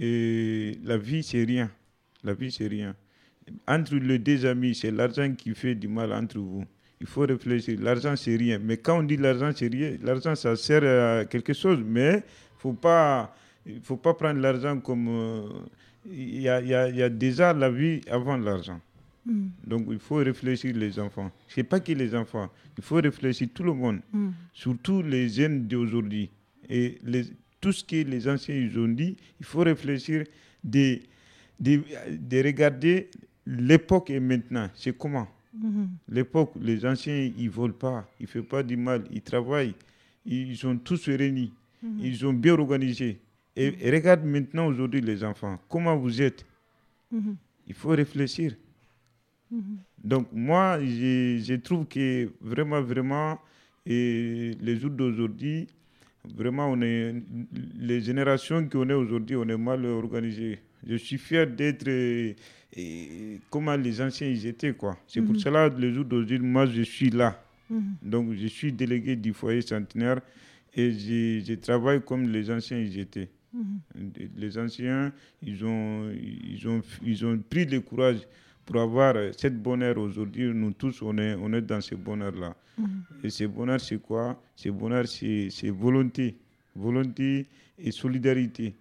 euh, 0.00 0.74
la 0.84 0.98
vie, 0.98 1.22
c'est 1.22 1.44
rien. 1.44 1.70
La 2.22 2.34
vie, 2.34 2.50
c'est 2.52 2.66
rien. 2.66 2.94
Entre 3.66 3.94
les 3.96 4.18
deux 4.18 4.44
amis, 4.46 4.74
c'est 4.74 4.90
l'argent 4.90 5.32
qui 5.34 5.54
fait 5.54 5.74
du 5.74 5.88
mal 5.88 6.12
entre 6.12 6.38
vous. 6.38 6.64
Il 7.00 7.06
faut 7.06 7.22
réfléchir. 7.22 7.78
L'argent, 7.80 8.14
c'est 8.16 8.36
rien. 8.36 8.58
Mais 8.58 8.76
quand 8.76 8.98
on 8.98 9.02
dit 9.02 9.16
l'argent, 9.16 9.50
c'est 9.54 9.68
rien, 9.68 9.96
l'argent, 10.02 10.34
ça 10.34 10.54
sert 10.56 10.84
à 10.84 11.24
quelque 11.24 11.52
chose. 11.54 11.80
Mais 11.84 12.22
faut 12.58 12.74
pas, 12.74 13.34
il 13.66 13.80
faut 13.82 13.96
pas 13.96 14.14
prendre 14.14 14.40
l'argent 14.40 14.78
comme. 14.80 15.08
euh, 15.08 15.42
Il 16.10 16.40
y, 16.40 16.48
a, 16.48 16.62
il 16.62 16.68
y 16.68 16.74
a- 16.74 16.88
il 16.88 16.96
y 16.96 17.02
a 17.02 17.10
déjà 17.10 17.52
la 17.52 17.68
vie 17.70 18.00
avant 18.10 18.38
l'argent. 18.38 18.80
Mm. 19.26 19.48
Donc 19.66 19.86
il 19.90 19.98
faut 19.98 20.16
réfléchir 20.16 20.74
les 20.74 20.98
enfants. 20.98 21.30
C'est 21.46 21.62
pas 21.62 21.78
que 21.78 21.92
les 21.92 22.14
enfants. 22.14 22.48
Il 22.78 22.82
faut 22.82 22.96
réfléchir 22.96 23.48
tout 23.52 23.64
le 23.64 23.74
monde, 23.74 24.00
Mm. 24.12 24.30
surtout 24.54 25.02
les 25.02 25.28
jeunes 25.28 25.66
d'aujourd'hui. 25.66 26.30
Et 26.70 26.96
les, 27.04 27.24
tout 27.60 27.72
ce 27.72 27.84
que 27.84 27.96
les 27.96 28.26
anciens 28.28 28.54
ils 28.54 28.78
ont 28.78 28.88
dit, 28.88 29.14
il 29.40 29.44
faut 29.44 29.60
réfléchir 29.60 30.24
de, 30.64 31.00
de, 31.60 31.80
de 32.18 32.42
regarder 32.44 33.10
l'époque 33.58 34.10
et 34.10 34.20
maintenant. 34.20 34.68
C'est 34.74 34.96
comment 34.96 35.26
Mhm. 35.52 35.88
L'époque, 36.08 36.52
les 36.60 36.86
anciens, 36.86 37.28
ils 37.36 37.50
volent 37.50 37.74
pas, 37.74 38.08
ils 38.20 38.28
font 38.28 38.42
pas 38.44 38.62
du 38.62 38.76
mal, 38.76 39.02
ils 39.10 39.20
travaillent, 39.20 39.74
ils 40.24 40.56
sont 40.56 40.76
tous 40.78 41.08
réunis, 41.08 41.52
Mhm. 41.82 41.98
ils 42.04 42.16
sont 42.16 42.32
bien 42.32 42.54
organisés. 42.56 43.18
Et, 43.56 43.74
et 43.80 43.90
regarde 43.90 44.24
maintenant 44.24 44.66
aujourd'hui 44.68 45.00
les 45.00 45.24
enfants, 45.24 45.58
comment 45.68 45.96
vous 45.96 46.22
êtes 46.22 46.46
Mhm. 47.10 47.34
Il 47.66 47.74
faut 47.74 47.88
réfléchir. 47.88 48.54
Mhm. 49.50 49.78
Donc 50.04 50.28
moi, 50.32 50.78
je, 50.80 51.42
je 51.44 51.54
trouve 51.54 51.84
que 51.86 52.30
vraiment, 52.40 52.80
vraiment, 52.80 53.40
et 53.84 54.52
les 54.60 54.76
jours 54.76 54.90
d'aujourd'hui, 54.90 55.66
vraiment, 56.36 56.68
on 56.70 56.80
est, 56.82 57.12
les 57.76 58.00
générations 58.00 58.68
qu'on 58.68 58.88
est 58.88 58.94
aujourd'hui, 58.94 59.34
on 59.34 59.48
est 59.48 59.56
mal 59.56 59.84
organisées. 59.86 60.60
Je 60.86 60.96
suis 60.96 61.18
fier 61.18 61.46
d'être 61.46 61.86
euh, 61.88 62.32
et 62.76 63.40
comment 63.50 63.76
les 63.76 64.00
anciens 64.00 64.28
ils 64.28 64.46
étaient. 64.46 64.72
quoi. 64.74 64.96
C'est 65.06 65.20
pour 65.22 65.34
Mhm. 65.34 65.40
cela, 65.40 65.68
les 65.68 65.92
jours 65.92 66.04
d'aujourd'hui, 66.04 66.38
moi, 66.38 66.66
je 66.66 66.82
suis 66.82 67.10
là. 67.10 67.42
Mhm. 67.68 67.82
Donc, 68.02 68.32
je 68.34 68.46
suis 68.46 68.72
délégué 68.72 69.16
du 69.16 69.32
foyer 69.32 69.60
centenaire 69.62 70.20
et 70.74 70.90
je, 70.92 71.42
je 71.44 71.54
travaille 71.54 72.00
comme 72.02 72.28
les 72.30 72.50
anciens 72.50 72.78
ils 72.78 72.98
étaient. 72.98 73.28
Mhm. 73.52 73.80
Les 74.36 74.56
anciens, 74.58 75.12
ils 75.42 75.64
ont, 75.64 76.10
ils 76.12 76.66
ont, 76.68 76.80
ils 77.04 77.26
ont 77.26 77.38
pris 77.38 77.64
le 77.64 77.80
courage 77.80 78.18
pour 78.64 78.80
avoir 78.80 79.14
cette 79.36 79.60
bonheur 79.60 79.98
aujourd'hui. 79.98 80.44
Nous 80.54 80.70
tous, 80.72 81.02
on 81.02 81.18
est, 81.18 81.34
on 81.34 81.52
est 81.52 81.62
dans 81.62 81.80
ce 81.80 81.96
bonheur-là. 81.96 82.54
Et 83.22 83.28
ce 83.30 83.44
bonheur, 83.44 83.80
c'est 83.80 84.00
quoi? 84.00 84.40
Ce 84.56 84.68
bonheur, 84.70 85.06
c'est 85.06 85.50
volonté. 85.70 86.36
Volonté 86.74 87.46
et 87.78 87.90
solidarité. 87.90 88.74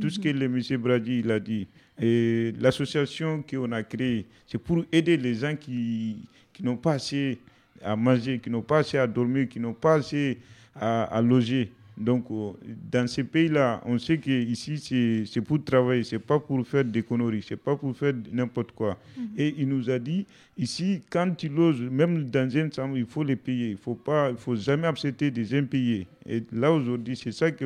Tout 0.00 0.10
ce 0.10 0.18
que 0.18 0.28
le 0.28 0.48
monsieur 0.48 0.78
Brady 0.78 1.20
il 1.20 1.30
a 1.30 1.40
dit. 1.40 1.66
Et 2.00 2.52
l'association 2.60 3.42
qu'on 3.48 3.72
a 3.72 3.82
créée, 3.82 4.26
c'est 4.46 4.58
pour 4.58 4.84
aider 4.92 5.16
les 5.16 5.34
gens 5.34 5.56
qui, 5.56 6.16
qui 6.52 6.62
n'ont 6.62 6.76
pas 6.76 6.94
assez 6.94 7.38
à 7.82 7.96
manger, 7.96 8.38
qui 8.38 8.50
n'ont 8.50 8.62
pas 8.62 8.78
assez 8.78 8.98
à 8.98 9.06
dormir, 9.06 9.48
qui 9.48 9.60
n'ont 9.60 9.72
pas 9.74 9.94
assez 9.94 10.38
à, 10.74 11.04
à 11.04 11.22
loger. 11.22 11.70
Donc, 11.96 12.26
euh, 12.30 12.52
dans 12.92 13.06
ces 13.06 13.24
pays-là, 13.24 13.80
on 13.86 13.98
sait 13.98 14.18
que 14.18 14.30
ici 14.30 15.24
c'est 15.26 15.40
pour 15.40 15.62
travailler, 15.64 16.04
c'est 16.04 16.18
pas 16.18 16.38
pour 16.38 16.66
faire 16.66 16.84
des 16.84 17.02
conneries, 17.02 17.42
c'est 17.46 17.56
pas 17.56 17.74
pour 17.74 17.96
faire 17.96 18.12
n'importe 18.30 18.72
quoi. 18.72 18.98
Et 19.36 19.54
il 19.56 19.66
nous 19.68 19.88
a 19.88 19.98
dit, 19.98 20.26
ici, 20.58 21.00
quand 21.08 21.34
tu 21.34 21.48
loges, 21.48 21.80
même 21.80 22.24
dans 22.24 22.54
un 22.54 22.70
chambre, 22.70 22.98
il 22.98 23.06
faut 23.06 23.22
les 23.22 23.36
payer. 23.36 23.70
Il 23.70 23.76
faut 23.78 23.94
pas, 23.94 24.28
il 24.30 24.36
faut 24.36 24.56
jamais 24.56 24.86
accepter 24.86 25.30
des 25.30 25.54
impayés. 25.58 26.06
Et 26.28 26.42
là, 26.52 26.70
aujourd'hui, 26.70 27.16
c'est 27.16 27.32
ça 27.32 27.50
que 27.50 27.64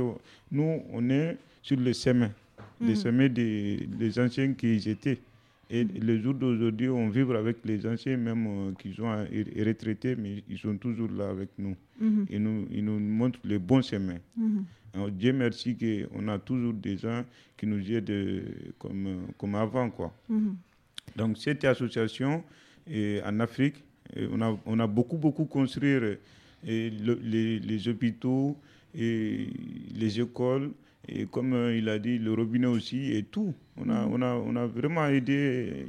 nous, 0.53 0.81
on 0.93 1.11
est 1.11 1.37
sur 1.63 1.77
le 1.79 1.93
chemin, 1.93 2.31
les 2.81 2.95
Mhm. 2.95 3.03
chemins 3.03 3.29
des, 3.29 3.87
des 3.87 4.19
anciens 4.19 4.53
qui 4.55 4.77
étaient. 4.89 5.19
Et 5.73 5.85
les 5.85 6.21
jours 6.21 6.35
d'aujourd'hui, 6.35 6.89
on 6.89 7.09
vit 7.11 7.21
avec 7.21 7.59
les 7.65 7.87
anciens, 7.87 8.17
même 8.17 8.47
euh, 8.47 8.73
qui 8.79 8.93
sont 8.93 9.09
retraités, 9.09 10.17
mais 10.17 10.43
ils 10.49 10.59
sont 10.59 10.77
toujours 10.77 11.09
là 11.13 11.31
avec 11.31 11.51
nous. 11.59 11.77
Mhm. 12.01 12.27
Ils, 12.29 12.43
nous, 12.43 12.67
ils 12.73 12.85
nous 12.85 12.99
montrent 12.99 13.39
les 13.45 13.59
bons 13.59 13.83
chemins. 13.83 14.19
Mhm. 14.37 14.65
Alors, 14.95 15.11
Dieu 15.11 15.33
merci 15.33 15.77
qu'on 15.77 16.27
a 16.27 16.39
toujours 16.41 16.73
des 16.75 16.97
gens 16.97 17.25
qui 17.57 17.67
nous 17.69 17.89
aident 17.93 18.11
euh, 18.11 18.43
comme, 18.81 19.07
euh, 19.07 19.17
comme 19.39 19.55
avant. 19.55 19.89
Quoi. 19.91 20.13
Mhm. 20.29 20.57
Donc 21.17 21.39
cette 21.39 21.65
association 21.65 22.43
euh, 22.91 23.21
en 23.25 23.39
Afrique, 23.39 23.77
on, 24.33 24.41
a, 24.41 24.59
on 24.67 24.79
a 24.81 24.87
beaucoup, 24.89 25.17
beaucoup 25.19 25.45
construit 25.45 25.91
euh, 25.91 26.17
le- 26.65 27.59
les 27.59 27.89
hôpitaux, 27.89 28.57
et 28.93 29.47
les 29.95 30.21
écoles, 30.21 30.73
et 31.09 31.27
comme 31.27 31.53
euh, 31.55 31.77
il 31.77 31.89
a 31.89 31.99
dit, 31.99 32.19
le 32.19 32.33
robinet 32.35 32.67
aussi, 32.67 33.13
et 33.13 33.23
tout. 33.25 33.55
On 33.77 33.89
a, 33.89 34.05
on 34.07 34.21
a, 34.23 34.35
on 34.35 34.55
a 34.57 34.67
vraiment 34.67 35.07
aidé 35.07 35.87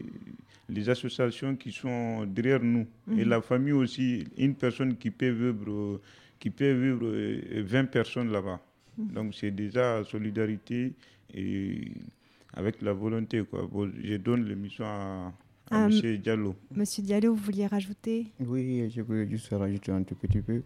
les 0.69 0.89
associations 0.89 1.55
qui 1.55 1.71
sont 1.71 2.25
derrière 2.25 2.63
nous. 2.63 2.87
Et 3.17 3.23
Mhm. 3.25 3.29
la 3.29 3.41
famille 3.41 3.73
aussi, 3.73 4.23
une 4.37 4.55
personne 4.55 4.95
qui 4.95 5.11
peut 5.11 5.29
vivre, 5.29 5.69
euh, 5.69 6.01
qui 6.39 6.49
peut 6.49 6.71
vivre 6.71 7.01
euh, 7.03 7.63
20 7.65 7.85
personnes 7.85 8.31
là-bas. 8.31 8.59
Mhm. 8.97 9.07
Donc 9.13 9.35
c'est 9.35 9.51
déjà 9.51 10.03
solidarité 10.03 10.93
et 11.33 11.91
avec 12.53 12.81
la 12.81 12.93
volonté. 12.93 13.43
Quoi. 13.43 13.67
Bon, 13.71 13.91
je 14.03 14.15
donne 14.17 14.45
l'émission 14.45 14.85
à, 14.85 15.33
à 15.71 15.85
Ah, 15.85 15.87
M. 15.87 16.17
Diallo. 16.17 16.55
Monsieur 16.75 17.03
Diallo, 17.03 17.33
vous 17.33 17.43
vouliez 17.43 17.67
rajouter? 17.67 18.27
Oui, 18.39 18.89
je 18.93 19.01
peux 19.01 19.25
juste 19.27 19.49
rajouter 19.51 19.91
un 19.91 20.03
tout 20.03 20.15
petit 20.15 20.41
peu. 20.41 20.61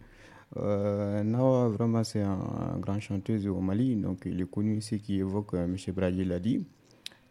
Euh, 0.56 1.22
Nawa, 1.22 1.68
vraiment, 1.68 2.04
c'est 2.04 2.22
un, 2.22 2.78
grand 2.78 3.00
chanteuse 3.00 3.46
au 3.46 3.60
Mali, 3.60 3.96
donc 3.96 4.22
il 4.26 4.40
est 4.40 4.50
connu 4.50 4.76
ici 4.78 4.98
qui 5.00 5.18
évoque, 5.18 5.54
euh, 5.54 5.64
M. 5.64 5.76
Brady 5.94 6.24
l'a 6.24 6.38
dit. 6.38 6.64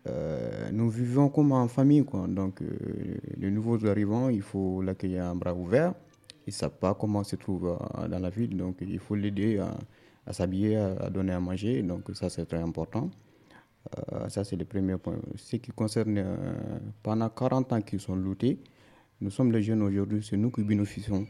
Euh, 0.08 0.70
nous 0.72 0.90
vivons 0.90 1.30
comme 1.30 1.52
en 1.52 1.68
famille, 1.68 2.04
quoi. 2.04 2.28
Donc, 2.28 2.62
euh, 2.62 2.68
les 3.38 3.50
nouveaux 3.50 3.84
arrivants, 3.88 4.30
il 4.30 4.42
faut 4.42 4.82
l'accueillir 4.82 5.26
à 5.26 5.34
bras 5.34 5.54
ouverts. 5.56 5.94
Ils 6.46 6.52
ne 6.52 6.54
savent 6.54 6.78
pas 6.78 6.94
comment 6.94 7.24
se 7.24 7.36
trouve 7.38 7.76
dans 8.08 8.20
la 8.20 8.30
ville, 8.30 8.56
donc 8.56 8.78
il 8.82 9.00
faut 9.00 9.16
l'aider 9.16 9.58
à, 10.28 10.34
s'habiller, 10.34 10.76
à, 10.78 11.10
donner 11.10 11.34
à 11.34 11.40
manger. 11.40 11.82
Donc, 11.82 12.04
ça, 12.14 12.30
c'est 12.30 12.46
très 12.46 12.60
important. 12.60 13.10
Ça, 14.28 14.44
c'est 14.44 14.56
le 14.56 14.66
premier 14.66 14.98
point. 14.98 15.16
Ce 15.38 15.56
qui 15.56 15.72
concerne 15.72 16.24
pendant 17.02 17.30
40 17.30 17.74
ans 17.74 17.82
qu'ils 17.82 18.00
sont 18.00 18.16
lootés, 18.16 18.60
nous 19.22 19.32
sommes 19.32 19.52
les 19.52 19.64
jeunes 19.64 19.82
aujourd'hui, 19.82 20.24
c'est 20.24 20.38
nous 20.38 20.52
qui 20.52 20.64
bénéficions 20.64 21.26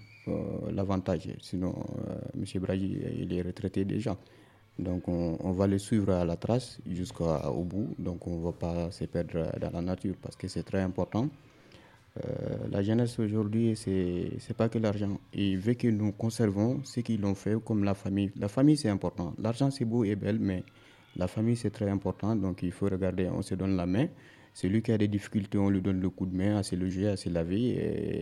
l'avantage. 0.72 1.30
Sinon, 1.42 1.74
euh, 2.08 2.16
M. 2.36 2.62
Bragi, 2.62 2.98
il 3.20 3.34
est 3.34 3.42
retraité 3.42 3.86
déjà. 3.86 4.18
Donc, 4.78 5.08
on, 5.08 5.38
on 5.40 5.52
va 5.52 5.68
le 5.68 5.78
suivre 5.78 6.12
à 6.12 6.26
la 6.26 6.36
trace 6.36 6.80
jusqu'au 6.86 7.64
bout. 7.64 7.96
Donc, 7.98 8.28
on 8.28 8.38
ne 8.38 8.44
va 8.44 8.52
pas 8.52 8.92
se 8.92 9.06
perdre 9.06 9.50
dans 9.60 9.72
la 9.72 9.82
nature 9.82 10.16
parce 10.22 10.36
que 10.36 10.48
c'est 10.48 10.64
très 10.64 10.82
important. 10.82 11.30
Euh, 12.24 12.58
la 12.72 12.82
jeunesse 12.82 13.20
aujourd'hui, 13.20 13.76
c'est 13.76 13.92
n'est 13.92 14.56
pas 14.56 14.70
que 14.70 14.78
l'argent. 14.78 15.20
Il 15.34 15.58
veut 15.58 15.74
que 15.74 15.88
nous 15.88 16.12
conservons 16.14 16.82
ce 16.84 17.02
qu'ils 17.02 17.26
ont 17.26 17.36
fait 17.36 17.56
comme 17.64 17.84
la 17.84 17.94
famille. 17.94 18.32
La 18.38 18.48
famille, 18.48 18.78
c'est 18.78 18.90
important. 18.90 19.34
L'argent, 19.38 19.70
c'est 19.72 19.86
beau 19.86 20.04
et 20.04 20.16
belle, 20.16 20.40
mais 20.40 20.64
la 21.18 21.28
famille, 21.28 21.56
c'est 21.58 21.72
très 21.72 21.90
important. 21.90 22.36
Donc, 22.36 22.64
il 22.64 22.72
faut 22.72 22.88
regarder, 22.88 23.28
on 23.30 23.42
se 23.42 23.56
donne 23.56 23.76
la 23.76 23.86
main. 23.86 24.08
Celui 24.56 24.82
qui 24.82 24.92
a 24.94 24.98
des 24.98 25.10
difficultés, 25.10 25.58
on 25.58 25.70
lui 25.70 25.82
donne 25.82 26.00
le 26.00 26.10
coup 26.10 26.26
de 26.26 26.36
main 26.36 26.56
à 26.58 26.64
se 26.64 26.76
loger, 26.78 27.10
à 27.10 27.18
se 27.18 27.28
laver 27.30 27.64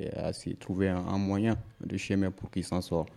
et 0.08 0.14
à 0.18 0.34
se 0.34 0.50
trouver 0.64 0.90
un, 0.90 0.98
un 1.16 1.20
moyen 1.20 1.56
de 1.86 1.96
chemin 1.96 2.32
pour 2.32 2.50
qu'il 2.50 2.64
s'en 2.64 2.82
sorte. 2.82 3.10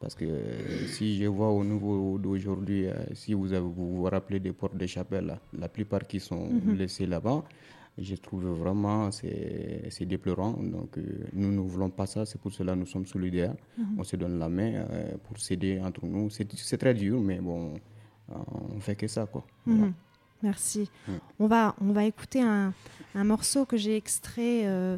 Parce 0.00 0.14
que 0.14 0.26
euh, 0.26 0.86
si 0.86 1.16
je 1.18 1.24
vois 1.26 1.50
au 1.50 1.64
niveau 1.64 2.18
d'aujourd'hui, 2.18 2.86
euh, 2.86 2.92
si 3.14 3.32
vous, 3.34 3.52
avez, 3.54 3.66
vous 3.66 3.96
vous 3.96 4.02
rappelez 4.04 4.38
des 4.38 4.52
portes 4.52 4.76
de 4.76 4.86
chapelle, 4.86 5.26
là, 5.26 5.38
la 5.58 5.68
plupart 5.68 6.06
qui 6.06 6.20
sont 6.20 6.44
Mhm. 6.50 6.74
laissés 6.76 7.06
là-bas, 7.06 7.42
je 7.96 8.14
trouve 8.16 8.44
vraiment 8.64 9.10
c'est 9.10 9.88
c'est 9.90 10.04
déplorant. 10.06 10.52
Donc 10.76 10.98
euh, 10.98 11.02
nous 11.32 11.50
ne 11.50 11.60
voulons 11.60 11.90
pas 11.90 12.06
ça, 12.06 12.26
c'est 12.26 12.40
pour 12.40 12.52
cela 12.52 12.74
que 12.74 12.78
nous 12.80 12.86
sommes 12.94 13.06
solidaires. 13.06 13.56
Mhm. 13.78 13.96
On 13.98 14.04
se 14.04 14.16
donne 14.16 14.38
la 14.38 14.48
main 14.50 14.72
euh, 14.74 15.16
pour 15.24 15.38
s'aider 15.38 15.80
entre 15.80 16.04
nous. 16.06 16.28
C'est 16.30 16.78
très 16.78 16.94
dur, 16.94 17.18
mais 17.20 17.38
bon, 17.40 17.74
euh, 18.30 18.34
on 18.76 18.78
fait 18.78 18.94
que 18.94 19.08
ça. 19.08 19.24
Quoi. 19.26 19.42
Voilà. 19.66 19.92
Merci. 20.42 20.88
Mm. 21.08 21.12
On, 21.40 21.46
va, 21.46 21.74
on 21.80 21.92
va 21.92 22.04
écouter 22.04 22.40
un, 22.42 22.72
un 23.14 23.24
morceau 23.24 23.64
que 23.64 23.76
j'ai 23.76 23.96
extrait 23.96 24.62
euh, 24.66 24.96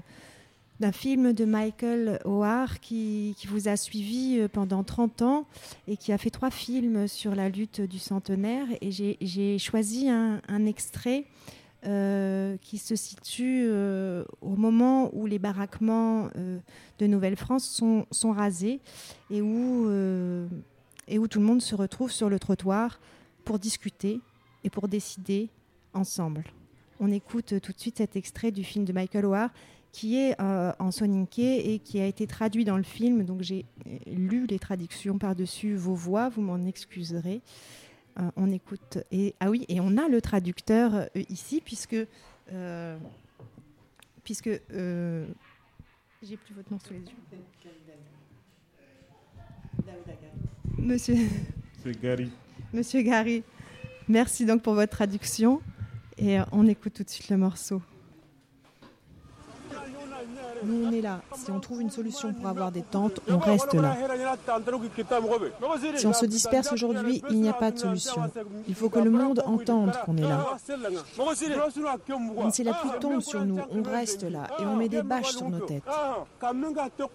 d'un 0.80 0.92
film 0.92 1.32
de 1.32 1.44
Michael 1.44 2.20
Howard 2.24 2.78
qui, 2.80 3.34
qui 3.38 3.46
vous 3.46 3.68
a 3.68 3.76
suivi 3.76 4.38
euh, 4.38 4.48
pendant 4.48 4.82
30 4.84 5.22
ans 5.22 5.46
et 5.88 5.96
qui 5.96 6.12
a 6.12 6.18
fait 6.18 6.30
trois 6.30 6.50
films 6.50 7.08
sur 7.08 7.34
la 7.34 7.48
lutte 7.48 7.80
du 7.80 7.98
centenaire. 7.98 8.66
Et 8.80 8.90
j'ai- 8.90 9.16
j'ai 9.20 9.58
choisi 9.58 10.08
un, 10.10 10.40
un 10.48 10.66
extrait 10.66 11.24
euh, 11.86 12.58
qui 12.60 12.76
se 12.76 12.94
situe 12.94 13.62
euh, 13.64 14.22
au 14.42 14.56
moment 14.56 15.08
où 15.14 15.24
les 15.24 15.38
baraquements 15.38 16.28
euh, 16.36 16.58
de 16.98 17.06
Nouvelle-France 17.06 17.64
sont, 17.64 18.04
sont 18.10 18.32
rasés 18.32 18.80
et 19.30 19.40
où, 19.40 19.90
et 21.08 21.18
où 21.18 21.26
tout 21.28 21.38
le 21.40 21.46
monde 21.46 21.62
se 21.62 21.74
retrouve 21.74 22.12
sur 22.12 22.28
le 22.28 22.38
trottoir 22.38 23.00
pour 23.46 23.58
discuter 23.58 24.20
et 24.64 24.70
pour 24.70 24.88
décider 24.88 25.48
ensemble. 25.94 26.44
On 27.00 27.10
écoute 27.10 27.60
tout 27.60 27.72
de 27.72 27.78
suite 27.78 27.98
cet 27.98 28.16
extrait 28.16 28.50
du 28.50 28.64
film 28.64 28.84
de 28.84 28.92
Michael 28.92 29.24
Howard 29.24 29.50
qui 29.92 30.16
est 30.16 30.40
euh, 30.40 30.72
en 30.78 30.92
soninké 30.92 31.72
et 31.74 31.78
qui 31.80 31.98
a 31.98 32.06
été 32.06 32.26
traduit 32.26 32.64
dans 32.64 32.76
le 32.76 32.84
film. 32.84 33.24
Donc 33.24 33.42
j'ai 33.42 33.64
euh, 33.86 33.98
lu 34.06 34.46
les 34.46 34.58
traductions 34.58 35.18
par-dessus 35.18 35.74
vos 35.74 35.94
voix, 35.94 36.28
vous 36.28 36.42
m'en 36.42 36.64
excuserez. 36.66 37.40
Euh, 38.18 38.30
on 38.36 38.50
écoute. 38.52 38.98
Et, 39.10 39.34
ah 39.40 39.50
oui, 39.50 39.64
et 39.68 39.80
on 39.80 39.96
a 39.96 40.08
le 40.08 40.20
traducteur 40.20 40.94
euh, 40.94 41.06
ici 41.28 41.60
puisque. 41.64 41.96
euh, 42.52 42.98
puisque. 44.22 44.50
j'ai 46.22 46.36
plus 46.36 46.54
votre 46.54 46.70
nom 46.72 46.78
sous 46.78 46.92
les 46.92 47.00
yeux. 47.00 47.06
Monsieur. 50.78 51.16
C'est 51.82 52.00
Gary. 52.00 52.30
Monsieur 52.72 53.02
Gary, 53.02 53.42
merci 54.10 54.44
donc 54.44 54.62
pour 54.62 54.74
votre 54.74 54.92
traduction. 54.92 55.60
Et 56.18 56.38
euh, 56.38 56.44
on 56.52 56.66
écoute 56.66 56.92
tout 56.92 57.04
de 57.04 57.08
suite 57.08 57.30
le 57.30 57.38
morceau. 57.38 57.80
Nous, 60.64 60.86
on 60.86 60.92
est 60.92 61.00
là. 61.00 61.20
Si 61.34 61.50
on 61.50 61.60
trouve 61.60 61.80
une 61.80 61.90
solution 61.90 62.32
pour 62.32 62.46
avoir 62.48 62.70
des 62.72 62.82
tentes, 62.82 63.20
on 63.28 63.38
reste 63.38 63.74
là. 63.74 63.96
Si 65.96 66.06
on 66.06 66.12
se 66.12 66.26
disperse 66.26 66.72
aujourd'hui, 66.72 67.22
il 67.30 67.40
n'y 67.40 67.48
a 67.48 67.52
pas 67.52 67.70
de 67.70 67.78
solution. 67.78 68.22
Il 68.68 68.74
faut 68.74 68.88
que 68.88 68.98
le 68.98 69.10
monde 69.10 69.42
entende 69.46 69.92
qu'on 70.04 70.16
est 70.16 70.22
là. 70.22 70.46
Quand 71.16 72.50
si 72.50 72.64
la 72.64 72.72
pluie 72.74 72.90
tombe 73.00 73.20
sur 73.20 73.44
nous, 73.44 73.60
on 73.70 73.82
reste 73.82 74.24
là 74.24 74.48
et 74.58 74.64
on 74.64 74.76
met 74.76 74.88
des 74.88 75.02
bâches 75.02 75.32
sur 75.32 75.48
nos 75.48 75.60
têtes. 75.60 75.84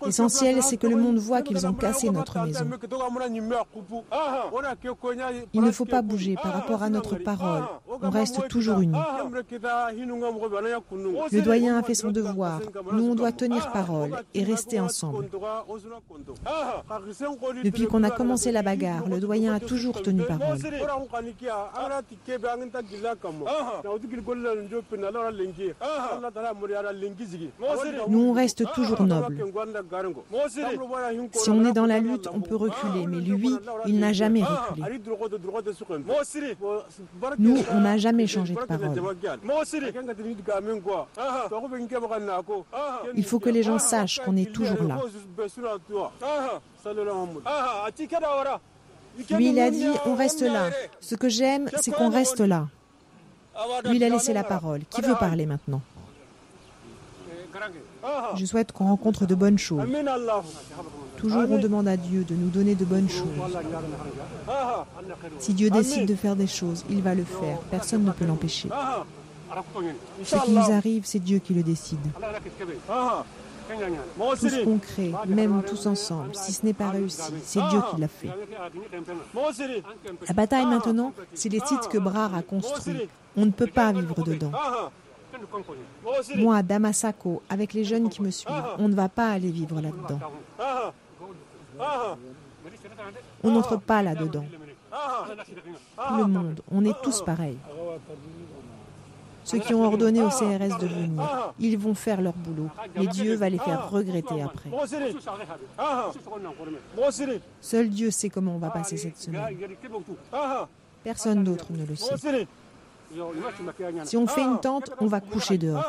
L'essentiel, 0.05 0.61
c'est 0.63 0.77
que 0.77 0.87
le 0.87 0.95
monde 0.95 1.17
voit 1.17 1.41
qu'ils 1.41 1.65
ont 1.67 1.73
cassé 1.73 2.09
notre 2.09 2.39
maison. 2.39 2.65
Il 5.53 5.61
ne 5.61 5.71
faut 5.71 5.85
pas 5.85 6.01
bouger 6.01 6.35
par 6.41 6.53
rapport 6.53 6.83
à 6.83 6.89
notre 6.89 7.15
parole. 7.15 7.63
On 8.01 8.09
reste 8.09 8.47
toujours 8.47 8.79
unis. 8.79 8.97
Le 11.31 11.41
doyen 11.41 11.77
a 11.77 11.83
fait 11.83 11.95
son 11.95 12.11
devoir. 12.11 12.59
Nous, 12.91 13.09
on 13.09 13.15
doit 13.15 13.31
tenir 13.35 13.71
parole 13.71 14.11
et 14.33 14.43
rester 14.43 14.79
ensemble. 14.79 15.29
Depuis 17.63 17.87
qu'on 17.87 18.03
a 18.03 18.11
commencé 18.11 18.51
la 18.51 18.61
bagarre, 18.61 19.07
le 19.07 19.19
doyen 19.19 19.53
a 19.53 19.59
toujours 19.59 20.01
tenu 20.01 20.23
parole. 20.23 20.57
Nous, 28.07 28.19
on 28.19 28.33
reste 28.33 28.63
toujours 28.73 29.01
nobles. 29.01 29.37
Si 31.33 31.49
on 31.49 31.65
est 31.65 31.73
dans 31.73 31.85
la 31.85 31.99
lutte, 31.99 32.27
on 32.33 32.41
peut 32.41 32.55
reculer, 32.55 33.07
mais 33.07 33.17
lui, 33.19 33.49
il 33.85 33.99
n'a 33.99 34.13
jamais 34.13 34.43
reculé. 34.43 34.99
Nous, 37.39 37.57
on 37.71 37.79
n'a 37.81 37.97
jamais 37.97 38.27
changé 38.27 38.55
de 38.55 38.59
parole. 38.59 38.91
Il 43.15 43.24
faut 43.25 43.39
que 43.39 43.49
les 43.49 43.63
gens 43.63 43.79
sachent 43.79 44.19
qu'on 44.19 44.37
est 44.37 44.51
toujours 44.51 44.83
là. 44.83 44.99
Lui, 49.31 49.49
il 49.49 49.59
a 49.59 49.71
dit, 49.71 49.87
on 50.05 50.15
reste 50.15 50.41
là. 50.41 50.69
Ce 50.99 51.15
que 51.15 51.29
j'aime, 51.29 51.69
c'est 51.79 51.91
qu'on 51.91 52.09
reste 52.09 52.41
là. 52.41 52.67
Lui, 53.85 53.97
il 53.97 54.03
a 54.03 54.09
laissé 54.09 54.33
la 54.33 54.43
parole. 54.43 54.81
Qui 54.89 55.01
veut 55.01 55.15
parler 55.15 55.45
maintenant? 55.45 55.81
Je 58.35 58.45
souhaite 58.45 58.71
qu'on 58.71 58.85
rencontre 58.85 59.25
de 59.25 59.35
bonnes 59.35 59.57
choses. 59.57 59.87
Toujours, 61.17 61.49
on 61.49 61.57
demande 61.57 61.87
à 61.87 61.97
Dieu 61.97 62.23
de 62.23 62.35
nous 62.35 62.49
donner 62.49 62.75
de 62.75 62.85
bonnes 62.85 63.09
choses. 63.09 63.57
Si 65.39 65.53
Dieu 65.53 65.69
décide 65.69 66.07
de 66.07 66.15
faire 66.15 66.35
des 66.35 66.47
choses, 66.47 66.85
il 66.89 67.01
va 67.01 67.15
le 67.15 67.23
faire. 67.23 67.59
Personne 67.71 68.03
ne 68.03 68.11
peut 68.11 68.25
l'empêcher. 68.25 68.69
Ce 70.23 70.35
qui 70.37 70.51
nous 70.51 70.71
arrive, 70.71 71.05
c'est 71.05 71.19
Dieu 71.19 71.39
qui 71.39 71.53
le 71.53 71.63
décide. 71.63 71.99
Tout 74.39 74.49
ce 74.49 74.63
qu'on 74.63 74.77
crée, 74.77 75.13
même 75.27 75.63
tous 75.63 75.87
ensemble, 75.87 76.35
si 76.35 76.53
ce 76.53 76.65
n'est 76.65 76.73
pas 76.73 76.89
réussi, 76.89 77.33
c'est 77.43 77.61
Dieu 77.69 77.79
qui 77.91 78.01
l'a 78.01 78.07
fait. 78.07 78.29
La 80.27 80.33
bataille 80.33 80.65
maintenant, 80.65 81.13
c'est 81.33 81.49
les 81.49 81.59
sites 81.59 81.87
que 81.89 81.97
Brar 81.97 82.35
a 82.35 82.41
construits. 82.41 83.09
On 83.35 83.45
ne 83.45 83.51
peut 83.51 83.67
pas 83.67 83.91
vivre 83.91 84.23
dedans. 84.23 84.51
Moi, 86.35 86.63
Damasako, 86.63 87.41
avec 87.49 87.73
les 87.73 87.83
jeunes 87.83 88.09
qui 88.09 88.21
me 88.21 88.31
suivent, 88.31 88.63
on 88.77 88.87
ne 88.87 88.95
va 88.95 89.09
pas 89.09 89.31
aller 89.31 89.51
vivre 89.51 89.81
là-dedans. 89.81 90.19
On 93.43 93.51
n'entre 93.51 93.77
pas 93.77 94.01
là-dedans. 94.01 94.45
Le 96.17 96.25
monde, 96.25 96.61
on 96.71 96.85
est 96.85 96.95
tous 97.03 97.21
pareils. 97.21 97.57
Ceux 99.45 99.59
qui 99.59 99.73
ont 99.73 99.85
ordonné 99.85 100.21
au 100.21 100.29
CRS 100.29 100.77
de 100.79 100.87
venir, 100.87 101.53
ils 101.59 101.77
vont 101.77 101.93
faire 101.93 102.19
leur 102.19 102.33
boulot, 102.33 102.69
mais 102.95 103.05
Dieu 103.07 103.35
va 103.35 103.47
les 103.47 103.59
faire 103.59 103.89
regretter 103.89 104.41
après. 104.41 104.69
Seul 107.61 107.89
Dieu 107.89 108.11
sait 108.11 108.29
comment 108.29 108.55
on 108.55 108.59
va 108.59 108.71
passer 108.71 108.97
cette 108.97 109.17
semaine. 109.17 109.55
Personne 111.03 111.43
d'autre 111.43 111.67
ne 111.69 111.85
le 111.85 111.95
sait. 111.95 112.47
Si 114.03 114.17
on 114.17 114.27
fait 114.27 114.41
une 114.41 114.59
tente, 114.59 114.91
on 114.99 115.05
va 115.05 115.21
coucher 115.21 115.57
dehors. 115.59 115.85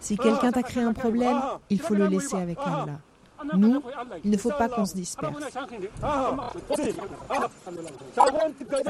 Si 0.00 0.16
quelqu'un 0.16 0.50
t'a 0.50 0.62
créé 0.62 0.82
un 0.82 0.92
problème, 0.94 1.40
il 1.70 1.80
faut 1.80 1.94
le 1.94 2.06
laisser 2.06 2.36
avec 2.36 2.58
Allah. 2.58 2.98
Nous, 3.54 3.82
il 4.24 4.30
ne 4.30 4.36
faut 4.36 4.50
pas 4.50 4.68
qu'on 4.68 4.86
se 4.86 4.94
disperse. 4.94 5.32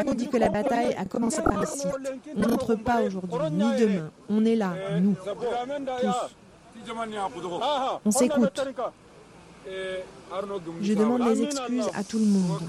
On 0.07 0.15
dit 0.15 0.29
que 0.29 0.37
la 0.37 0.49
bataille 0.49 0.95
a 0.95 1.05
commencé 1.05 1.43
par 1.43 1.63
ici. 1.63 1.87
On 2.37 2.41
n'entre 2.41 2.75
pas 2.77 3.03
aujourd'hui, 3.03 3.39
ni 3.51 3.77
demain. 3.77 4.11
On 4.29 4.45
est 4.45 4.57
là, 4.57 4.75
nous, 5.01 5.15
tous. 5.15 6.35
On 8.05 8.11
s'écoute. 8.11 8.61
Je 10.81 10.95
demande 10.95 11.23
des 11.25 11.43
excuses 11.43 11.89
à 11.95 12.03
tout 12.03 12.19
le 12.19 12.27
monde. 12.27 12.63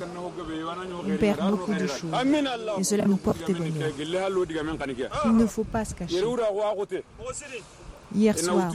On 1.07 1.17
perd 1.17 1.49
beaucoup 1.49 1.73
de 1.73 1.87
choses. 1.87 2.11
Et 2.77 2.83
cela 2.83 3.05
nous 3.05 3.17
porte 3.17 3.51
bonheur. 3.51 3.89
Il 5.25 5.35
ne 5.35 5.45
faut 5.47 5.63
pas 5.63 5.85
se 5.85 5.95
cacher. 5.95 6.23
Hier 8.13 8.37
soir, 8.37 8.71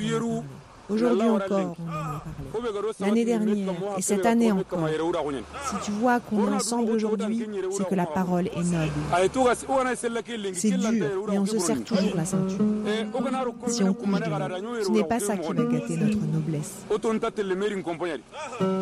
Aujourd'hui 0.91 1.29
encore, 1.29 1.77
on 1.79 1.89
en 1.89 1.93
a 1.93 2.21
parlé. 2.21 2.93
L'année 3.01 3.25
dernière 3.25 3.75
et 3.97 4.03
cette 4.03 4.27
année 4.27 4.51
encore. 4.53 4.89
Si 4.89 5.77
tu 5.85 5.91
vois 5.93 6.21
qu'on 6.21 6.49
est 6.49 6.55
ensemble 6.55 6.93
aujourd'hui, 6.93 7.47
c'est 7.73 7.89
que 7.89 7.95
la 7.95 8.07
parole 8.07 8.47
est 8.47 8.57
noble. 8.57 8.93
C'est 10.55 10.71
dur 10.71 11.33
et 11.33 11.39
on 11.39 11.47
se 11.47 11.59
serre 11.59 11.85
toujours 11.85 12.15
la 12.15 12.25
ceinture. 12.25 12.65
Si 13.67 13.83
on 13.83 13.93
couche 13.95 14.21
de 14.21 14.83
ce 14.83 14.91
n'est 14.91 15.05
pas 15.05 15.21
ça 15.21 15.37
qui 15.37 15.53
va 15.53 15.65
gâter 15.65 15.97
notre 15.97 16.19
noblesse. 16.33 16.73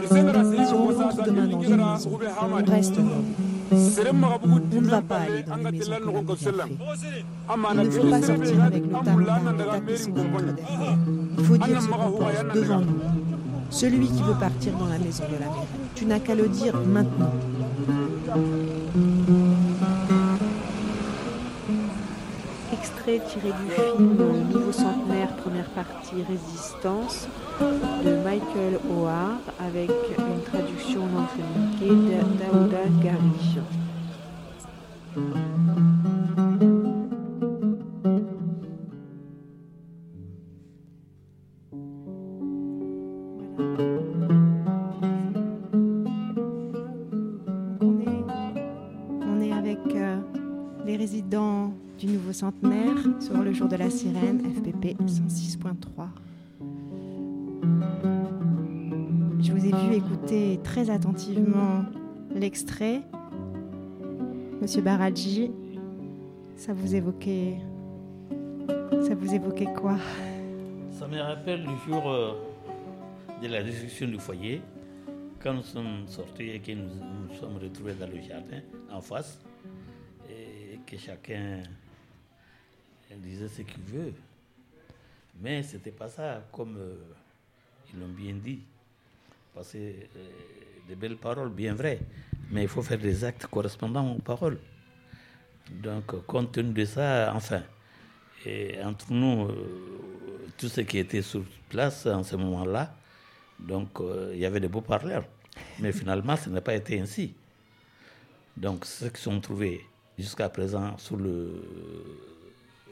Si 0.07 0.75
on 0.75 0.87
rentre 0.87 1.23
demain 1.23 1.47
dans 1.47 1.63
une 1.63 1.77
maison, 1.77 2.19
on 2.43 2.71
reste 2.71 2.99
noble. 2.99 3.56
On 3.73 4.81
ne 4.81 4.89
va 4.89 5.03
pas 5.03 5.17
aller 5.17 5.43
dans 5.43 5.57
les 5.57 5.71
maisons 5.73 5.93
que 5.97 6.07
l'ami 6.57 6.79
a 6.79 6.95
fait. 6.97 7.25
Il 7.75 7.83
ne 7.83 7.91
faut 7.91 8.11
pas 8.11 8.23
sortir 8.23 8.63
avec 8.65 8.83
le 8.85 8.91
tartare 8.91 9.55
et 9.55 9.71
taper 9.71 9.97
son 9.97 10.11
ventre 10.13 10.55
derrière. 10.55 10.99
Il 11.39 11.45
faut 11.45 11.57
dire 11.57 11.83
ce 11.83 11.89
qu'on 11.89 12.11
pense 12.13 12.55
devant 12.55 12.81
nous. 12.81 13.01
Celui 13.71 14.07
qui 14.09 14.23
veut 14.23 14.35
partir 14.39 14.73
dans 14.79 14.87
la 14.87 14.99
maison 14.99 15.25
de 15.25 15.33
la 15.35 15.47
mairie, 15.47 15.67
tu 15.95 16.07
n'as 16.07 16.21
qu'à 16.21 16.35
le 16.35 16.49
dire 16.49 16.77
maintenant. 16.87 17.33
Tiré 23.07 23.53
du 23.53 23.71
film 23.71 24.17
Nouveau 24.51 24.73
centenaire, 24.73 25.29
première 25.37 25.67
partie 25.67 26.25
Résistance 26.29 27.29
de 27.61 28.17
Michael 28.25 28.81
O'Hare 28.91 29.39
avec 29.61 29.91
une 30.19 30.43
traduction 30.43 31.03
féminquée 31.37 31.95
de 31.95 32.19
Daouda 32.37 32.89
Gari. 33.01 33.61
Centenaire 52.37 52.99
sur 53.19 53.39
le 53.39 53.55
jour 53.55 53.67
de 53.67 53.77
la 53.77 53.89
sirène, 53.89 54.41
FPP 54.41 55.01
106.3. 55.01 56.09
Je 59.41 59.53
vous 59.53 59.65
ai 59.65 59.73
vu 59.73 59.95
écouter 59.95 60.61
très 60.63 60.91
attentivement 60.91 61.87
l'extrait. 62.35 63.01
Monsieur 64.61 64.83
Baradji, 64.83 65.51
ça 66.57 66.75
vous 66.75 66.95
évoquait. 66.95 67.57
Ça 69.01 69.15
vous 69.15 69.35
évoquait 69.35 69.73
quoi? 69.73 69.97
Ça 70.91 71.09
me 71.09 71.19
rappelle 71.19 71.65
le 71.65 71.91
jour 71.91 72.07
euh, 72.07 72.33
de 73.43 73.49
la 73.49 73.63
destruction 73.63 74.09
du 74.09 74.19
foyer, 74.19 74.61
quand 75.43 75.55
nous 75.55 75.63
sommes 75.63 76.07
sortis 76.07 76.51
et 76.51 76.59
que 76.59 76.73
nous 76.73 76.85
nous 76.85 77.35
sommes 77.41 77.57
retrouvés 77.57 77.95
dans 77.95 78.09
le 78.09 78.21
jardin 78.21 78.61
en 78.93 79.01
face, 79.01 79.41
et 80.29 80.79
que 80.87 80.99
chacun 80.99 81.63
disait 83.19 83.49
ce 83.49 83.63
qu'il 83.63 83.83
veut. 83.83 84.13
Mais 85.41 85.63
ce 85.63 85.77
n'était 85.77 85.91
pas 85.91 86.09
ça, 86.09 86.43
comme 86.53 86.77
euh, 86.79 86.95
ils 87.93 88.01
l'ont 88.01 88.09
bien 88.09 88.35
dit. 88.35 88.61
Parce 89.55 89.73
que 89.73 89.79
euh, 89.79 90.29
des 90.89 90.95
belles 90.97 91.17
paroles, 91.17 91.51
bien 91.51 91.75
vraies, 91.75 92.01
mais 92.51 92.63
il 92.63 92.69
faut 92.69 92.83
faire 92.83 92.99
des 92.99 93.25
actes 93.25 93.47
correspondants 93.47 94.13
aux 94.13 94.23
paroles. 94.23 94.59
Donc, 95.71 96.25
compte 96.27 96.53
tenu 96.53 96.73
de 96.73 96.85
ça, 96.85 97.33
enfin, 97.35 97.63
et 98.47 98.81
entre 98.85 99.13
nous, 99.13 99.47
euh, 99.47 100.49
tout 100.57 100.69
ce 100.69 100.81
qui 100.83 100.99
était 100.99 101.23
sur 101.23 101.43
place 101.69 102.07
en 102.07 102.23
ce 102.23 102.37
moment-là, 102.37 102.95
donc 103.59 104.01
euh, 104.01 104.31
il 104.35 104.39
y 104.39 104.47
avait 104.47 104.61
des 104.61 104.69
beaux 104.69 104.83
parleurs. 104.83 105.25
Mais 105.81 105.91
finalement, 105.91 106.37
ce 106.37 106.51
n'a 106.51 106.61
pas 106.61 106.75
été 106.75 107.01
ainsi. 107.01 107.35
Donc, 108.57 108.85
ceux 108.85 109.09
qui 109.09 109.21
sont 109.21 109.41
trouvés 109.41 109.85
jusqu'à 110.17 110.49
présent 110.49 110.97
sur 110.99 111.17
le, 111.17 111.51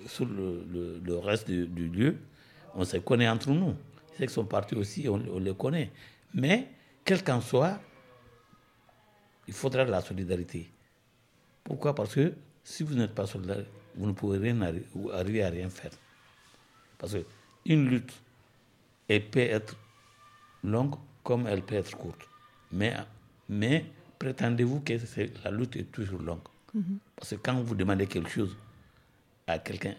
sur 0.07 0.27
le, 0.27 0.65
le- 0.71 0.99
le 1.05 1.19
reste 1.19 1.49
du, 1.51 1.67
du 1.67 1.89
lieu, 1.89 2.17
on 2.75 2.85
se 2.85 2.97
connaît 2.99 3.29
entre 3.29 3.51
nous. 3.51 3.75
Ceux 4.19 4.27
qui 4.27 4.33
sont 4.33 4.45
partis 4.45 4.75
aussi, 4.75 5.09
on, 5.09 5.15
on 5.33 5.39
les 5.39 5.55
connaît. 5.55 5.91
Mais, 6.35 6.69
quel 7.05 7.23
qu'en 7.23 7.41
soit, 7.41 7.81
il 9.47 9.55
faudra 9.55 9.85
de 9.85 9.91
la 9.91 10.01
solidarité. 10.01 10.71
Pourquoi? 11.63 11.95
Parce 11.95 12.15
que 12.15 12.33
si 12.63 12.83
vous 12.83 12.95
n'êtes 12.95 13.15
pas 13.15 13.27
solidaire, 13.27 13.65
vous 13.97 14.07
ne 14.07 14.13
pourrez 14.13 14.39
rien 14.39 14.57
arri- 14.61 14.85
arriver 15.13 15.43
à 15.45 15.51
rien 15.51 15.69
faire. 15.69 15.91
Parce 16.99 17.17
qu'une 17.65 17.89
lutte, 17.89 18.13
elle 19.09 19.25
peut 19.29 19.41
être 19.41 19.77
longue 20.63 20.95
comme 21.23 21.47
elle 21.47 21.63
peut 21.63 21.75
être 21.77 21.97
courte. 21.97 22.27
Mais, 22.73 22.95
mais 23.49 23.85
prétendez-vous 24.19 24.81
que 24.81 24.95
la 25.45 25.51
lutte 25.51 25.77
est 25.77 25.91
toujours 25.93 26.21
longue 26.23 26.41
Mhm. 26.77 26.99
Parce 27.15 27.31
que 27.31 27.37
quand 27.37 27.55
vous 27.63 27.77
demandez 27.77 28.09
quelque 28.09 28.29
chose 28.29 28.57
à 29.47 29.59
quelqu'un, 29.59 29.95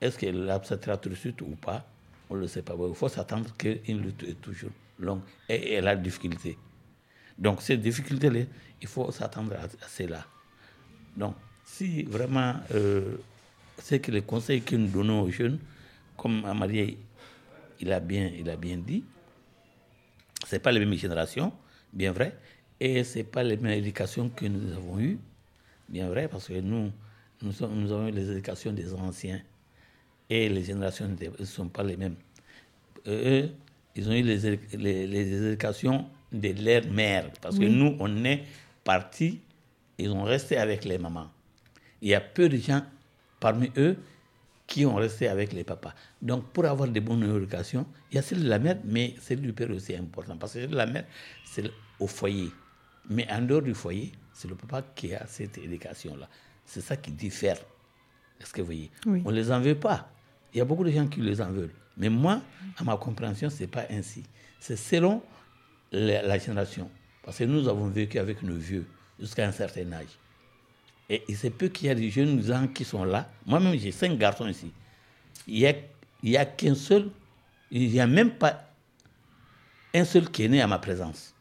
est-ce 0.00 0.18
qu'elle 0.18 0.50
acceptera 0.50 0.96
tout 0.96 1.08
de 1.08 1.14
suite 1.14 1.40
ou 1.42 1.56
pas? 1.56 1.86
On 2.30 2.34
ne 2.36 2.40
le 2.40 2.46
sait 2.46 2.62
pas. 2.62 2.74
Il 2.88 2.94
faut 2.94 3.08
s'attendre 3.08 3.54
qu'une 3.56 4.02
lutte 4.02 4.22
est 4.24 4.40
toujours 4.40 4.70
longue 4.98 5.22
et 5.48 5.74
elle 5.74 5.88
a 5.88 5.96
des 5.96 6.02
difficultés. 6.02 6.58
Donc, 7.38 7.62
ces 7.62 7.76
difficultés-là, 7.76 8.40
il 8.80 8.88
faut 8.88 9.10
s'attendre 9.10 9.54
à, 9.54 9.64
à 9.64 9.88
cela. 9.88 10.24
Donc, 11.16 11.34
si 11.64 12.02
vraiment, 12.04 12.54
euh, 12.74 13.16
c'est 13.78 14.00
que 14.00 14.10
les 14.10 14.22
conseils 14.22 14.62
que 14.62 14.76
nous 14.76 14.88
donnons 14.88 15.22
aux 15.22 15.30
jeunes, 15.30 15.58
comme 16.16 16.44
Amarié, 16.44 16.98
il 17.80 17.92
a 17.92 18.00
bien, 18.00 18.30
il 18.38 18.48
a 18.50 18.56
bien 18.56 18.78
dit, 18.78 19.04
c'est 20.46 20.60
pas 20.60 20.72
les 20.72 20.80
mêmes 20.80 20.94
générations, 20.94 21.52
bien 21.92 22.12
vrai, 22.12 22.38
et 22.78 23.02
c'est 23.04 23.24
pas 23.24 23.42
les 23.42 23.56
mêmes 23.56 23.78
éducations 23.78 24.28
que 24.28 24.46
nous 24.46 24.72
avons 24.72 24.98
eues, 25.00 25.18
bien 25.88 26.08
vrai, 26.08 26.28
parce 26.28 26.48
que 26.48 26.60
nous, 26.60 26.92
nous, 27.42 27.52
sommes- 27.52 27.74
nous 27.80 27.92
avons 27.92 28.08
eu 28.08 28.12
les 28.12 28.30
éducations 28.30 28.72
des 28.72 28.92
anciens, 28.94 29.40
et 30.30 30.48
les 30.48 30.64
générations 30.64 31.08
ne 31.08 31.44
sont 31.44 31.68
pas 31.68 31.82
les 31.82 31.96
mêmes. 31.96 32.16
Eux, 33.06 33.50
ils 33.94 34.08
ont 34.08 34.12
eu 34.12 34.22
les, 34.22 34.38
les, 34.76 35.06
les 35.06 35.46
éducations 35.48 36.06
de 36.32 36.52
leur 36.64 36.86
mère, 36.90 37.30
parce 37.40 37.58
que 37.58 37.64
nous, 37.64 37.96
on 38.00 38.24
est 38.24 38.44
partis, 38.82 39.40
ils 39.98 40.10
ont 40.10 40.24
resté 40.24 40.56
avec 40.56 40.84
les 40.84 40.98
mamans. 40.98 41.30
Il 42.02 42.08
y 42.08 42.14
a 42.14 42.20
peu 42.20 42.48
de 42.48 42.56
gens 42.56 42.82
parmi 43.38 43.70
eux 43.76 43.96
qui 44.66 44.86
ont 44.86 44.94
resté 44.94 45.28
avec 45.28 45.52
les 45.52 45.62
papas. 45.62 45.94
Donc, 46.22 46.50
pour 46.52 46.64
avoir 46.64 46.88
de 46.88 46.98
bonnes 47.00 47.22
éducations, 47.36 47.86
il 48.10 48.16
y 48.16 48.18
a 48.18 48.22
celle 48.22 48.42
de 48.42 48.48
la 48.48 48.58
mère, 48.58 48.78
mais 48.84 49.14
celle 49.20 49.40
du 49.42 49.52
père 49.52 49.70
aussi 49.70 49.92
est 49.92 49.98
important. 49.98 50.36
Parce 50.38 50.54
que 50.54 50.60
celle 50.60 50.70
de 50.70 50.76
la 50.76 50.86
mère, 50.86 51.04
c'est 51.44 51.70
au 52.00 52.06
foyer. 52.06 52.50
Mais 53.10 53.30
en 53.30 53.42
dehors 53.42 53.60
du 53.62 53.74
foyer, 53.74 54.10
c'est 54.32 54.48
le 54.48 54.54
papa 54.54 54.82
qui 54.94 55.14
a 55.14 55.26
cette 55.26 55.58
éducation-là. 55.58 56.28
C'est 56.64 56.80
ça 56.80 56.96
qui 56.96 57.10
diffère. 57.10 57.58
Est-ce 58.40 58.52
que 58.52 58.60
vous 58.60 58.66
voyez? 58.66 58.90
Oui. 59.06 59.22
On 59.24 59.30
ne 59.30 59.36
les 59.36 59.50
en 59.50 59.60
veut 59.60 59.74
pas. 59.74 60.10
Il 60.52 60.58
y 60.58 60.60
a 60.60 60.64
beaucoup 60.64 60.84
de 60.84 60.90
gens 60.90 61.06
qui 61.06 61.20
les 61.20 61.40
en 61.40 61.50
veulent. 61.50 61.74
Mais 61.96 62.08
moi, 62.08 62.40
à 62.76 62.84
ma 62.84 62.96
compréhension, 62.96 63.50
ce 63.50 63.60
n'est 63.60 63.66
pas 63.66 63.86
ainsi. 63.90 64.22
C'est 64.60 64.76
selon 64.76 65.22
la, 65.92 66.22
la 66.22 66.38
génération. 66.38 66.90
Parce 67.22 67.38
que 67.38 67.44
nous 67.44 67.68
avons 67.68 67.88
vécu 67.88 68.18
avec 68.18 68.42
nos 68.42 68.56
vieux 68.56 68.86
jusqu'à 69.18 69.46
un 69.46 69.52
certain 69.52 69.90
âge. 69.92 70.18
Et 71.08 71.22
il 71.28 71.36
se 71.36 71.48
peut 71.48 71.68
qu'il 71.68 71.86
y 71.88 71.90
a 71.90 71.94
des 71.94 72.10
jeunes 72.10 72.42
gens 72.42 72.66
qui 72.66 72.84
sont 72.84 73.04
là. 73.04 73.30
Moi-même, 73.46 73.78
j'ai 73.78 73.92
cinq 73.92 74.16
garçons 74.18 74.46
ici. 74.46 74.72
Il 75.46 75.54
n'y 75.54 75.66
a, 75.66 75.74
il 76.22 76.30
y 76.30 76.36
a 76.36 76.44
qu'un 76.44 76.74
seul, 76.74 77.10
il 77.70 77.90
n'y 77.90 78.00
a 78.00 78.06
même 78.06 78.32
pas 78.32 78.64
un 79.94 80.04
seul 80.04 80.30
qui 80.30 80.44
est 80.44 80.48
né 80.48 80.60
à 80.60 80.66
ma 80.66 80.78
présence. 80.78 81.34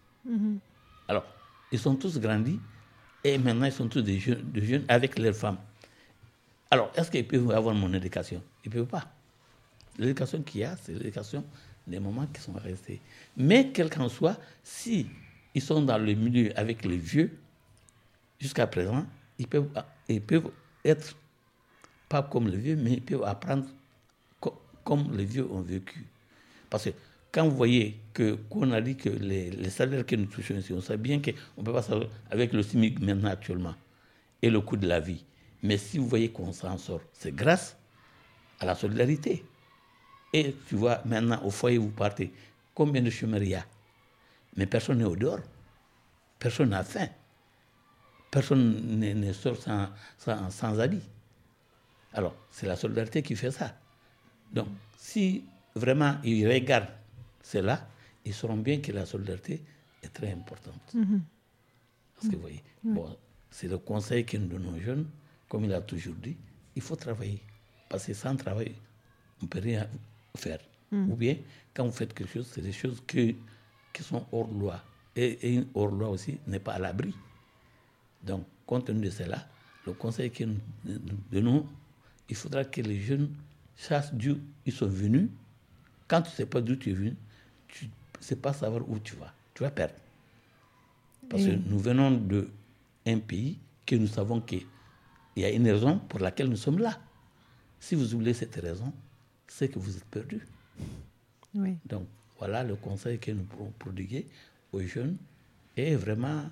Alors, 1.08 1.26
ils 1.72 1.80
sont 1.80 1.96
tous 1.96 2.20
grandis 2.20 2.60
et 3.24 3.38
maintenant 3.38 3.66
ils 3.66 3.72
sont 3.72 3.88
tous 3.88 4.02
des 4.02 4.20
jeunes, 4.20 4.86
avec 4.88 5.18
leurs 5.18 5.36
femmes. 5.36 5.58
Alors, 6.70 6.92
est-ce 6.96 7.12
qu'ils 7.12 7.28
peuvent 7.28 7.52
avoir 7.52 7.76
mon 7.76 7.94
éducation? 7.94 8.42
Ils 8.66 8.70
ne 8.70 8.74
peuvent 8.74 8.88
pas. 8.88 9.08
L'éducation 9.98 10.42
qu'il 10.42 10.62
y 10.62 10.64
a, 10.64 10.76
c'est 10.76 10.94
l'éducation 10.94 11.44
des 11.86 12.00
moments 12.00 12.26
qui 12.28 12.42
sont 12.42 12.54
restés. 12.54 13.00
Mais 13.38 13.72
quel 13.72 13.90
qu'en 13.90 14.10
soit, 14.10 14.38
si 14.64 15.08
ils 15.54 15.62
sont 15.62 15.82
dans 15.82 15.98
le 15.98 16.14
milieu 16.16 16.52
avec 16.58 16.84
les 16.84 16.98
vieux, 16.98 17.38
jusqu'à 18.40 18.66
présent, 18.68 19.06
ils 19.38 19.48
peuvent, 19.48 19.70
ils 20.10 20.22
peuvent 20.22 20.52
être 20.84 21.16
pas 22.10 22.24
comme 22.24 22.48
les 22.48 22.58
vieux, 22.58 22.76
mais 22.76 22.94
ils 22.94 23.02
peuvent 23.02 23.24
apprendre 23.24 23.66
co- 24.40 24.60
comme 24.84 25.16
les 25.16 25.26
vieux 25.26 25.48
ont 25.52 25.62
vécu. 25.62 26.06
Parce 26.70 26.86
que 26.86 26.90
quand 27.34 27.50
vous 27.50 27.56
voyez 27.56 28.00
que 28.14 28.36
qu'on 28.50 28.72
a 28.72 28.80
dit 28.80 28.96
que 28.96 29.10
les, 29.10 29.50
les 29.50 29.70
salaires 29.72 30.06
que 30.06 30.16
nous 30.16 30.28
touchons 30.28 30.56
ici, 30.56 30.72
on 30.72 30.82
sait 30.82 30.98
bien 30.98 31.20
qu'on 31.20 31.62
ne 31.62 31.66
peut 31.66 31.74
pas 31.74 31.82
savoir 31.82 32.08
avec 32.30 32.54
le 32.54 32.62
SMIC 32.62 33.02
maintenant 33.02 33.30
actuellement 33.32 33.76
et 34.42 34.50
le 34.50 34.62
coût 34.62 34.78
de 34.78 34.88
la 34.88 35.00
vie. 35.00 35.26
Mais 35.64 35.78
si 35.78 35.98
vous 35.98 36.08
voyez 36.08 36.30
qu'on 36.30 36.54
s'en 36.54 36.78
sort, 36.78 37.02
c'est 37.12 37.34
grâce 37.34 37.76
à 38.60 38.66
la 38.66 38.76
solidarité. 38.76 39.44
Et 40.32 40.56
tu 40.68 40.76
vois, 40.76 41.02
maintenant, 41.06 41.42
au 41.44 41.50
foyer, 41.50 41.78
vous 41.78 41.90
partez. 41.90 42.32
Combien 42.76 43.02
de 43.02 43.10
chômeurs 43.10 43.42
il 43.42 43.50
y 43.50 43.56
a? 43.56 43.66
Mais 44.56 44.66
personne 44.66 45.00
n'est 45.00 45.04
au 45.06 45.16
dehors. 45.16 45.40
Personne 46.38 46.70
n'a 46.70 46.84
faim. 46.84 47.08
Personne 48.30 49.00
ne, 49.00 49.34
sort 49.34 49.58
sans, 49.58 49.90
sans, 50.18 50.50
sans 50.50 50.80
habit. 50.80 51.02
Alors, 52.14 52.36
c'est 52.52 52.68
la 52.68 52.76
solidarité 52.76 53.22
qui 53.22 53.36
fait 53.36 53.52
ça. 53.52 53.76
Donc, 54.52 54.68
si 54.98 55.46
vraiment 55.76 56.16
ils 56.24 56.48
regardent 56.48 56.90
cela, 57.44 57.88
ils 58.26 58.34
sauront 58.34 58.58
bien 58.58 58.80
que 58.80 58.92
la 58.92 59.06
solidarité 59.06 59.62
est 60.02 60.10
très 60.14 60.32
importante. 60.32 60.94
Mhm. 60.96 61.22
Parce 62.16 62.28
que 62.30 62.36
vous 62.36 62.42
voyez, 62.42 62.64
Ouais. 62.84 62.94
bon, 62.94 63.16
c'est 63.52 63.68
le 63.68 63.78
conseil 63.78 64.26
que 64.26 64.38
nous 64.38 64.48
donnons 64.48 64.76
aux 64.76 64.80
jeunes, 64.80 65.06
comme 65.50 65.66
il 65.66 65.74
a 65.74 65.82
toujours 65.82 66.16
dit, 66.16 66.36
il 66.76 66.82
faut 66.82 66.96
travailler. 66.96 67.42
Parce 67.90 68.06
que 68.08 68.14
sans 68.14 68.36
travail, 68.36 68.74
on 69.42 69.46
ne 69.46 69.50
peut 69.50 69.60
rien 69.60 69.88
faire. 70.38 70.60
Mm. 70.92 71.12
Ou 71.12 71.16
bien, 71.16 71.38
quand 71.74 71.86
vous 71.86 71.92
faites 71.92 72.14
quelque 72.14 72.34
chose, 72.34 72.48
c'est 72.52 72.62
des 72.62 72.72
choses 72.72 73.02
que, 73.06 73.36
qui 73.94 74.04
sont 74.04 74.26
hors 74.32 74.48
loi. 74.52 74.82
Et, 75.16 75.26
et 75.48 75.54
une 75.56 75.68
hors 75.76 75.88
loi 75.92 76.10
aussi 76.10 76.40
n'est 76.48 76.60
pas 76.60 76.74
à 76.74 76.80
l'abri. 76.80 77.14
Donc, 78.24 78.46
compte 78.66 78.86
tenu 78.88 79.06
de 79.06 79.10
cela, 79.12 79.48
le 79.86 79.94
conseil 79.94 80.32
que 80.32 80.44
nous 80.46 80.58
nous 80.86 81.00
donnons, 81.32 81.68
il 82.30 82.36
faudra 82.36 82.64
que 82.66 82.82
les 82.82 83.00
jeunes 83.00 83.30
sachent 83.76 84.14
d'où 84.14 84.38
ils 84.66 84.74
sont 84.74 84.88
venus. 84.88 85.30
Quand 86.08 86.22
tu 86.22 86.30
ne 86.30 86.36
sais 86.36 86.46
pas 86.46 86.62
d'où 86.62 86.76
tu 86.76 86.90
es 86.92 86.94
venu, 86.94 87.16
tu 87.74 87.86
ne 87.86 87.92
sais 88.24 88.36
pas 88.36 88.54
savoir 88.54 88.88
où 88.88 89.00
tu 89.00 89.16
vas. 89.16 89.34
Tu 89.54 89.64
vas 89.64 89.72
perdre. 89.72 89.96
Parce 91.30 91.44
que 91.44 91.52
nous 91.52 91.80
venons 91.80 92.12
d'un 92.12 93.20
pays 93.20 93.58
que 93.86 93.96
nous 93.96 94.08
savons 94.08 94.42
qu'il 94.42 94.66
y 95.36 95.44
a 95.44 95.50
une 95.50 95.68
raison 95.70 95.98
pour 95.98 96.20
laquelle 96.20 96.48
nous 96.48 96.58
sommes 96.58 96.80
là. 96.80 97.00
Si 97.80 97.96
vous 97.96 98.14
oubliez 98.14 98.34
cette 98.34 98.56
raison, 98.56 98.94
c'est 99.48 99.70
que 99.70 99.80
vous 99.80 99.98
êtes 99.98 100.06
perdu. 100.06 100.46
Oui. 101.56 101.78
Donc, 101.86 102.08
voilà 102.38 102.64
le 102.64 102.76
conseil 102.76 103.20
que 103.20 103.32
nous 103.32 103.44
pourrons 103.44 103.74
prodiguer 103.80 104.28
aux 104.72 104.82
jeunes. 104.82 105.18
Et 105.76 105.96
vraiment, 105.96 106.44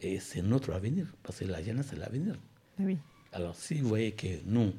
et 0.00 0.20
c'est 0.20 0.42
notre 0.42 0.72
avenir, 0.72 1.06
parce 1.22 1.40
que 1.40 1.44
la 1.46 1.62
jeunesse, 1.62 1.86
c'est 1.90 1.98
l'avenir. 1.98 2.36
Ah 2.78 2.82
oui. 2.84 2.98
Alors, 3.32 3.54
si 3.56 3.80
vous 3.80 3.88
voyez 3.88 4.12
que 4.12 4.28
nous, 4.46 4.72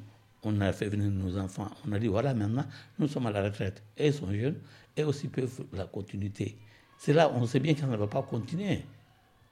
on 0.43 0.61
a 0.61 0.71
fait 0.71 0.87
venir 0.87 1.11
nos 1.11 1.37
enfants, 1.37 1.69
on 1.85 1.91
a 1.91 1.99
dit, 1.99 2.07
voilà, 2.07 2.33
maintenant, 2.33 2.65
nous 2.97 3.07
sommes 3.07 3.27
à 3.27 3.31
la 3.31 3.43
retraite. 3.43 3.83
Et 3.97 4.07
ils 4.07 4.13
sont 4.13 4.31
jeunes, 4.31 4.57
et 4.99 5.03
aussi 5.03 5.27
peuvent 5.27 5.65
la 5.73 5.85
continuité. 5.85 6.57
C'est 6.97 7.13
là, 7.13 7.31
on 7.33 7.45
sait 7.45 7.59
bien 7.59 7.73
que 7.73 7.79
ça 7.79 7.87
ne 7.87 7.95
va 7.95 8.07
pas 8.07 8.21
continuer. 8.21 8.83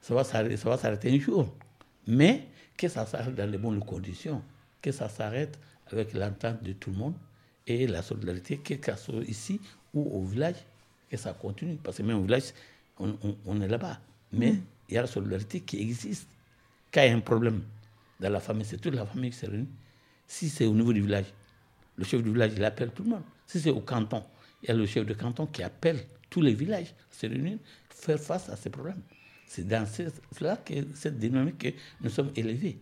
Ça 0.02 0.14
va 0.14 0.24
s'arrêter, 0.24 0.58
ça 0.58 0.70
un 0.76 1.20
jour. 1.20 1.54
Mais 2.06 2.48
que 2.76 2.88
ça 2.88 3.06
s'arrête 3.06 3.36
dans 3.36 3.50
les 3.50 3.58
bonnes 3.58 3.80
conditions, 3.84 4.42
que 4.82 4.92
ça 4.92 5.10
s'arrête 5.10 5.58
avec 5.92 6.14
l'entente 6.14 6.62
de 6.64 6.74
tout 6.74 6.92
le 6.92 6.98
monde 6.98 7.16
et 7.66 7.88
la 7.88 8.02
solidarité, 8.02 8.58
que 8.58 8.76
ce 8.96 8.98
soit 8.98 9.24
ici 9.24 9.60
ou 9.94 10.04
au 10.20 10.24
village, 10.24 10.56
que 11.10 11.18
ça 11.18 11.34
continue. 11.34 11.78
Parce 11.78 11.98
que 11.98 12.04
même 12.04 12.18
au 12.18 12.24
village, 12.24 12.54
on, 13.00 13.16
on- 13.46 13.62
est 13.62 13.68
là-bas. 13.68 14.00
Mais 14.34 14.56
il 14.90 14.96
y 14.96 14.98
a 14.98 15.02
la 15.02 15.08
solidarité 15.08 15.62
qui 15.62 15.82
existe. 15.82 16.28
Quand 16.94 17.02
il 17.02 17.10
y 17.10 17.12
a 17.12 17.16
un 17.16 17.20
problème 17.22 17.64
dans 18.20 18.30
la 18.30 18.40
famille, 18.40 18.66
c'est 18.66 18.78
toute 18.78 18.96
la 18.96 19.06
famille 19.06 19.32
qui 19.32 19.38
se 19.38 19.46
réunit. 19.46 19.70
Si 20.28 20.50
c'est 20.50 20.66
au 20.66 20.74
niveau 20.74 20.92
du 20.92 21.02
village, 21.02 21.34
le 21.96 22.04
chef 22.04 22.22
du 22.22 22.32
village, 22.32 22.52
il 22.56 22.64
appelle 22.66 22.92
tout 22.92 23.04
le 23.04 23.10
monde. 23.12 23.24
Si 23.46 23.60
c'est 23.62 23.70
au 23.70 23.80
canton, 23.82 24.24
il 24.68 24.72
y 24.72 24.74
a 24.74 24.76
le 24.78 24.86
chef 24.86 25.06
de 25.06 25.14
canton 25.14 25.46
qui 25.46 25.64
appelle 25.64 26.00
tous 26.30 26.42
les 26.42 26.54
villages 26.54 26.94
à 27.12 27.16
se 27.16 27.26
réunir, 27.28 27.58
faire 27.90 28.20
face 28.20 28.50
à 28.50 28.56
ces 28.56 28.70
problèmes. 28.70 29.00
C'est 29.48 29.66
dans 29.68 29.86
ce- 29.86 30.04
cela 30.38 30.58
que 30.58 30.74
cette 30.94 31.18
dynamique 31.18 31.58
que 31.58 31.70
nous 32.02 32.10
sommes 32.10 32.32
élevés. 32.36 32.78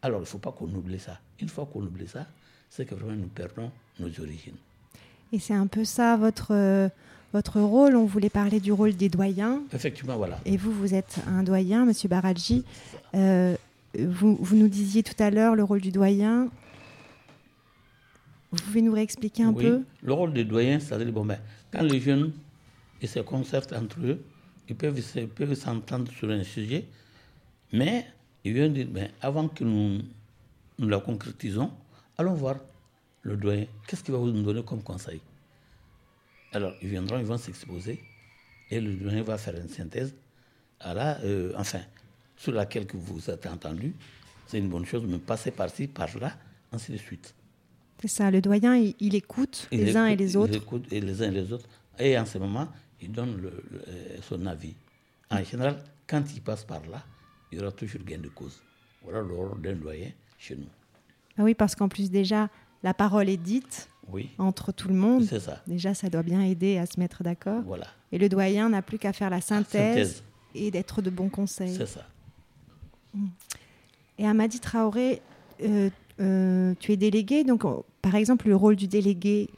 Alors, 0.00 0.20
il 0.20 0.22
ne 0.22 0.26
faut 0.26 0.38
pas 0.38 0.52
qu'on 0.52 0.66
oublie 0.74 0.98
ça. 0.98 1.18
Une 1.40 1.48
fois 1.50 1.68
qu'on 1.70 1.82
oublie 1.82 2.08
ça, 2.08 2.26
c'est 2.70 2.86
que 2.86 2.94
vraiment 2.94 3.12
nous 3.16 3.28
perdons 3.28 3.70
nos 4.00 4.08
origines. 4.20 4.56
Et 5.32 5.38
c'est 5.38 5.52
un 5.54 5.66
peu 5.66 5.84
ça 5.84 6.16
votre, 6.16 6.54
euh, 6.54 6.88
votre 7.34 7.60
rôle. 7.60 7.94
On 7.94 8.06
voulait 8.06 8.30
parler 8.30 8.60
du 8.60 8.72
rôle 8.72 8.96
des 8.96 9.10
doyens. 9.10 9.60
Effectivement, 9.74 10.16
voilà. 10.16 10.40
Et 10.46 10.56
vous, 10.56 10.72
vous 10.72 10.94
êtes 10.94 11.18
un 11.26 11.42
doyen, 11.42 11.84
Monsieur 11.84 12.08
Baradji. 12.08 12.64
Euh, 13.14 13.54
vous, 13.98 14.36
vous 14.40 14.56
nous 14.56 14.68
disiez 14.68 15.02
tout 15.02 15.22
à 15.22 15.28
l'heure 15.30 15.54
le 15.54 15.64
rôle 15.64 15.82
du 15.82 15.90
doyen. 15.92 16.48
Vous 18.50 18.58
pouvez 18.62 18.82
nous 18.82 18.92
réexpliquer 18.92 19.42
un 19.42 19.52
Oui, 19.52 19.62
peu? 19.64 19.82
Le 20.02 20.12
rôle 20.12 20.32
des 20.32 20.44
doyens, 20.44 20.80
c'est-à-dire, 20.80 21.12
bon, 21.12 21.24
ben, 21.24 21.38
quand 21.70 21.82
les 21.82 22.00
jeunes 22.00 22.32
ils 23.00 23.08
se 23.08 23.20
concertent 23.20 23.72
entre 23.74 24.00
eux, 24.00 24.20
ils 24.68 24.74
peuvent 24.74 25.00
se- 25.00 25.26
peuvent 25.26 25.54
s'entendre 25.54 26.10
sur 26.12 26.30
un 26.30 26.42
sujet, 26.42 26.86
mais 27.72 28.06
ils 28.44 28.52
viennent 28.54 28.72
dire, 28.72 28.88
ben, 28.88 29.10
avant 29.20 29.48
que 29.48 29.64
nous, 29.64 30.00
nous 30.78 30.88
la 30.88 30.98
concrétisons, 31.00 31.70
allons 32.16 32.34
voir 32.34 32.56
le 33.22 33.36
doyen. 33.36 33.66
Qu'est-ce 33.86 34.02
qu'il 34.02 34.12
va 34.12 34.18
vous 34.18 34.32
donner 34.32 34.62
comme 34.64 34.82
conseil? 34.82 35.20
Alors, 36.52 36.72
ils 36.80 36.88
viendront, 36.88 37.18
ils 37.18 37.26
vont 37.26 37.36
s'exposer, 37.36 38.02
et 38.70 38.80
le 38.80 38.94
doyen 38.94 39.22
va 39.22 39.36
faire 39.36 39.56
une 39.56 39.68
synthèse, 39.68 40.14
à 40.80 40.94
la, 40.94 41.20
euh, 41.20 41.52
enfin, 41.56 41.80
sur 42.36 42.52
laquelle 42.52 42.86
que 42.86 42.96
vous 42.96 43.28
êtes 43.28 43.46
entendu, 43.46 43.94
c'est 44.46 44.58
une 44.58 44.68
bonne 44.70 44.86
chose, 44.86 45.04
mais 45.06 45.18
passez 45.18 45.50
par-ci, 45.50 45.86
par-là, 45.88 46.32
ainsi 46.72 46.92
de 46.92 46.96
suite. 46.96 47.34
C'est 48.00 48.08
ça, 48.08 48.30
le 48.30 48.40
doyen, 48.40 48.76
il, 48.76 48.94
il 49.00 49.14
écoute 49.14 49.66
Il 49.72 49.84
les 49.84 49.96
uns 49.96 50.06
et 50.06 50.16
les 50.16 50.32
il 50.32 50.36
autres. 50.38 50.54
écoute 50.56 50.84
et 50.90 51.00
les 51.00 51.22
uns 51.22 51.28
et 51.30 51.34
les 51.34 51.52
autres. 51.52 51.66
Et 51.98 52.16
en 52.18 52.24
ce 52.26 52.38
moment, 52.38 52.68
il 53.00 53.10
donne 53.10 53.36
le- 53.36 53.62
le- 53.70 53.82
euh, 53.88 54.18
son 54.22 54.44
avis. 54.46 54.74
En 55.30 55.42
général, 55.42 55.78
quand 56.06 56.22
il 56.34 56.40
passe 56.40 56.64
par 56.64 56.80
là, 56.86 57.02
il 57.50 57.58
y 57.58 57.60
aura 57.62 57.72
toujours 57.72 58.02
gain 58.02 58.18
de 58.18 58.28
cause. 58.28 58.60
Voilà 59.02 59.20
le 59.20 59.34
rôle 59.34 59.60
d'un 59.60 59.74
doyen 59.74 60.10
chez 60.38 60.54
nous. 60.56 60.66
Ah 61.36 61.42
oui, 61.42 61.54
parce 61.54 61.74
qu'en 61.74 61.88
plus, 61.88 62.10
déjà, 62.10 62.48
la 62.82 62.94
parole 62.94 63.28
est 63.28 63.36
dite 63.36 63.88
Oui. 64.12 64.30
entre 64.38 64.70
tout 64.72 64.88
le 64.88 64.94
monde. 64.94 65.24
C'est 65.24 65.40
ça. 65.40 65.60
Déjà, 65.66 65.92
ça 65.94 66.08
doit 66.08 66.22
bien 66.22 66.40
aider 66.42 66.78
à 66.78 66.86
se 66.86 66.98
mettre 67.00 67.22
d'accord. 67.24 67.62
Voilà. 67.62 67.86
Et 68.12 68.18
le 68.18 68.28
doyen 68.28 68.68
n'a 68.68 68.82
plus 68.82 68.98
qu'à 68.98 69.12
faire 69.12 69.30
la 69.30 69.40
synthèse, 69.40 70.08
synthèse. 70.12 70.22
et 70.54 70.70
d'être 70.70 71.02
de 71.02 71.10
bons 71.10 71.28
conseils. 71.28 71.74
C'est 71.74 71.86
ça. 71.86 72.06
Et 74.18 74.26
Amadi 74.26 74.60
Traoré, 74.60 75.20
euh, 75.62 75.90
euh, 76.20 76.74
tu 76.78 76.92
es 76.92 76.96
délégué, 76.96 77.44
donc 77.44 77.62
par 78.02 78.14
exemple 78.14 78.48
le 78.48 78.56
rôle 78.56 78.76
du 78.76 78.88
délégué 78.88 79.48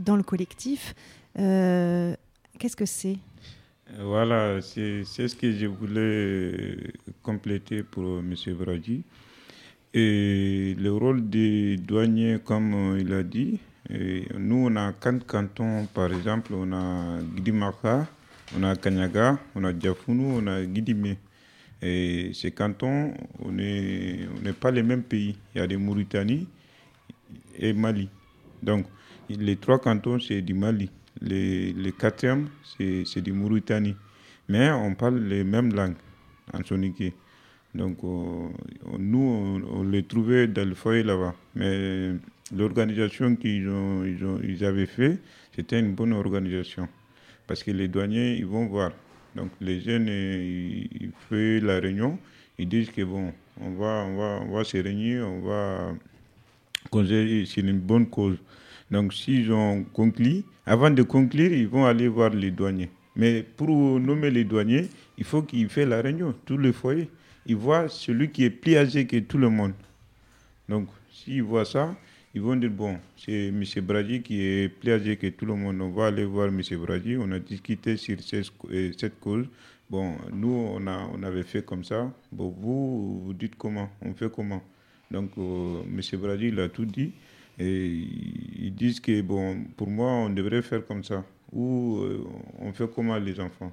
dans 0.00 0.16
le 0.16 0.22
collectif, 0.22 0.94
euh, 1.38 2.14
qu'est-ce 2.58 2.76
que 2.76 2.86
c'est? 2.86 3.16
Voilà, 4.00 4.60
c'est 4.60 5.04
ce 5.04 5.34
que 5.36 5.52
je 5.52 5.66
voulais 5.66 6.92
compléter 7.22 7.82
pour 7.82 8.18
M. 8.18 8.34
Brady. 8.58 9.02
Et 9.92 10.74
le 10.76 10.92
rôle 10.92 11.28
des 11.28 11.76
douaniers, 11.76 12.38
comme 12.44 12.96
il 12.98 13.12
a 13.12 13.22
dit, 13.22 13.60
nous, 14.36 14.66
on 14.68 14.76
a 14.76 14.92
quatre 14.92 15.24
cantons, 15.24 15.86
par 15.94 16.12
exemple, 16.12 16.54
on 16.54 16.72
a 16.72 17.20
Gidimaka, 17.36 18.08
on 18.56 18.62
a 18.64 18.74
Kanyaga, 18.74 19.38
on 19.54 19.64
a 19.64 19.72
Diafounou, 19.72 20.40
on 20.42 20.46
a 20.48 20.64
Guidimé. 20.64 21.18
Et 21.84 22.30
ces 22.32 22.50
cantons, 22.50 23.12
on 23.40 23.52
n'est 23.52 24.26
pas 24.58 24.70
les 24.70 24.82
mêmes 24.82 25.02
pays. 25.02 25.36
Il 25.54 25.58
y 25.58 25.60
a 25.60 25.66
des 25.66 25.76
Mauritanie 25.76 26.48
et 27.58 27.74
Mali. 27.74 28.08
Donc, 28.62 28.86
les 29.28 29.56
trois 29.56 29.78
cantons, 29.78 30.18
c'est 30.18 30.40
du 30.40 30.54
Mali. 30.54 30.90
Les, 31.20 31.74
les 31.74 31.92
c'est 33.04 33.20
du 33.20 33.32
Mauritanie. 33.32 33.96
Mais 34.48 34.70
on 34.70 34.94
parle 34.94 35.18
les 35.18 35.44
mêmes 35.44 35.74
langues 35.74 35.96
en 36.54 36.64
soniké. 36.64 37.12
Donc, 37.74 37.98
euh, 38.02 38.48
nous, 38.98 39.62
on, 39.70 39.82
les 39.82 40.04
trouvait 40.04 40.46
dans 40.46 40.66
le 40.66 40.74
foyer 40.74 41.02
là-bas. 41.02 41.34
Mais 41.54 42.12
l'organisation 42.56 43.36
qu'ils 43.36 43.68
ont, 43.68 44.04
ils 44.04 44.24
ont, 44.24 44.40
ils 44.42 44.64
avaient 44.64 44.86
fait, 44.86 45.18
c'était 45.54 45.80
une 45.80 45.94
bonne 45.94 46.14
organisation. 46.14 46.88
Parce 47.46 47.62
que 47.62 47.72
les 47.72 47.88
douaniers, 47.88 48.36
ils 48.36 48.46
vont 48.46 48.66
voir. 48.68 48.92
Donc, 49.34 49.50
les 49.60 49.80
jeunes, 49.80 50.08
ils, 50.08 50.88
ils 51.00 51.10
font 51.28 51.66
la 51.66 51.80
réunion. 51.80 52.18
Ils 52.58 52.68
disent 52.68 52.90
que 52.90 53.02
bon, 53.02 53.32
on 53.60 53.70
va, 53.72 54.04
on 54.06 54.16
va, 54.16 54.40
on 54.46 54.54
va 54.54 54.64
se 54.64 54.76
réunir, 54.76 55.26
on 55.26 55.40
va 55.40 55.94
causer 56.90 57.44
sur 57.46 57.64
une 57.64 57.80
bonne 57.80 58.06
cause. 58.06 58.36
Donc, 58.90 59.12
s'ils 59.12 59.50
ont 59.52 59.84
conclu, 59.92 60.42
avant 60.66 60.90
de 60.90 61.02
conclure, 61.02 61.52
ils 61.52 61.66
vont 61.66 61.84
aller 61.84 62.08
voir 62.08 62.30
les 62.30 62.50
douaniers. 62.50 62.90
Mais 63.16 63.42
pour 63.42 64.00
nommer 64.00 64.30
les 64.30 64.44
douaniers, 64.44 64.88
il 65.18 65.24
faut 65.24 65.42
qu'ils 65.42 65.68
fassent 65.68 65.86
la 65.86 66.00
réunion, 66.00 66.34
tous 66.44 66.58
les 66.58 66.72
foyers. 66.72 67.08
Ils 67.46 67.56
voient 67.56 67.88
celui 67.88 68.30
qui 68.30 68.44
est 68.44 68.50
plus 68.50 68.76
âgé 68.76 69.06
que 69.06 69.18
tout 69.18 69.38
le 69.38 69.48
monde. 69.48 69.72
Donc, 70.68 70.88
s'ils 71.12 71.42
voient 71.42 71.64
ça, 71.64 71.94
ils 72.34 72.40
vont 72.40 72.56
dire 72.56 72.70
bon, 72.70 72.98
c'est 73.16 73.48
M. 73.48 73.62
Brady 73.82 74.20
qui 74.22 74.42
est 74.42 74.68
plaisé 74.68 75.16
que 75.16 75.28
tout 75.28 75.46
le 75.46 75.54
monde, 75.54 75.80
on 75.80 75.90
va 75.90 76.06
aller 76.06 76.24
voir 76.24 76.48
M. 76.48 76.60
Brady. 76.78 77.16
On 77.16 77.30
a 77.30 77.38
discuté 77.38 77.96
sur 77.96 78.20
cette, 78.20 78.50
euh, 78.70 78.92
cette 78.98 79.20
cause. 79.20 79.46
Bon, 79.88 80.16
nous, 80.32 80.52
on, 80.74 80.84
a, 80.88 81.08
on 81.14 81.22
avait 81.22 81.44
fait 81.44 81.64
comme 81.64 81.84
ça. 81.84 82.12
Bon, 82.32 82.48
vous, 82.48 83.20
vous 83.24 83.34
dites 83.34 83.54
comment? 83.56 83.88
On 84.02 84.14
fait 84.14 84.30
comment? 84.30 84.62
Donc, 85.10 85.30
euh, 85.38 85.82
M. 85.84 86.00
Brady, 86.20 86.48
il 86.48 86.58
a 86.58 86.68
tout 86.68 86.84
dit. 86.84 87.12
Et 87.58 87.86
ils 88.58 88.74
disent 88.74 88.98
que, 88.98 89.22
bon, 89.22 89.64
pour 89.76 89.88
moi, 89.88 90.10
on 90.10 90.30
devrait 90.30 90.62
faire 90.62 90.84
comme 90.84 91.04
ça. 91.04 91.24
Ou 91.52 91.98
euh, 91.98 92.26
on 92.58 92.72
fait 92.72 92.88
comment 92.92 93.16
les 93.16 93.38
enfants? 93.38 93.72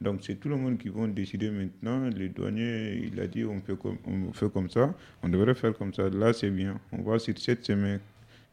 Donc 0.00 0.20
c'est 0.22 0.36
tout 0.36 0.48
le 0.48 0.56
monde 0.56 0.78
qui 0.78 0.88
vont 0.88 1.08
décider 1.08 1.50
maintenant. 1.50 2.08
Le 2.08 2.28
douanier, 2.28 3.10
il 3.12 3.18
a 3.20 3.26
dit 3.26 3.44
on 3.44 3.60
fait 3.60 3.76
comme, 3.76 3.98
on 4.06 4.32
fait 4.32 4.50
comme 4.52 4.70
ça, 4.70 4.94
on 5.22 5.28
devrait 5.28 5.54
faire 5.54 5.76
comme 5.76 5.92
ça. 5.92 6.08
Là, 6.08 6.32
c'est 6.32 6.50
bien. 6.50 6.78
On 6.92 7.02
va 7.02 7.18
sur 7.18 7.36
cette 7.38 7.64
semaine. 7.64 8.00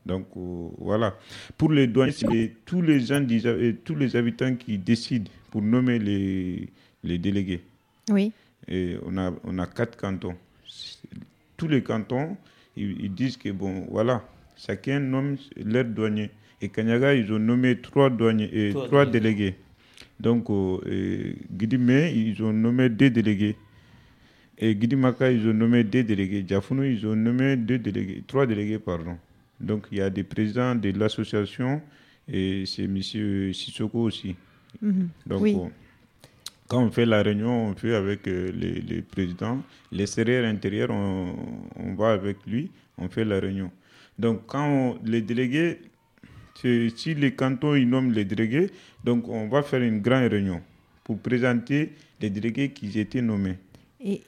Donc 0.05 0.27
euh, 0.37 0.67
voilà. 0.77 1.15
Pour 1.57 1.71
les 1.71 1.87
douaniers, 1.87 2.11
c'est 2.13 2.51
tous 2.65 2.81
les 2.81 2.99
gens, 2.99 3.25
euh, 3.29 3.73
tous 3.83 3.95
les 3.95 4.15
habitants 4.15 4.55
qui 4.55 4.77
décident 4.77 5.29
pour 5.51 5.61
nommer 5.61 5.99
les, 5.99 6.69
les 7.03 7.17
délégués. 7.17 7.61
Oui. 8.09 8.31
Et 8.67 8.95
on 9.05 9.17
a, 9.17 9.31
on 9.43 9.59
a 9.59 9.67
quatre 9.67 9.97
cantons. 9.97 10.35
Tous 11.57 11.67
les 11.67 11.81
cantons, 11.83 12.37
ils, 12.75 13.05
ils 13.05 13.13
disent 13.13 13.37
que 13.37 13.49
bon, 13.49 13.85
voilà, 13.89 14.23
chacun 14.57 14.99
nomme 14.99 15.37
leur 15.63 15.85
douanier. 15.85 16.29
Et 16.61 16.69
Kanyaga, 16.69 17.13
ils 17.13 17.31
ont 17.31 17.39
nommé 17.39 17.79
trois 17.81 18.09
douaniers 18.09 18.49
et 18.51 18.69
Trois 18.71 18.87
trois 18.87 19.05
délégués. 19.05 19.55
Donc, 20.19 20.49
euh, 20.49 21.33
Guidimé, 21.51 22.11
ils 22.15 22.41
ont 22.43 22.53
nommé 22.53 22.89
deux 22.89 23.09
délégués. 23.09 23.55
Et 24.57 24.73
Guidimaka, 24.75 25.31
ils 25.31 25.47
ont 25.47 25.53
nommé 25.53 25.83
deux 25.83 26.03
délégués. 26.03 26.41
Diafounou, 26.41 26.83
ils 26.83 27.05
ont 27.05 27.15
nommé 27.15 27.57
deux 27.57 27.77
délégués, 27.77 28.23
trois 28.25 28.45
délégués, 28.45 28.79
pardon. 28.79 29.17
Donc, 29.59 29.87
il 29.91 29.97
y 29.97 30.01
a 30.01 30.09
des 30.09 30.23
présidents 30.23 30.75
de 30.75 30.91
l'association 30.97 31.81
et 32.31 32.63
c'est 32.65 32.83
M. 32.85 33.01
Sissoko 33.53 33.99
aussi. 34.03 34.35
Mhm. 34.81 35.09
Donc, 35.27 35.41
Oui. 35.41 35.55
euh, 35.57 35.67
quand 36.67 36.81
on 36.83 36.89
fait 36.91 37.05
la 37.05 37.21
réunion, 37.21 37.67
on 37.69 37.73
fait 37.75 37.93
avec 37.95 38.27
euh, 38.27 38.51
les, 38.53 38.81
les 38.81 39.01
présidents. 39.01 39.61
Les 39.91 40.05
serrures 40.07 40.45
intérieurs, 40.45 40.89
on, 40.91 41.35
on 41.75 41.93
va 41.95 42.13
avec 42.13 42.37
lui, 42.47 42.71
on 42.97 43.09
fait 43.09 43.25
la 43.25 43.39
réunion. 43.39 43.69
Donc, 44.17 44.45
quand 44.47 44.65
on- 44.67 44.99
les 45.05 45.21
délégués, 45.21 45.79
si 46.55 47.13
les 47.15 47.33
cantons 47.33 47.75
ils 47.75 47.87
nomment 47.87 48.11
les 48.13 48.25
délégués, 48.25 48.71
donc 49.03 49.27
on 49.27 49.47
va 49.47 49.61
faire 49.61 49.81
une 49.81 49.99
grande 50.01 50.31
réunion 50.31 50.61
pour 51.03 51.19
présenter 51.19 51.91
les 52.21 52.29
délégués 52.29 52.71
qui 52.71 52.97
étaient 52.99 53.21
nommés. 53.21 53.57
Et 54.03 54.21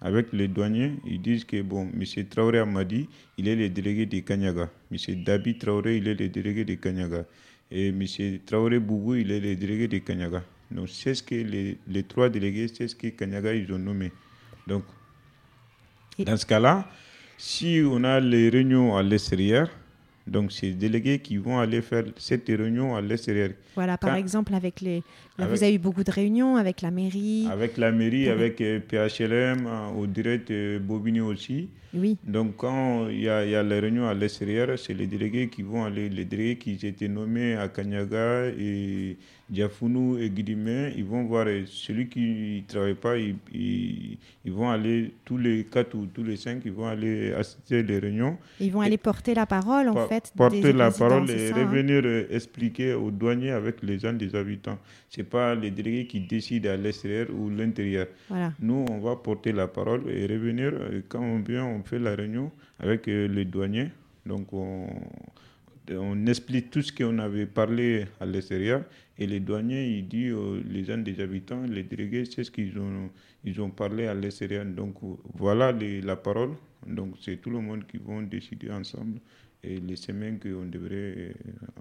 Avec 0.00 0.32
les 0.32 0.48
douaniers, 0.48 0.92
ils 1.06 1.20
disent 1.20 1.44
que 1.44 1.60
bon, 1.62 1.88
M. 1.92 2.04
Traoré 2.28 2.58
Amadi, 2.58 3.08
il 3.36 3.48
est 3.48 3.56
le 3.56 3.68
délégué 3.68 4.06
de 4.06 4.20
Kanyaga. 4.20 4.70
M. 4.90 5.24
Dabi 5.24 5.58
Traoré, 5.58 5.96
il 5.98 6.08
est 6.08 6.14
le 6.14 6.28
délégué 6.28 6.64
de 6.64 6.74
Kanyaga. 6.74 7.24
Et 7.70 7.88
M. 7.88 8.04
Traoré 8.46 8.78
Boubou, 8.78 9.16
il 9.16 9.30
est 9.30 9.40
le 9.40 9.56
délégué 9.56 9.88
de 9.88 9.98
Kanyaga. 9.98 10.42
Donc 10.70 10.88
c'est 10.88 11.14
ce 11.14 11.22
que 11.22 11.34
les, 11.34 11.78
les 11.88 12.02
trois 12.04 12.28
délégués, 12.28 12.68
c'est 12.68 12.88
ce 12.88 12.94
que 12.94 13.08
Kanyaga 13.08 13.52
ils 13.54 13.70
ont 13.72 13.78
nommé. 13.78 14.12
Donc 14.66 14.84
dans 16.18 16.36
ce 16.36 16.46
cas-là, 16.46 16.88
si 17.36 17.80
on 17.84 18.04
a 18.04 18.20
les 18.20 18.48
réunions 18.50 18.96
à 18.96 19.02
l'extérieur, 19.02 19.70
donc 20.26 20.52
c'est 20.52 20.66
les 20.66 20.74
délégués 20.74 21.18
qui 21.18 21.36
vont 21.38 21.58
aller 21.58 21.82
faire 21.82 22.04
cette 22.16 22.46
réunion 22.48 22.94
à 22.96 23.00
l'extérieur. 23.00 23.50
voilà, 23.74 23.96
par 23.98 24.10
Quand- 24.10 24.16
exemple, 24.16 24.54
avec 24.54 24.80
les. 24.80 25.02
Avec- 25.44 25.56
vous 25.56 25.62
avez 25.64 25.74
eu 25.74 25.78
beaucoup 25.78 26.04
de 26.04 26.10
réunions 26.10 26.56
avec 26.56 26.82
la 26.82 26.90
mairie. 26.90 27.46
Avec 27.50 27.76
la 27.76 27.90
mairie, 27.92 28.24
Pour- 28.24 28.32
avec 28.34 28.60
euh, 28.60 28.80
PHLM, 28.80 29.66
euh, 29.66 29.88
au 30.00 30.06
direct 30.06 30.50
euh, 30.50 30.78
Bobigny 30.78 31.20
aussi. 31.20 31.68
Oui. 31.92 32.16
Donc 32.24 32.56
quand 32.56 33.08
il 33.08 33.20
y 33.22 33.28
a, 33.28 33.44
il 33.44 33.50
y 33.50 33.54
a 33.56 33.62
les 33.64 33.80
réunions 33.80 34.06
à 34.06 34.14
l'extérieur, 34.14 34.78
c'est 34.78 34.94
les 34.94 35.06
délégués 35.08 35.48
qui 35.48 35.62
vont 35.62 35.84
aller, 35.84 36.08
les 36.08 36.24
délégués 36.24 36.56
qui 36.56 36.78
étaient 36.86 37.08
nommés 37.08 37.56
à 37.56 37.66
Kanyaga 37.66 38.46
et 38.56 39.16
Diafounou 39.48 40.16
et 40.18 40.30
Guidimé, 40.30 40.92
ils 40.96 41.04
vont 41.04 41.24
voir 41.24 41.46
celui 41.66 42.06
qui 42.08 42.62
ne 42.62 42.72
travaille 42.72 42.94
pas, 42.94 43.18
ils, 43.18 43.34
ils, 43.52 44.16
ils 44.44 44.52
vont 44.52 44.70
aller, 44.70 45.12
tous 45.24 45.36
les 45.36 45.64
quatre 45.64 45.94
ou 45.96 46.06
tous 46.06 46.22
les 46.22 46.36
cinq, 46.36 46.62
ils 46.64 46.70
vont 46.70 46.86
aller 46.86 47.32
assister 47.32 47.82
les 47.82 47.98
réunions. 47.98 48.38
Ils 48.60 48.70
vont 48.70 48.80
aller 48.82 48.96
porter 48.96 49.34
la 49.34 49.46
parole, 49.46 49.88
en 49.88 50.06
fait. 50.06 50.32
Porter 50.36 50.60
des 50.60 50.72
la 50.72 50.92
parole 50.92 51.26
c'est 51.26 51.34
et 51.34 51.48
ça, 51.48 51.56
hein 51.58 51.66
revenir 51.66 52.04
expliquer 52.30 52.94
aux 52.94 53.10
douaniers 53.10 53.50
avec 53.50 53.82
les 53.82 53.98
gens 53.98 54.12
des 54.12 54.32
habitants. 54.36 54.78
Ce 55.08 55.18
n'est 55.20 55.24
pas 55.30 55.54
les 55.54 55.70
délégués 55.70 56.06
qui 56.06 56.20
décident 56.20 56.70
à 56.70 56.76
l'extérieur 56.76 57.28
ou 57.30 57.48
l'intérieur. 57.50 58.06
Voilà. 58.28 58.52
Nous, 58.60 58.84
on 58.90 58.98
va 58.98 59.16
porter 59.16 59.52
la 59.52 59.68
parole 59.68 60.02
et 60.10 60.26
revenir. 60.26 60.72
euh, 60.74 61.00
Quand 61.08 61.22
on 61.22 61.38
vient, 61.40 61.64
on 61.64 61.82
fait 61.82 61.98
la 61.98 62.14
réunion 62.14 62.50
avec 62.78 63.06
euh, 63.08 63.28
les 63.28 63.44
douaniers. 63.44 63.88
Donc, 64.26 64.52
on, 64.52 64.86
on 65.92 66.26
explique 66.26 66.70
tout 66.70 66.82
ce 66.82 66.92
qu'on 66.92 67.18
avait 67.18 67.46
parlé 67.46 68.06
à 68.20 68.26
l'extérieur. 68.26 68.84
Et 69.18 69.26
les 69.26 69.40
douaniers, 69.40 69.86
ils 69.98 70.08
disent, 70.08 70.32
euh, 70.32 70.62
les 70.68 70.84
gens 70.84 70.98
des 70.98 71.20
habitants, 71.20 71.62
les 71.68 71.82
délégués, 71.82 72.24
c'est 72.24 72.44
ce 72.44 72.50
qu'ils 72.50 72.78
ont, 72.78 73.10
ils 73.44 73.60
ont 73.60 73.70
parlé 73.70 74.06
à 74.06 74.14
l'extérieur. 74.14 74.64
Donc, 74.64 74.94
voilà 75.34 75.72
les- 75.72 76.00
la 76.00 76.16
parole. 76.16 76.50
Donc, 76.86 77.14
c'est 77.20 77.36
tout 77.40 77.50
le 77.50 77.60
monde 77.60 77.84
qui 77.86 77.98
vont 77.98 78.22
décider 78.22 78.70
ensemble 78.70 79.18
et 79.62 79.78
les 79.78 79.96
semaines 79.96 80.38
qu'on 80.38 80.64
devrait, 80.64 81.14
euh, 81.18 81.32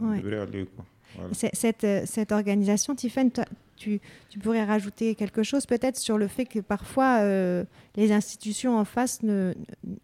on 0.01 0.09
Ouais. 0.09 0.17
devrait 0.21 0.39
aller. 0.39 0.65
Quoi. 0.75 0.85
Euh, 1.17 2.03
cette 2.05 2.31
organisation, 2.31 2.95
Tiffen, 2.95 3.31
tu, 3.75 4.01
pourrais 4.41 4.63
rajouter 4.63 5.15
quelque 5.15 5.43
chose 5.43 5.65
peut-être 5.65 5.97
sur 5.97 6.17
le 6.17 6.27
fait 6.27 6.45
que 6.45 6.59
parfois 6.59 7.19
euh, 7.21 7.63
les 7.95 8.11
institutions 8.11 8.77
en 8.77 8.85
face 8.85 9.23
ne, 9.23 9.53
ne- 9.83 9.95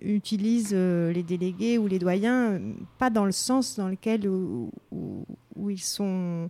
utilisent 0.00 0.70
euh, 0.72 1.12
les 1.12 1.22
délégués 1.22 1.76
ou 1.78 1.86
les 1.86 1.98
doyens 1.98 2.52
euh, 2.52 2.72
pas 2.98 3.10
dans 3.10 3.24
le 3.24 3.32
sens 3.32 3.76
dans 3.76 3.88
lequel 3.88 4.22
ils 5.68 5.80
sont, 5.80 6.48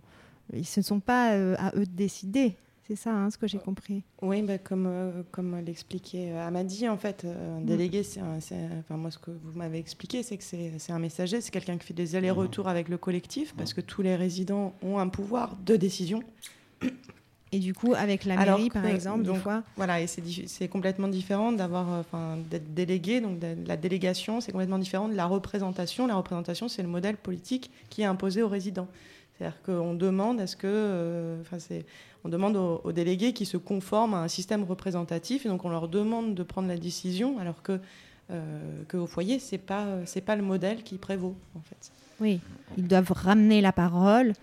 ne 0.53 0.81
sont 0.81 0.99
pas 0.99 1.33
euh, 1.33 1.55
à 1.57 1.71
eux 1.75 1.85
de 1.85 1.95
décider. 1.95 2.55
C'est 2.91 2.97
ça, 2.97 3.13
hein, 3.15 3.29
ce 3.29 3.37
que 3.37 3.47
j'ai 3.47 3.57
compris. 3.57 4.03
Oui, 4.21 4.41
bah, 4.41 4.57
comme, 4.57 4.85
euh, 4.85 5.23
comme 5.31 5.57
l'expliquait 5.65 6.31
euh, 6.33 6.45
Amadi, 6.45 6.89
en 6.89 6.97
fait, 6.97 7.23
euh, 7.23 7.57
un 7.57 7.61
délégué, 7.61 8.03
c'est 8.03 8.19
un- 8.19 8.37
enfin, 8.79 8.97
moi, 8.97 9.09
ce 9.11 9.17
que 9.17 9.31
vous 9.31 9.57
m'avez 9.57 9.77
expliqué, 9.79 10.23
c'est 10.23 10.35
que 10.35 10.43
c'est 10.43 10.73
c'est 10.77 10.91
un 10.91 10.99
messager, 10.99 11.39
c'est 11.39 11.51
quelqu'un 11.51 11.77
qui 11.77 11.87
fait 11.87 11.93
des 11.93 12.17
allers-retours 12.17 12.67
avec 12.67 12.89
le 12.89 12.97
collectif, 12.97 13.53
parce 13.55 13.73
que 13.73 13.79
tous 13.79 14.01
les 14.01 14.17
résidents 14.17 14.73
ont 14.83 14.97
un 14.99 15.07
pouvoir 15.07 15.55
de 15.65 15.77
décision. 15.77 16.21
Et 17.53 17.59
du 17.59 17.73
coup, 17.73 17.93
avec 17.93 18.25
la 18.25 18.35
mairie, 18.35 18.69
par 18.69 18.83
que- 18.83 18.87
exemple, 18.89 19.21
des 19.23 19.27
donc, 19.29 19.37
fois. 19.37 19.63
Voilà, 19.77 20.01
et 20.01 20.07
c'est 20.07 20.67
complètement 20.67 21.07
différent 21.07 21.53
d'avoir, 21.53 21.87
enfin, 21.97 22.39
d'être 22.49 22.73
délégué. 22.73 23.21
Donc, 23.21 23.39
de- 23.39 23.55
la 23.65 23.77
délégation, 23.77 24.41
c'est 24.41 24.51
complètement 24.51 24.79
différent 24.79 25.07
de 25.07 25.15
la 25.15 25.27
représentation. 25.27 26.07
La 26.07 26.15
représentation, 26.15 26.67
c'est 26.67 26.81
le 26.81 26.89
modèle 26.89 27.15
politique 27.15 27.71
qui 27.89 28.01
est 28.01 28.05
imposé 28.05 28.43
aux 28.43 28.49
résidents. 28.49 28.89
C'est-à-dire 29.37 29.61
qu'on 29.63 29.93
demande 29.95 30.41
à 30.41 30.45
ce 30.45 30.55
que, 30.57 30.67
euh, 30.67 31.39
enfin, 31.41 31.57
c'est, 31.57 31.85
on 32.23 32.29
demande 32.29 32.55
aux, 32.55 32.81
aux 32.83 32.91
délégués 32.91 33.33
qui 33.33 33.45
se 33.45 33.57
conforment 33.57 34.13
à 34.13 34.19
un 34.19 34.27
système 34.27 34.63
représentatif, 34.63 35.45
et 35.45 35.49
donc 35.49 35.65
on 35.65 35.69
leur 35.69 35.87
demande 35.87 36.35
de 36.35 36.43
prendre 36.43 36.67
la 36.67 36.77
décision, 36.77 37.39
alors 37.39 37.61
que 37.61 37.79
euh, 38.29 38.83
qu'au 38.89 39.07
foyer, 39.07 39.39
c'est 39.39 39.57
pas, 39.57 39.87
c'est 40.05 40.21
pas 40.21 40.35
le 40.35 40.43
modèle 40.43 40.83
qui 40.83 40.97
prévaut, 40.97 41.35
en 41.55 41.61
fait. 41.61 41.91
Oui, 42.19 42.39
ils 42.77 42.87
doivent 42.87 43.11
ramener 43.11 43.61
la 43.61 43.73
parole 43.73 44.33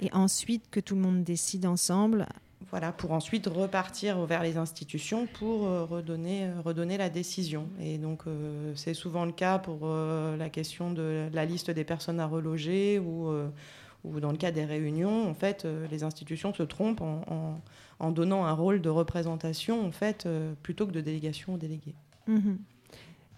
et 0.00 0.12
ensuite 0.12 0.64
que 0.70 0.80
tout 0.80 0.94
le 0.94 1.00
monde 1.00 1.24
décide 1.24 1.66
ensemble. 1.66 2.26
Voilà, 2.70 2.90
pour 2.90 3.12
ensuite 3.12 3.46
repartir 3.46 4.18
vers 4.26 4.42
les 4.42 4.56
institutions 4.56 5.26
pour 5.26 5.66
euh, 5.66 5.84
redonner, 5.84 6.46
euh, 6.46 6.60
redonner 6.64 6.96
la 6.96 7.08
décision. 7.08 7.68
Et 7.80 7.96
donc, 7.96 8.22
euh, 8.26 8.72
c'est 8.74 8.94
souvent 8.94 9.24
le 9.24 9.32
cas 9.32 9.58
pour 9.58 9.86
la 9.86 10.48
question 10.50 10.90
de 10.90 11.28
la 11.32 11.44
liste 11.44 11.70
des 11.70 11.84
personnes 11.84 12.20
à 12.20 12.26
reloger 12.26 12.98
ou, 12.98 13.30
ou 14.06 14.20
dans 14.20 14.30
le 14.30 14.36
cas 14.38 14.50
des 14.52 14.64
réunions. 14.64 15.28
En 15.28 15.34
fait, 15.34 15.64
euh, 15.64 15.86
les 15.90 16.02
institutions 16.04 16.54
se 16.54 16.62
trompent 16.62 17.00
en, 17.02 17.22
en- 17.28 17.60
en 17.98 18.10
donnant 18.10 18.44
un 18.44 18.52
rôle 18.52 18.80
de 18.82 18.88
représentation, 18.90 19.84
en 19.86 19.90
fait, 19.90 20.26
euh, 20.26 20.52
plutôt 20.62 20.86
que 20.86 20.92
de 20.92 21.00
délégation 21.00 21.54
aux 21.54 21.58
délégués. 21.58 21.94
Mhm. 22.26 22.58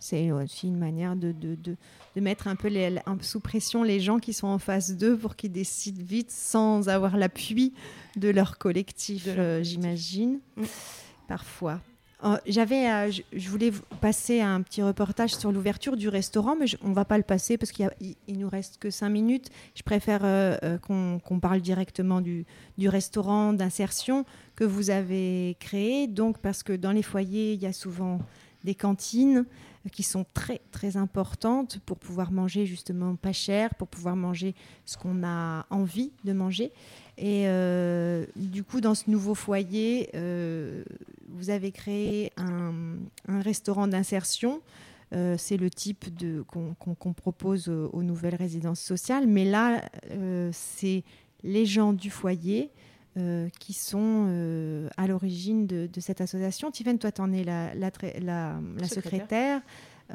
C'est 0.01 0.31
aussi 0.31 0.69
une 0.69 0.79
manière 0.79 1.17
de, 1.17 1.33
de, 1.33 1.57
de, 1.57 1.77
de 2.15 2.21
mettre 2.21 2.47
un 2.47 2.55
peu 2.55 2.69
les- 2.69 3.01
sous 3.21 3.41
pression 3.41 3.83
les 3.83 3.99
gens 3.99 4.19
qui 4.21 4.33
sont 4.33 4.47
en 4.47 4.59
face 4.59 4.97
d'eux 4.97 5.17
pour 5.17 5.35
qu'ils 5.35 5.51
décident 5.51 6.03
vite 6.05 6.31
sans 6.31 6.89
avoir 6.89 7.17
l'appui 7.17 7.75
de 8.17 8.29
leur 8.29 8.59
collectif, 8.59 9.25
euh, 9.27 9.63
j'imagine, 9.65 10.39
Mm. 10.57 10.63
parfois. 11.27 11.81
Euh, 12.25 12.37
J'avais, 12.47 12.91
euh, 12.91 13.11
je, 13.33 13.49
voulais 13.49 13.71
passer 14.01 14.41
un 14.41 14.61
petit 14.63 14.83
reportage 14.83 15.37
sur 15.37 15.53
l'ouverture 15.53 15.97
du 15.97 16.09
restaurant, 16.09 16.57
mais 16.59 16.67
je- 16.67 16.77
on 16.83 16.93
va 16.93 17.05
pas 17.05 17.17
le 17.17 17.23
passer 17.23 17.57
parce 17.57 17.71
qu'il 17.71 17.89
il, 18.27 18.39
nous 18.39 18.49
reste 18.49 18.79
que 18.79 18.91
cinq 18.91 19.11
minutes. 19.11 19.51
Je 19.77 19.83
préfère 19.85 20.21
euh, 20.25 20.79
qu'on 20.79 21.21
qu'on 21.21 21.39
parle 21.39 21.61
directement 21.61 22.21
du, 22.21 22.45
du 22.77 22.89
restaurant 22.89 23.53
d'insertion 23.53 24.25
que 24.57 24.65
vous 24.65 24.91
avez 24.91 25.57
créé. 25.61 26.09
Donc, 26.09 26.39
parce 26.39 26.65
que 26.65 26.73
dans 26.73 26.91
les 26.93 27.05
foyers, 27.05 27.53
il 27.53 27.63
y 27.63 27.67
a 27.67 27.73
souvent 27.73 28.19
des 28.65 28.75
cantines 28.75 29.45
qui 29.93 30.03
sont 30.03 30.27
très 30.35 30.61
très 30.73 30.97
importantes 30.97 31.79
pour 31.87 31.99
pouvoir 31.99 32.33
manger 32.33 32.67
justement 32.67 33.15
pas 33.15 33.33
cher, 33.33 33.77
pour 33.77 33.87
pouvoir 33.87 34.17
manger 34.17 34.57
ce 34.85 34.97
qu'on 34.97 35.23
a 35.25 35.67
envie 35.71 36.11
de 36.25 36.33
manger. 36.33 36.73
Et 37.21 37.49
euh, 37.49 38.25
du 38.37 38.63
coup, 38.63 38.81
dans 38.81 38.95
ce 38.95 39.11
nouveau 39.11 39.35
foyer, 39.35 40.09
euh, 40.15 40.85
vous 41.29 41.51
avez 41.51 41.73
créé 41.73 42.33
un, 42.37 42.73
un 43.27 43.41
restaurant 43.41 43.87
d'insertion 43.89 44.61
Euh, 45.15 45.37
c'est 45.39 45.57
le 45.57 45.71
type 45.71 46.15
de, 46.19 46.43
qu'on, 46.43 46.75
qu'on- 46.75 46.95
qu'on 46.95 47.15
propose 47.15 47.71
aux, 47.71 48.03
nouvelles 48.03 48.35
résidences 48.35 48.83
sociales. 48.83 49.27
Mais 49.27 49.47
là, 49.47 49.81
c'est 50.53 51.03
les 51.43 51.65
gens 51.65 51.95
du 51.95 52.11
foyer 52.11 52.69
qui 53.59 53.73
sont 53.73 54.29
à 54.99 55.07
l'origine 55.07 55.67
de, 55.67 55.89
de 55.91 56.01
cette 56.01 56.21
association. 56.21 56.71
Tivenne, 56.71 56.99
toi, 56.99 57.11
tu 57.11 57.23
en 57.23 57.33
es 57.33 57.43
la, 57.43 57.75
la, 57.75 57.91
tra- 57.91 58.21
la- 58.23 58.61
la 58.77 58.87
Secrétaire. 58.87 58.91
secrétaire. 58.91 59.61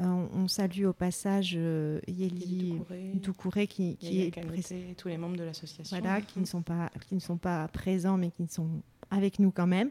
Euh, 0.00 0.04
on, 0.04 0.28
on 0.42 0.48
salue 0.48 0.84
au 0.86 0.92
passage 0.92 1.54
euh, 1.56 2.00
Yeli 2.08 2.80
Doucouré 3.14 3.66
qui, 3.66 3.96
est 4.02 4.36
et 4.36 4.94
tous 4.96 5.08
les 5.08 5.16
membres 5.16 5.36
de 5.36 5.44
l'association. 5.44 5.96
voilà, 5.96 6.20
qui 6.20 6.40
ne 6.40 6.46
sont 6.46 6.62
pas 6.62 6.90
qui 7.06 7.14
ne 7.14 7.20
sont 7.20 7.36
pas 7.36 7.68
présents 7.68 8.16
mais 8.16 8.30
qui 8.30 8.46
sont 8.48 8.82
avec 9.10 9.38
nous 9.38 9.50
quand 9.50 9.66
même. 9.66 9.90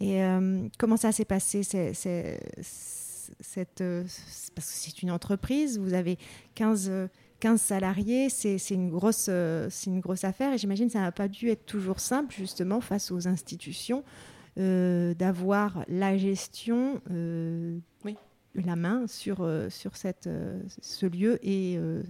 Et 0.00 0.22
euh, 0.22 0.68
comment 0.78 0.96
ça 0.96 1.10
s'est 1.12 1.24
passé 1.24 1.62
c'est, 1.62 1.92
cette 3.40 3.80
euh, 3.80 4.02
parce 4.54 4.70
que 4.70 4.76
c'est 4.78 5.02
une 5.02 5.10
entreprise, 5.10 5.78
vous 5.78 5.94
avez 5.94 6.18
15 6.54 6.88
euh, 6.90 7.08
15 7.40 7.60
salariés, 7.60 8.28
c'est, 8.30 8.56
c'est 8.56 8.74
une 8.74 8.90
grosse 8.90 9.26
euh, 9.28 9.68
c'est 9.70 9.90
une 9.90 10.00
grosse 10.00 10.24
affaire 10.24 10.52
et 10.52 10.58
j'imagine 10.58 10.86
que 10.86 10.94
ça 10.94 11.00
n'a 11.00 11.12
pas 11.12 11.28
dû 11.28 11.50
être 11.50 11.66
toujours 11.66 12.00
simple 12.00 12.34
justement 12.34 12.80
face 12.80 13.10
aux 13.10 13.28
institutions 13.28 14.04
d'avoir 14.58 15.84
la 15.86 16.16
gestion 16.16 17.02
euh, 17.10 17.78
la 18.62 18.76
main 18.76 19.06
sur 19.06 19.38
euh, 19.40 19.68
sur 19.70 19.96
cette 19.96 20.26
euh, 20.26 20.60
ce 20.80 21.06
lieu 21.06 21.38
et 21.46 21.76
euh, 21.78 22.02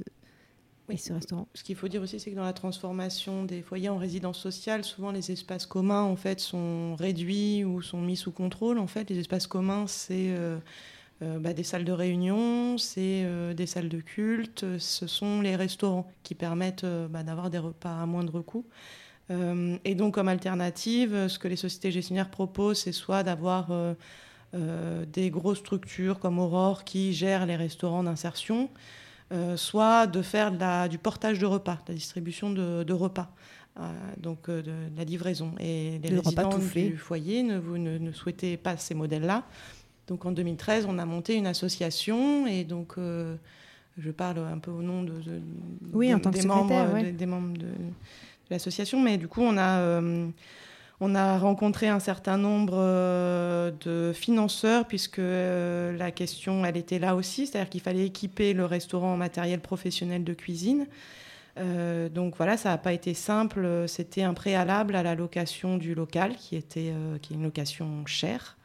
et 0.89 0.97
ce 0.97 1.13
restaurant. 1.13 1.49
Ce 1.55 1.65
qu'il 1.65 1.75
faut 1.75 1.89
dire 1.89 2.01
aussi, 2.01 2.21
c'est 2.21 2.31
que 2.31 2.37
dans 2.37 2.45
la 2.45 2.53
transformation 2.53 3.45
des 3.45 3.63
foyers 3.63 3.89
en 3.89 3.99
résidence 3.99 4.39
sociale, 4.39 4.85
souvent 4.85 5.11
les 5.11 5.33
espaces 5.33 5.67
communs 5.67 6.03
en 6.03 6.15
fait 6.15 6.39
sont 6.39 6.95
réduits 6.95 7.65
ou 7.65 7.83
sont 7.83 8.01
mis 8.01 8.17
sous 8.17 8.31
contrôle. 8.31 8.79
En 8.79 8.87
fait, 8.87 9.11
les 9.11 9.19
espaces 9.19 9.49
communs, 9.49 9.89
c'est 9.89 10.33
euh, 11.23 11.39
bah, 11.39 11.55
des 11.55 11.63
salles 11.63 11.85
de 11.85 11.93
réunion, 11.93 12.77
c'est 12.77 13.23
euh, 13.25 13.55
des 13.55 13.65
salles 13.65 13.89
de 13.89 14.01
culte, 14.01 14.67
ce 14.79 15.07
sont 15.07 15.41
les 15.41 15.57
restaurants 15.57 16.07
qui 16.23 16.35
permettent 16.35 16.85
euh, 16.85 17.09
bah, 17.09 17.23
d'avoir 17.23 17.49
des 17.49 17.57
repas 17.59 18.03
à 18.03 18.07
moindre 18.07 18.41
coût. 18.41 18.67
Et 19.85 19.97
donc, 19.97 20.15
comme 20.15 20.29
alternative, 20.29 21.27
ce 21.27 21.41
que 21.41 21.49
les 21.49 21.57
sociétés 21.57 21.91
gestionnaires 21.91 22.31
proposent, 22.31 22.83
c'est 22.83 22.93
soit 22.93 23.25
d'avoir 23.25 23.73
des 24.53 25.31
grosses 25.31 25.59
structures 25.59 26.19
comme 26.19 26.39
Aurore 26.39 26.85
qui 26.85 27.13
gèrent 27.13 27.47
les 27.47 27.57
restaurants 27.57 28.03
d'insertion, 28.03 28.71
euh, 29.33 29.57
soit 29.57 30.07
de 30.07 30.23
faire 30.23 30.53
de 30.53 30.59
la- 30.59 30.89
du 30.89 30.99
portage 30.99 31.39
de 31.39 31.47
repas, 31.47 31.75
de 31.87 31.93
la 31.93 31.95
distribution 31.95 32.51
de, 32.51 32.83
de 32.85 32.93
repas, 32.93 33.29
euh, 33.79 33.83
donc 34.19 34.49
euh, 34.49 34.63
de, 34.63 34.71
de 34.93 34.97
la 34.97 35.05
livraison. 35.05 35.53
Et 35.59 35.99
les 36.03 36.11
Le 36.11 36.21
résidents 36.21 36.59
du 36.59 36.97
foyer 36.97 37.43
ne, 37.43 37.59
vous 37.59 37.77
ne, 37.77 37.99
ne 37.99 38.13
souhaitaient 38.13 38.57
pas 38.57 38.77
ces 38.77 38.95
modèles-là. 38.95 39.43
Donc 40.07 40.25
en 40.25 40.31
2013, 40.33 40.87
on 40.89 40.99
a 40.99 41.05
monté 41.05 41.35
une 41.35 41.49
association 41.49 42.47
et 42.47 42.63
donc 42.63 42.95
euh, 42.99 43.35
je 43.99 44.11
parle 44.13 44.39
un 44.39 44.59
peu 44.59 44.71
au 44.71 44.81
nom 44.83 45.03
de, 45.03 45.11
de- 45.11 45.41
Oui, 45.93 46.09
des, 46.09 46.15
en 46.15 46.21
tant 46.21 46.31
que 46.31 46.39
des 46.39 46.47
membres, 46.47 46.63
secrétaire, 46.69 46.95
ouais. 46.95 47.03
des, 47.03 47.13
des 47.13 47.27
membres 47.27 47.55
de, 47.59 47.65
de 47.67 47.73
l'association, 48.51 49.01
mais 49.03 49.19
du 49.19 49.27
coup 49.27 49.43
on 49.43 49.57
a 49.57 49.81
euh, 49.81 50.29
on 51.01 51.15
a 51.15 51.39
rencontré 51.39 51.89
un 51.89 51.99
certain 51.99 52.39
nombre 52.39 52.77
euh, 52.77 53.71
de 53.85 54.13
financeurs 54.15 54.87
puisque 54.87 55.19
euh, 55.19 55.97
la 55.97 56.11
question, 56.11 56.65
elle 56.65 56.77
était 56.77 56.99
là 56.99 57.15
aussi, 57.15 57.47
c'est-à-dire 57.47 57.69
qu'il 57.69 57.83
fallait 57.83 58.07
équiper 58.07 58.55
le 58.55 58.65
restaurant 58.65 59.13
en 59.13 59.17
matériel 59.17 59.61
professionnel 59.61 60.25
de 60.25 60.33
cuisine. 60.33 60.87
Euh, 61.59 62.09
donc 62.09 62.37
voilà, 62.37 62.57
ça 62.57 62.71
n'a 62.71 62.79
pas 62.79 62.93
été 62.93 63.13
simple. 63.15 63.85
C'était 63.89 64.23
un 64.23 64.35
préalable 64.35 64.95
à 64.97 65.03
la 65.03 65.15
location 65.15 65.77
du 65.77 65.95
local, 65.95 66.35
qui 66.37 66.57
était 66.57 66.93
qui 67.23 67.33
est 67.33 67.37
une 67.37 67.45
location 67.45 68.05
chère. 68.07 68.56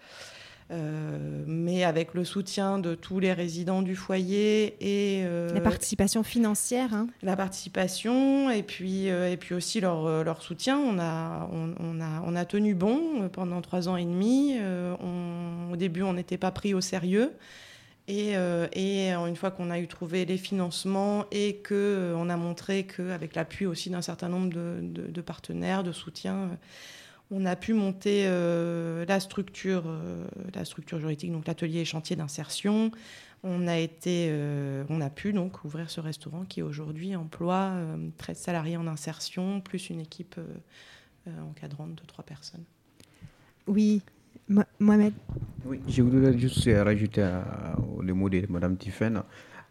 Euh, 0.71 1.43
mais 1.47 1.83
avec 1.83 2.13
le 2.13 2.23
soutien 2.23 2.79
de 2.79 2.95
tous 2.95 3.19
les 3.19 3.33
résidents 3.33 3.81
du 3.81 3.95
foyer 3.97 4.75
et 4.79 5.23
euh, 5.25 5.53
La 5.53 5.59
participation 5.59 6.23
financière. 6.23 6.93
hein. 6.93 7.07
la 7.23 7.35
participation 7.35 8.49
et 8.49 8.63
puis 8.63 9.09
euh, 9.09 9.29
et 9.29 9.35
puis 9.35 9.53
aussi 9.53 9.81
leur, 9.81 10.05
euh, 10.05 10.23
leur 10.23 10.41
soutien. 10.41 10.77
On 10.79 10.97
a 10.97 11.49
on, 11.51 11.73
on 11.79 11.99
a 11.99 12.21
on 12.25 12.35
a 12.37 12.45
tenu 12.45 12.73
bon 12.73 13.27
pendant 13.33 13.59
trois 13.61 13.89
ans 13.89 13.97
et 13.97 14.05
demi. 14.05 14.55
On- 15.01 15.71
au 15.73 15.75
début, 15.75 16.03
on 16.03 16.13
n'était 16.13 16.37
pas 16.37 16.51
pris 16.51 16.73
au 16.73 16.81
sérieux. 16.81 17.31
Et, 18.07 18.33
et 18.73 19.11
une 19.13 19.35
fois 19.37 19.51
qu'on 19.51 19.69
a 19.71 19.79
eu 19.79 19.87
trouvé 19.87 20.25
les 20.25 20.37
financements 20.37 21.25
et 21.31 21.57
que 21.57 22.13
on 22.17 22.29
a 22.29 22.35
montré 22.35 22.83
qu'avec 22.85 23.35
l'appui 23.35 23.65
aussi 23.65 23.89
d'un 23.89 24.01
certain 24.01 24.27
nombre 24.27 24.49
de, 24.49 24.79
de- 24.81 25.07
de 25.07 25.21
partenaires, 25.21 25.83
de 25.83 25.91
soutien, 25.93 26.33
euh, 26.35 26.47
on 27.31 27.45
a 27.45 27.55
pu 27.55 27.73
monter 27.73 28.25
euh, 28.27 29.05
la 29.07 29.19
structure, 29.19 29.83
euh, 29.87 30.25
la 30.53 30.65
structure 30.65 30.99
juridique, 30.99 31.31
donc 31.31 31.47
l'atelier 31.47 31.79
et 31.79 31.85
chantier 31.85 32.15
d'insertion. 32.15 32.91
On 33.43 33.67
a 33.67 33.77
été, 33.77 34.27
euh, 34.29 34.83
on 34.89 35.01
a 35.01 35.09
pu 35.09 35.33
donc 35.33 35.63
ouvrir 35.63 35.89
ce 35.89 35.99
restaurant 35.99 36.43
qui 36.47 36.61
aujourd'hui 36.61 37.15
emploie 37.15 37.71
euh, 37.73 38.09
13 38.17 38.37
salariés 38.37 38.77
en 38.77 38.85
insertion, 38.87 39.61
plus 39.61 39.89
une 39.89 39.99
équipe 40.01 40.35
encadrante 41.49 41.95
de 41.95 42.05
trois 42.05 42.23
personnes. 42.25 42.63
Oui, 43.67 44.01
Mo- 44.49 44.63
Mohamed. 44.79 45.13
Oui, 45.65 45.79
je 45.87 46.01
voudrais 46.01 46.37
juste 46.37 46.67
rajouter 46.83 47.21
euh, 47.21 47.41
le 48.01 48.13
mot 48.13 48.27
de 48.29 48.45
Mme 48.49 48.75
Tiffen. 48.77 49.23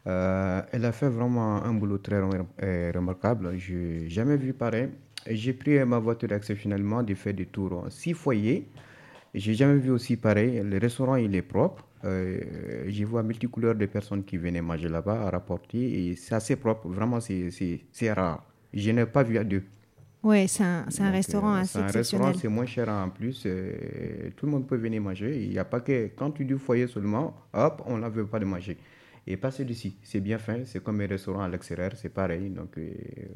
Euh, 0.06 0.62
elle 0.72 0.84
a 0.84 0.92
fait 0.92 1.08
vraiment 1.08 1.62
un 1.62 1.74
boulot 1.74 1.98
très 1.98 2.20
remar- 2.20 2.46
remarquable. 2.94 3.58
Je 3.58 3.74
n'ai 3.74 4.08
jamais 4.08 4.36
vu 4.36 4.52
pareil. 4.54 4.88
J'ai 5.30 5.52
pris 5.52 5.78
euh, 5.78 5.86
ma 5.86 5.98
voiture 5.98 6.32
exceptionnellement 6.32 7.02
de 7.02 7.14
faire 7.14 7.34
des 7.34 7.46
tours 7.46 7.86
six 7.90 8.14
foyers. 8.14 8.66
J'ai 9.34 9.54
jamais 9.54 9.78
vu 9.78 9.90
aussi 9.90 10.16
pareil. 10.16 10.60
Le 10.64 10.78
restaurant, 10.78 11.16
il 11.16 11.34
est 11.34 11.42
propre. 11.42 11.86
Euh, 12.04 12.40
je 12.88 13.04
vois 13.04 13.22
multicouleurs 13.22 13.74
de 13.74 13.86
personnes 13.86 14.24
qui 14.24 14.36
venaient 14.38 14.62
manger 14.62 14.88
là-bas 14.88 15.26
à 15.26 15.30
rapporter. 15.30 16.08
Et 16.10 16.16
c'est 16.16 16.34
assez 16.34 16.56
propre. 16.56 16.88
Vraiment, 16.88 17.20
c'est- 17.20 17.50
rare. 18.12 18.44
Je 18.72 18.90
n'ai 18.90 19.06
pas 19.06 19.22
vu 19.22 19.38
à 19.38 19.44
deux. 19.44 19.62
Ouais, 20.22 20.46
c'est 20.48 20.64
un, 20.64 20.84
un 21.00 21.10
restaurant 21.10 21.54
euh, 21.54 21.60
assez 21.60 21.72
C'est 21.72 21.78
un 21.78 21.90
restaurant, 21.90 22.32
c'est 22.34 22.48
moins 22.48 22.66
cher 22.66 22.88
en 22.90 23.08
plus. 23.08 23.44
euh, 23.46 24.30
tout 24.36 24.46
le 24.46 24.52
monde 24.52 24.66
peut 24.66 24.76
venir 24.76 25.00
manger. 25.00 25.42
Il 25.44 25.50
n'y 25.50 25.58
a 25.58 25.64
pas 25.64 25.80
que 25.80 26.10
quand 26.16 26.30
tu 26.32 26.44
dis 26.44 26.58
foyer 26.58 26.86
seulement, 26.86 27.34
hop, 27.54 27.82
on 27.86 27.96
n'en 27.98 28.10
veut 28.10 28.26
pas 28.26 28.38
de 28.38 28.44
manger. 28.44 28.76
Et 29.32 29.36
pas 29.36 29.52
celui-ci. 29.52 29.94
C'est 30.02 30.18
bien 30.20 30.38
fait. 30.38 30.64
C'est 30.66 30.82
comme 30.82 31.00
un 31.00 31.06
restaurant 31.06 31.42
à 31.42 31.48
l'extérieur. 31.48 31.92
C'est 31.94 32.08
pareil. 32.08 32.50
Donc, 32.50 32.76
euh, 32.78 32.90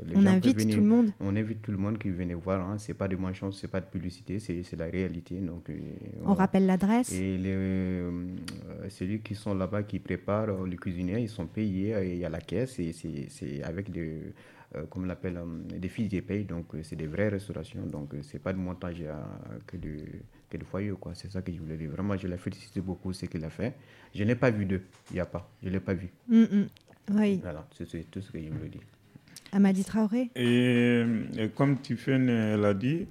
les 0.07 0.16
On 0.16 0.20
gens 0.22 0.30
invite 0.30 0.59
venir- 0.59 0.74
tout 0.74 0.80
le 0.80 0.86
monde. 0.88 1.11
On 1.20 1.36
invite 1.36 1.62
tout 1.62 1.70
le 1.70 1.76
monde 1.78 1.99
qui 1.99 2.11
venait 2.11 2.34
voir. 2.34 2.68
Hein. 2.68 2.78
C'est 2.78 2.95
pas 2.95 3.07
de 3.07 3.14
menchance, 3.14 3.61
c'est 3.61 3.68
pas 3.70 3.80
de 3.80 3.86
publicité, 3.86 4.40
c'est 4.40 4.76
la 4.76 4.86
réalité. 4.86 5.36
Donc, 5.36 5.70
euh, 5.70 5.74
On 6.22 6.26
voilà. 6.26 6.34
rappelle 6.42 6.66
l'adresse. 6.66 7.12
Et 7.12 7.38
les, 7.38 7.53
euh, 7.55 8.11
celui 8.88 9.20
qui 9.20 9.36
sont 9.36 9.55
là-bas, 9.55 9.84
qui 9.84 10.01
préparent, 10.01 10.64
les 10.64 10.76
cuisiniers, 10.76 11.20
ils 11.20 11.28
sont 11.28 11.47
payés. 11.47 11.95
Il 12.14 12.18
y 12.18 12.24
a 12.24 12.28
la 12.28 12.40
caisse 12.40 12.78
et 12.80 12.92
c'est 13.28 13.62
avec 13.62 13.90
des, 13.92 14.32
comme 14.90 15.05
on 15.05 15.07
l'appelle, 15.07 15.38
des 15.78 15.88
fiches 15.88 16.09
de 16.09 16.20
paye. 16.20 16.45
Donc, 16.45 16.66
c'est 16.82 16.97
des 16.97 17.07
vraies 17.07 17.28
restaurations. 17.28 17.86
Donc, 17.86 18.14
c'est 18.22 18.42
pas 18.42 18.53
de 18.53 18.59
montage 18.59 19.01
à- 19.03 19.38
que 19.68 19.76
de, 19.76 19.95
que 20.55 20.61
de 20.61 20.64
foyer. 20.64 20.92
quoi. 21.00 21.12
C'est 21.14 21.30
ça 21.30 21.42
que 21.42 21.52
je 21.52 21.59
voulais 21.59 21.76
dire. 21.76 21.90
Vraiment, 21.90 22.16
je 22.16 22.26
la 22.28 22.36
félicite 22.38 22.78
beaucoup, 22.78 23.12
ce 23.12 23.26
qu'il 23.26 23.44
a 23.44 23.50
fait. 23.50 23.74
Je 24.14 24.24
n'ai 24.24 24.34
pas 24.34 24.50
vu 24.50 24.64
d'eux. 24.64 24.82
Il 25.11 25.14
n'y 25.14 25.20
a 25.20 25.26
pas. 25.26 25.50
Je 25.62 25.68
ne 25.68 25.74
l'ai 25.74 25.80
pas 25.80 25.94
vu. 25.94 26.09
Mm, 26.28 26.42
mm. 26.42 26.66
Oui, 27.16 27.40
Voilà, 27.42 27.66
c'est 27.76 27.86
c'est 27.88 28.11
tout 28.11 28.20
ce 28.22 28.30
que 28.32 28.40
je 28.40 28.48
voulais 28.48 28.68
dire. 28.70 28.80
Amadi 29.52 29.84
Traoré. 29.84 30.30
Et, 30.34 31.05
et 31.38 31.48
comme 31.55 31.78
Tiffen 31.78 32.28
euh, 32.28 32.57
l'a 32.57 32.74
dit, 32.74 33.07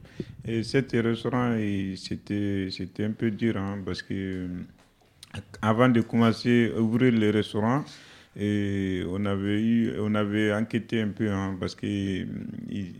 et 0.45 0.63
cet 0.63 0.91
restaurant, 0.93 1.53
et 1.55 1.93
c'était 1.95 2.67
c'était 2.71 3.05
un 3.05 3.11
peu 3.11 3.31
dur 3.31 3.55
hein, 3.57 3.79
parce 3.85 4.01
que 4.01 4.13
euh, 4.13 4.47
avant 5.61 5.89
de 5.89 6.01
commencer 6.01 6.71
à 6.75 6.81
ouvrir 6.81 7.13
le 7.13 7.29
restaurant, 7.29 7.85
et 8.35 9.03
on 9.07 9.23
avait 9.25 9.61
eu, 9.61 9.93
on 9.99 10.15
avait 10.15 10.51
enquêté 10.53 11.01
un 11.01 11.09
peu 11.09 11.29
hein, 11.31 11.55
parce 11.59 11.75
que 11.75 11.85
il- 11.85 12.27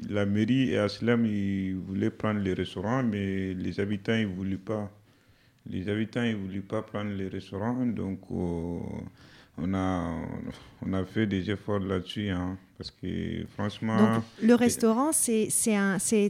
la 0.10 0.26
mairie 0.26 0.72
et 0.72 0.78
Aslam 0.78 1.26
ils 1.26 1.76
voulaient 1.76 2.12
prendre 2.12 2.40
le 2.42 2.54
restaurant, 2.54 3.04
mais 3.04 3.54
les 3.54 3.80
habitants 3.80 4.16
ils 4.16 4.28
voulaient 4.28 4.58
pas. 4.58 4.92
Les 5.70 5.88
habitants 5.90 6.24
ils 6.24 6.36
voulaient 6.36 6.60
pas 6.60 6.82
prendre 6.82 7.12
le 7.12 7.28
restaurant, 7.30 7.86
donc 7.86 8.20
euh, 8.32 8.80
on 9.58 9.74
a 9.74 10.16
on 10.86 10.94
a 10.94 11.06
fait 11.06 11.26
des 11.28 11.50
efforts 11.50 11.80
là-dessus 11.80 12.30
hein, 12.30 12.58
parce 12.78 12.92
que 12.92 13.46
franchement. 13.56 14.16
Donc, 14.16 14.24
le 14.44 14.56
restaurant, 14.56 15.12
c'est 15.12 15.48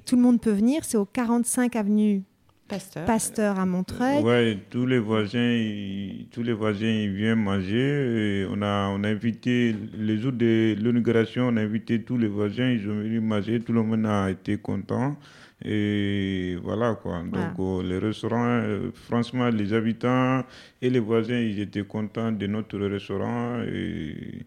tout 0.05 0.15
le 0.15 0.21
monde 0.21 0.39
peut 0.41 0.51
venir. 0.51 0.83
C'est 0.85 0.97
au 0.97 1.05
45 1.05 1.75
avenue 1.75 2.21
Pasteur. 2.67 3.05
Pasteur 3.05 3.59
à 3.59 3.65
Montreuil. 3.65 4.23
Ouais, 4.23 4.57
tous 4.69 4.85
les 4.85 4.97
voisins, 4.99 5.51
ils, 5.51 6.27
tous 6.31 6.43
les 6.43 6.53
voisins, 6.53 6.87
ils 6.87 7.11
viennent 7.13 7.39
manger. 7.43 8.41
Et 8.41 8.45
on 8.49 8.61
a, 8.61 8.87
on 8.89 9.03
a 9.03 9.09
invité 9.09 9.75
les 9.97 10.17
jours 10.17 10.31
de 10.31 10.75
l'inauguration, 10.79 11.49
on 11.49 11.57
a 11.57 11.61
invité 11.61 12.01
tous 12.01 12.17
les 12.17 12.27
voisins, 12.27 12.69
ils 12.71 12.89
ont 12.89 12.95
venu 12.99 13.19
manger, 13.19 13.59
tout 13.59 13.73
le 13.73 13.83
monde 13.83 14.05
a 14.05 14.29
été 14.31 14.57
content. 14.57 15.17
Et 15.63 16.57
voilà 16.63 16.95
quoi. 16.95 17.21
Donc 17.23 17.59
euh, 17.59 17.83
le 17.83 17.97
restaurant, 17.99 18.45
euh, 18.63 18.91
franchement, 18.93 19.49
les 19.49 19.71
habitants 19.73 20.43
et 20.81 20.89
les 20.89 20.99
voisins, 20.99 21.39
ils 21.39 21.59
étaient 21.59 21.83
contents 21.85 22.31
de 22.31 22.47
notre 22.47 22.79
restaurant. 22.79 23.61
Et 23.63 24.45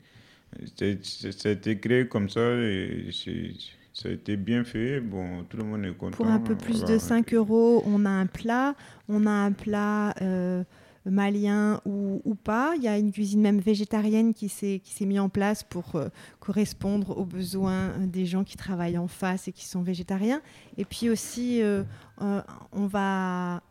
été 1.44 1.78
créé 1.78 2.06
comme 2.08 2.28
ça 2.28 2.40
et 2.54 3.06
c'est- 3.12 3.75
ça 3.96 4.10
a 4.10 4.12
été 4.12 4.36
bien 4.36 4.62
fait. 4.62 5.00
Bon, 5.00 5.42
tout 5.48 5.56
le 5.56 5.64
monde 5.64 5.84
est 5.86 5.94
content. 5.96 6.16
Pour 6.16 6.26
un 6.26 6.38
peu 6.38 6.54
plus 6.54 6.80
Voilà. 6.80 6.94
de 6.94 6.98
5 6.98 7.32
euros, 7.32 7.82
on 7.86 8.04
a 8.04 8.10
un 8.10 8.26
plat. 8.26 8.74
On 9.08 9.26
a 9.26 9.30
un 9.30 9.52
plat 9.52 10.14
euh, 10.20 10.64
malien 11.06 11.80
ou, 11.86 12.20
ou 12.24 12.34
pas. 12.34 12.74
Il 12.76 12.82
y 12.82 12.88
a 12.88 12.98
une 12.98 13.10
cuisine 13.10 13.40
même 13.40 13.58
végétarienne 13.58 14.34
qui 14.34 14.50
s'est 14.50 14.80
qui 14.84 14.92
s'est 14.92 15.06
mise 15.06 15.20
en 15.20 15.30
place 15.30 15.62
pour 15.62 15.96
euh, 15.96 16.08
correspondre 16.40 17.16
aux 17.16 17.24
besoins 17.24 17.92
des 18.00 18.26
gens 18.26 18.44
qui 18.44 18.56
travaillent 18.58 18.98
en 18.98 19.08
face 19.08 19.48
et 19.48 19.52
qui 19.52 19.64
sont 19.64 19.80
végétariens. 19.82 20.42
Et 20.76 20.84
puis 20.84 21.08
aussi, 21.08 21.62
euh, 21.62 21.82
euh, 22.20 22.42
on 22.72 22.86
va... 22.86 23.62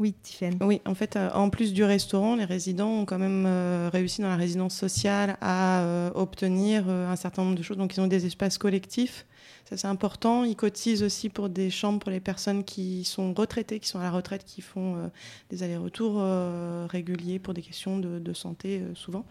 Oui, 0.00 0.14
Tiffaine. 0.22 0.56
Oui, 0.60 0.80
en 0.86 0.94
fait, 0.94 1.16
euh, 1.16 1.28
en 1.34 1.50
plus 1.50 1.72
du 1.72 1.82
restaurant, 1.82 2.36
les 2.36 2.44
résidents 2.44 2.88
ont 3.00 3.04
quand 3.04 3.18
même 3.18 3.44
euh, 3.46 3.90
réussi 3.92 4.22
dans 4.22 4.28
la 4.28 4.36
résidence 4.36 4.76
sociale 4.76 5.36
à 5.40 5.80
euh, 5.82 6.10
obtenir 6.14 6.84
euh, 6.88 7.10
un 7.10 7.16
certain 7.16 7.42
nombre 7.42 7.56
de 7.56 7.62
choses. 7.62 7.76
Donc, 7.76 7.96
ils 7.96 8.00
ont 8.00 8.06
des 8.06 8.24
espaces 8.24 8.58
collectifs. 8.58 9.26
Ça, 9.68 9.76
c'est 9.76 9.86
important. 9.86 10.44
Ils 10.44 10.56
cotisent 10.56 11.02
aussi 11.02 11.28
pour 11.28 11.50
des 11.50 11.68
chambres 11.68 11.98
pour 11.98 12.10
les 12.10 12.20
personnes 12.20 12.64
qui 12.64 13.04
sont 13.04 13.34
retraitées, 13.34 13.80
qui 13.80 13.88
sont 13.88 13.98
à 13.98 14.02
la 14.04 14.10
retraite, 14.10 14.44
qui 14.46 14.62
font 14.62 14.96
euh, 14.96 15.08
des 15.50 15.62
allers-retours 15.62 16.14
euh, 16.18 16.86
réguliers 16.88 17.38
pour 17.38 17.52
des 17.52 17.60
questions 17.60 17.98
de, 17.98 18.18
de 18.18 18.32
santé, 18.32 18.80
euh, 18.80 18.94
souvent. 18.94 19.26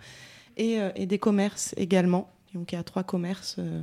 Et, 0.55 0.79
euh, 0.79 0.91
et 0.95 1.07
des 1.07 1.17
commerces 1.17 1.73
également. 1.75 2.29
Donc, 2.53 2.71
il 2.71 2.75
y 2.75 2.77
a 2.77 2.83
trois 2.83 3.03
commerces. 3.03 3.55
euh, 3.57 3.81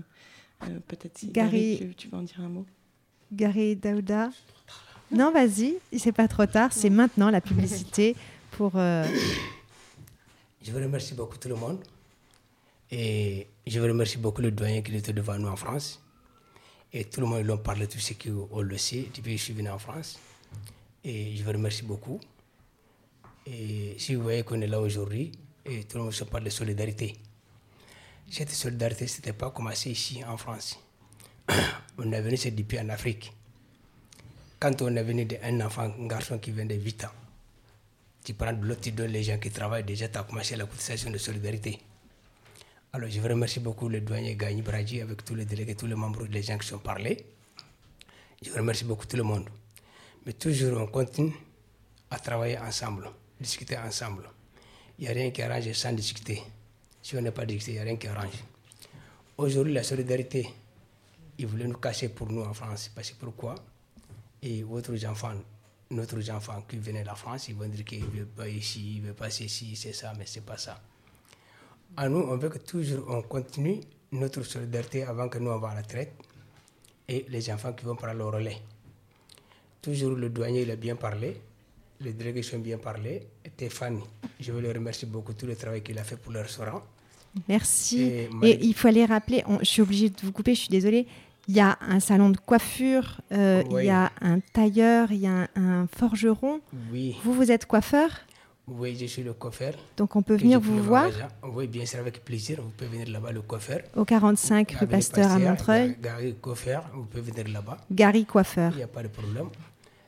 euh, 0.63 0.79
Peut-être 0.87 1.19
si 1.19 1.27
Gary- 1.29 1.77
Gary, 1.77 1.79
tu, 1.91 1.95
tu 1.97 2.09
veux 2.09 2.19
en 2.19 2.23
dire 2.23 2.41
un 2.41 2.49
mot? 2.49 2.67
Gary 3.33 3.75
Daouda. 3.75 4.31
Non, 5.11 5.33
vas-y, 5.33 5.75
c'est 5.97 6.13
pas 6.13 6.29
trop 6.29 6.47
tard. 6.47 6.73
C'est 6.73 6.89
maintenant 6.91 7.31
la 7.31 7.41
publicité 7.41 8.15
pour. 8.53 8.73
euh, 8.77 9.05
Je 10.63 10.71
vous 10.71 10.79
remercie 10.79 11.15
beaucoup 11.15 11.37
tout 11.37 11.49
le 11.49 11.57
monde. 11.57 11.81
Et 12.93 13.49
je 13.67 13.81
vous 13.81 13.87
remercie 13.87 14.19
beaucoup 14.19 14.41
le 14.41 14.53
doyen 14.53 14.83
qui 14.83 14.95
était 14.95 15.13
devant 15.13 15.37
nous 15.37 15.49
en 15.49 15.57
France. 15.57 16.01
Et 16.97 17.07
tout 17.07 17.21
le 17.21 17.27
monde 17.27 17.45
l'a 17.45 17.57
parlé, 17.57 17.89
tout 17.89 17.99
ce 17.99 18.13
qu'on 18.15 18.63
le 18.63 18.79
sait, 18.79 19.09
depuis 19.13 19.33
que 19.33 19.39
je 19.39 19.43
suis 19.43 19.53
venu 19.53 19.69
en 19.69 19.81
France. 19.81 20.17
Et 21.03 21.37
je 21.37 21.43
vous 21.43 21.51
remercie 21.51 21.83
beaucoup. 21.83 22.21
Et 23.45 23.97
si 23.99 24.15
vous 24.15 24.23
voyez 24.23 24.45
qu'on 24.45 24.61
est 24.61 24.69
là 24.69 24.81
aujourd'hui, 24.81 25.33
et 25.67 25.83
tout 25.83 25.99
le 25.99 26.05
monde 26.05 26.13
se 26.13 26.23
parle 26.23 26.45
de 26.45 26.51
solidarité. 26.51 27.17
Cette 28.31 28.51
solidarité, 28.53 29.09
ce 29.09 29.17
n'était 29.17 29.33
pas 29.33 29.51
commencé 29.51 29.91
ici 29.91 30.23
en 30.25 30.37
France. 30.37 30.79
on 31.99 32.13
est 32.13 32.23
venu, 32.23 32.37
c'est 32.37 32.53
depuis 32.53 32.79
en 32.79 32.89
Afrique. 32.89 33.33
Quand 34.61 34.81
on 34.83 34.95
est 34.95 35.03
venu 35.03 35.25
d'un 35.25 35.61
enfant, 35.67 35.93
un 35.99 36.07
garçon 36.07 36.39
qui 36.39 36.53
vient 36.53 36.65
de 36.65 36.77
8 36.77 37.05
ans, 37.07 37.13
tu 38.25 38.35
prends 38.35 38.53
de 38.53 38.65
l'autre, 38.65 38.83
tu 38.83 38.93
donnes 38.93 39.11
les 39.11 39.25
gens 39.25 39.39
qui 39.39 39.51
travaillent, 39.51 39.83
déjà 39.83 40.09
tu 40.09 40.17
as 40.17 40.23
commencé 40.23 40.55
la 40.55 40.65
cotisation 40.65 41.11
de 41.11 41.19
solidarité. 41.19 41.81
Alors 42.95 43.11
je 43.11 43.19
vous 43.19 43.27
remercie 43.27 43.59
beaucoup 43.59 43.89
le 43.89 44.01
douanier 44.03 44.37
Gagny 44.37 44.63
Bradji 44.63 45.01
avec 45.01 45.25
tous 45.25 45.35
les 45.35 45.45
délégués, 45.45 45.75
tous 45.75 45.89
les 45.89 45.97
membres, 45.97 46.27
les 46.31 46.43
gens 46.43 46.57
qui 46.57 46.69
sont 46.69 46.79
parlés. 46.79 47.27
Je 48.41 48.53
remercie 48.53 48.85
beaucoup 48.85 49.05
tout 49.05 49.17
le 49.17 49.25
monde. 49.25 49.49
Mais 50.25 50.33
toujours 50.33 50.81
on 50.81 50.87
continue 50.87 51.35
à 52.09 52.21
travailler 52.21 52.57
ensemble, 52.57 53.11
discuter 53.41 53.77
ensemble. 53.77 54.31
Il 54.97 55.07
n'y 55.07 55.11
a 55.11 55.13
rien 55.13 55.33
qui 55.33 55.43
arrange 55.43 55.73
sans 55.73 55.93
discuter. 55.93 56.41
Si 57.03 57.17
on 57.17 57.21
n'est 57.21 57.33
pas 57.33 57.45
discuté, 57.45 57.73
il 57.73 57.75
n'y 57.75 57.81
a 57.81 57.83
rien 57.83 57.97
qui 57.97 58.07
arrange. 58.07 58.45
Aujourd'hui, 59.39 59.73
la 59.73 59.83
solidarité, 59.83 60.49
ils 61.37 61.49
voulaient 61.49 61.67
nous 61.67 61.79
cacher 61.79 62.11
pour 62.11 62.31
nous 62.31 62.43
en 62.43 62.55
France. 62.55 62.93
Parce 62.95 63.11
que 63.11 63.17
pourquoi? 63.17 63.57
Et 64.41 64.63
votre 64.63 64.93
enfants, 65.05 65.35
notre 65.91 66.31
enfant 66.31 66.63
qui 66.69 66.77
venait 66.77 67.03
de 67.03 67.09
la 67.09 67.17
France, 67.17 67.49
ils 67.49 67.57
vont 67.57 67.67
dire 67.67 67.85
qu'il 67.85 68.05
ne 68.05 68.21
veut 68.21 68.27
pas 68.27 68.49
ici, 68.49 68.99
il 68.99 69.03
veut 69.03 69.15
pas 69.15 69.31
ici, 69.31 69.75
c'est 69.75 69.93
ça, 69.93 70.13
mais 70.17 70.27
c'est 70.27 70.47
pas 70.47 70.59
ça. 70.59 70.81
À 71.97 72.09
nous, 72.09 72.19
on 72.19 72.37
veut 72.37 72.49
que 72.49 72.59
toujours 72.59 73.05
on 73.09 73.23
continue 73.23 73.81
notre 74.13 74.43
solidarité 74.43 75.05
avant 75.05 75.29
que 75.29 75.39
nous 75.39 75.51
on 75.51 75.59
va 75.59 75.69
à 75.71 75.75
la 75.75 75.81
retraite 75.83 76.13
et 77.09 77.25
les 77.29 77.51
enfants 77.53 77.73
qui 77.73 77.85
vont 77.85 77.95
prendre 77.97 78.15
le 78.19 78.25
relais. 78.25 78.59
Toujours 79.83 80.13
le 80.13 80.29
douanier, 80.31 80.63
il 80.63 80.71
a 80.71 80.77
bien 80.77 80.97
parlé, 80.97 81.41
les 82.01 82.13
délégués 82.13 82.43
sont 82.43 82.59
bien 82.59 82.79
parlé. 82.79 83.23
Et 83.45 83.51
Stéphane, 83.51 84.01
je 84.41 84.51
veux 84.53 84.61
le 84.61 84.71
remercier 84.73 85.07
beaucoup 85.07 85.35
tout 85.35 85.47
le 85.47 85.55
travail 85.57 85.83
qu'il 85.83 85.99
a 85.99 86.05
fait 86.05 86.17
pour 86.17 86.33
le 86.33 86.41
restaurant. 86.41 86.83
Merci. 87.49 88.03
Et 88.43 88.65
il 88.65 88.75
faut 88.75 88.89
les 88.89 89.05
rappeler, 89.05 89.43
on- 89.47 89.59
je 89.59 89.65
suis 89.65 89.83
obligée 89.83 90.09
de 90.09 90.17
vous 90.23 90.33
couper, 90.33 90.55
je 90.55 90.61
suis 90.61 90.69
désolée. 90.71 91.07
Il 91.47 91.55
y 91.55 91.61
a 91.61 91.77
un 91.83 92.01
salon 92.01 92.31
de 92.31 92.39
coiffure, 92.39 93.21
euh, 93.33 93.63
Oui. 93.71 93.83
il 93.83 93.87
y 93.87 93.91
a 93.91 94.11
un 94.23 94.41
tailleur, 94.41 95.13
il 95.13 95.19
y 95.19 95.27
a 95.27 95.49
un, 95.55 95.83
un 95.83 95.87
forgeron. 95.89 96.61
Oui. 96.91 97.17
Vous, 97.23 97.35
vous 97.35 97.51
êtes 97.53 97.67
coiffeur? 97.67 98.09
Oui, 98.67 98.97
je 98.99 99.05
suis 99.07 99.23
le 99.23 99.35
coiffeur. 99.35 99.75
Donc 99.97 100.17
on 100.17 100.23
peut 100.23 100.37
venir 100.37 100.59
vous 100.59 100.83
voir. 100.83 101.11
Oui, 101.43 101.67
bien 101.67 101.85
sûr, 101.85 101.99
avec 102.01 102.25
plaisir. 102.25 102.61
Vous 102.63 102.71
pouvez 102.71 102.89
venir 102.89 103.11
là-bas, 103.11 103.31
le 103.33 103.43
coiffeur. 103.43 103.81
au 103.95 104.05
45 104.07 104.73
rue 104.81 104.87
Pasteur 104.87 105.31
à 105.31 105.39
Montreuil. 105.39 105.97
Gary 106.01 106.35
Coiffeur, 106.37 106.89
vous 106.95 107.05
pouvez 107.05 107.31
venir 107.31 107.49
là-bas. 107.53 107.77
Gary 107.91 108.25
Coiffeur. 108.25 108.73
Il 108.73 108.79
n'y 108.79 108.83
a 108.83 108.87
pas 108.89 109.03
de 109.03 109.09
problème. 109.09 109.49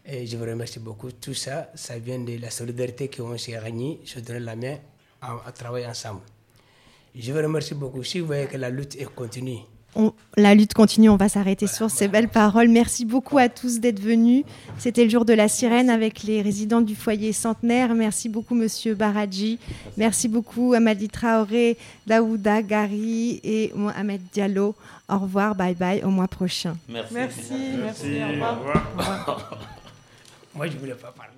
Et 0.07 0.27
je 0.27 0.37
vous 0.39 0.45
remercie 0.45 0.79
beaucoup. 0.79 1.11
Tout 1.13 1.35
ça, 1.35 1.69
ça 1.75 1.99
vient 1.99 2.19
de 2.19 2.39
la 2.39 2.49
solidarité 2.51 3.11
qu'on 3.11 3.37
s'est 3.37 3.59
réunis, 3.59 4.01
se 4.05 4.21
donner 4.21 4.41
la 4.41 4.57
main 4.57 4.77
à, 5.21 5.37
à 5.47 5.53
travailler 5.53 5.87
ensemble. 5.87 6.21
Je 7.15 7.33
vous 7.33 7.39
remercie 7.39 7.75
beaucoup. 7.75 8.03
Si 8.05 8.21
vous 8.21 8.27
voyez 8.27 8.47
que 8.47 8.57
la 8.57 8.71
lutte 8.71 8.97
est 8.97 9.13
continue, 9.15 9.59
On- 9.99 10.13
la 10.37 10.55
lutte 10.55 10.75
continue, 10.75 11.09
on 11.09 11.17
va 11.17 11.29
s'arrêter 11.31 11.67
sur 11.67 11.91
ces 11.91 12.07
belles 12.09 12.29
paroles. 12.29 12.69
Merci 12.69 13.05
beaucoup 13.07 13.39
à 13.39 13.49
tous 13.49 13.81
d'être 13.81 13.99
venus. 13.99 14.45
C'était 14.79 15.05
le 15.05 15.11
jour 15.11 15.25
de 15.25 15.33
la 15.33 15.49
sirène 15.49 15.89
avec 15.89 16.23
les 16.23 16.43
résidents 16.43 16.83
du 16.83 16.95
foyer 16.95 17.33
centenaire. 17.33 17.95
Merci 17.95 18.29
beaucoup, 18.29 18.55
monsieur 18.55 18.95
Baradji. 18.95 19.59
Merci 19.97 20.29
beaucoup, 20.29 20.75
Amadi 20.75 21.09
Traoré, 21.09 21.79
Daouda, 22.07 22.61
Gary 22.63 23.41
et 23.43 23.73
Mohamed 23.75 24.21
Diallo. 24.33 24.75
Au 25.09 25.19
revoir, 25.19 25.55
bye 25.55 25.75
bye, 25.75 26.03
au 26.05 26.09
mois 26.11 26.29
prochain. 26.29 26.77
Merci. 26.89 27.15
Merci, 27.15 27.53
merci, 27.83 28.07
au 28.23 28.29
revoir. 28.29 29.59
moi 30.55 30.67
je 30.67 30.75
ne 30.75 30.79
voulais 30.79 30.95
pas 30.95 31.13
parler. 31.17 31.36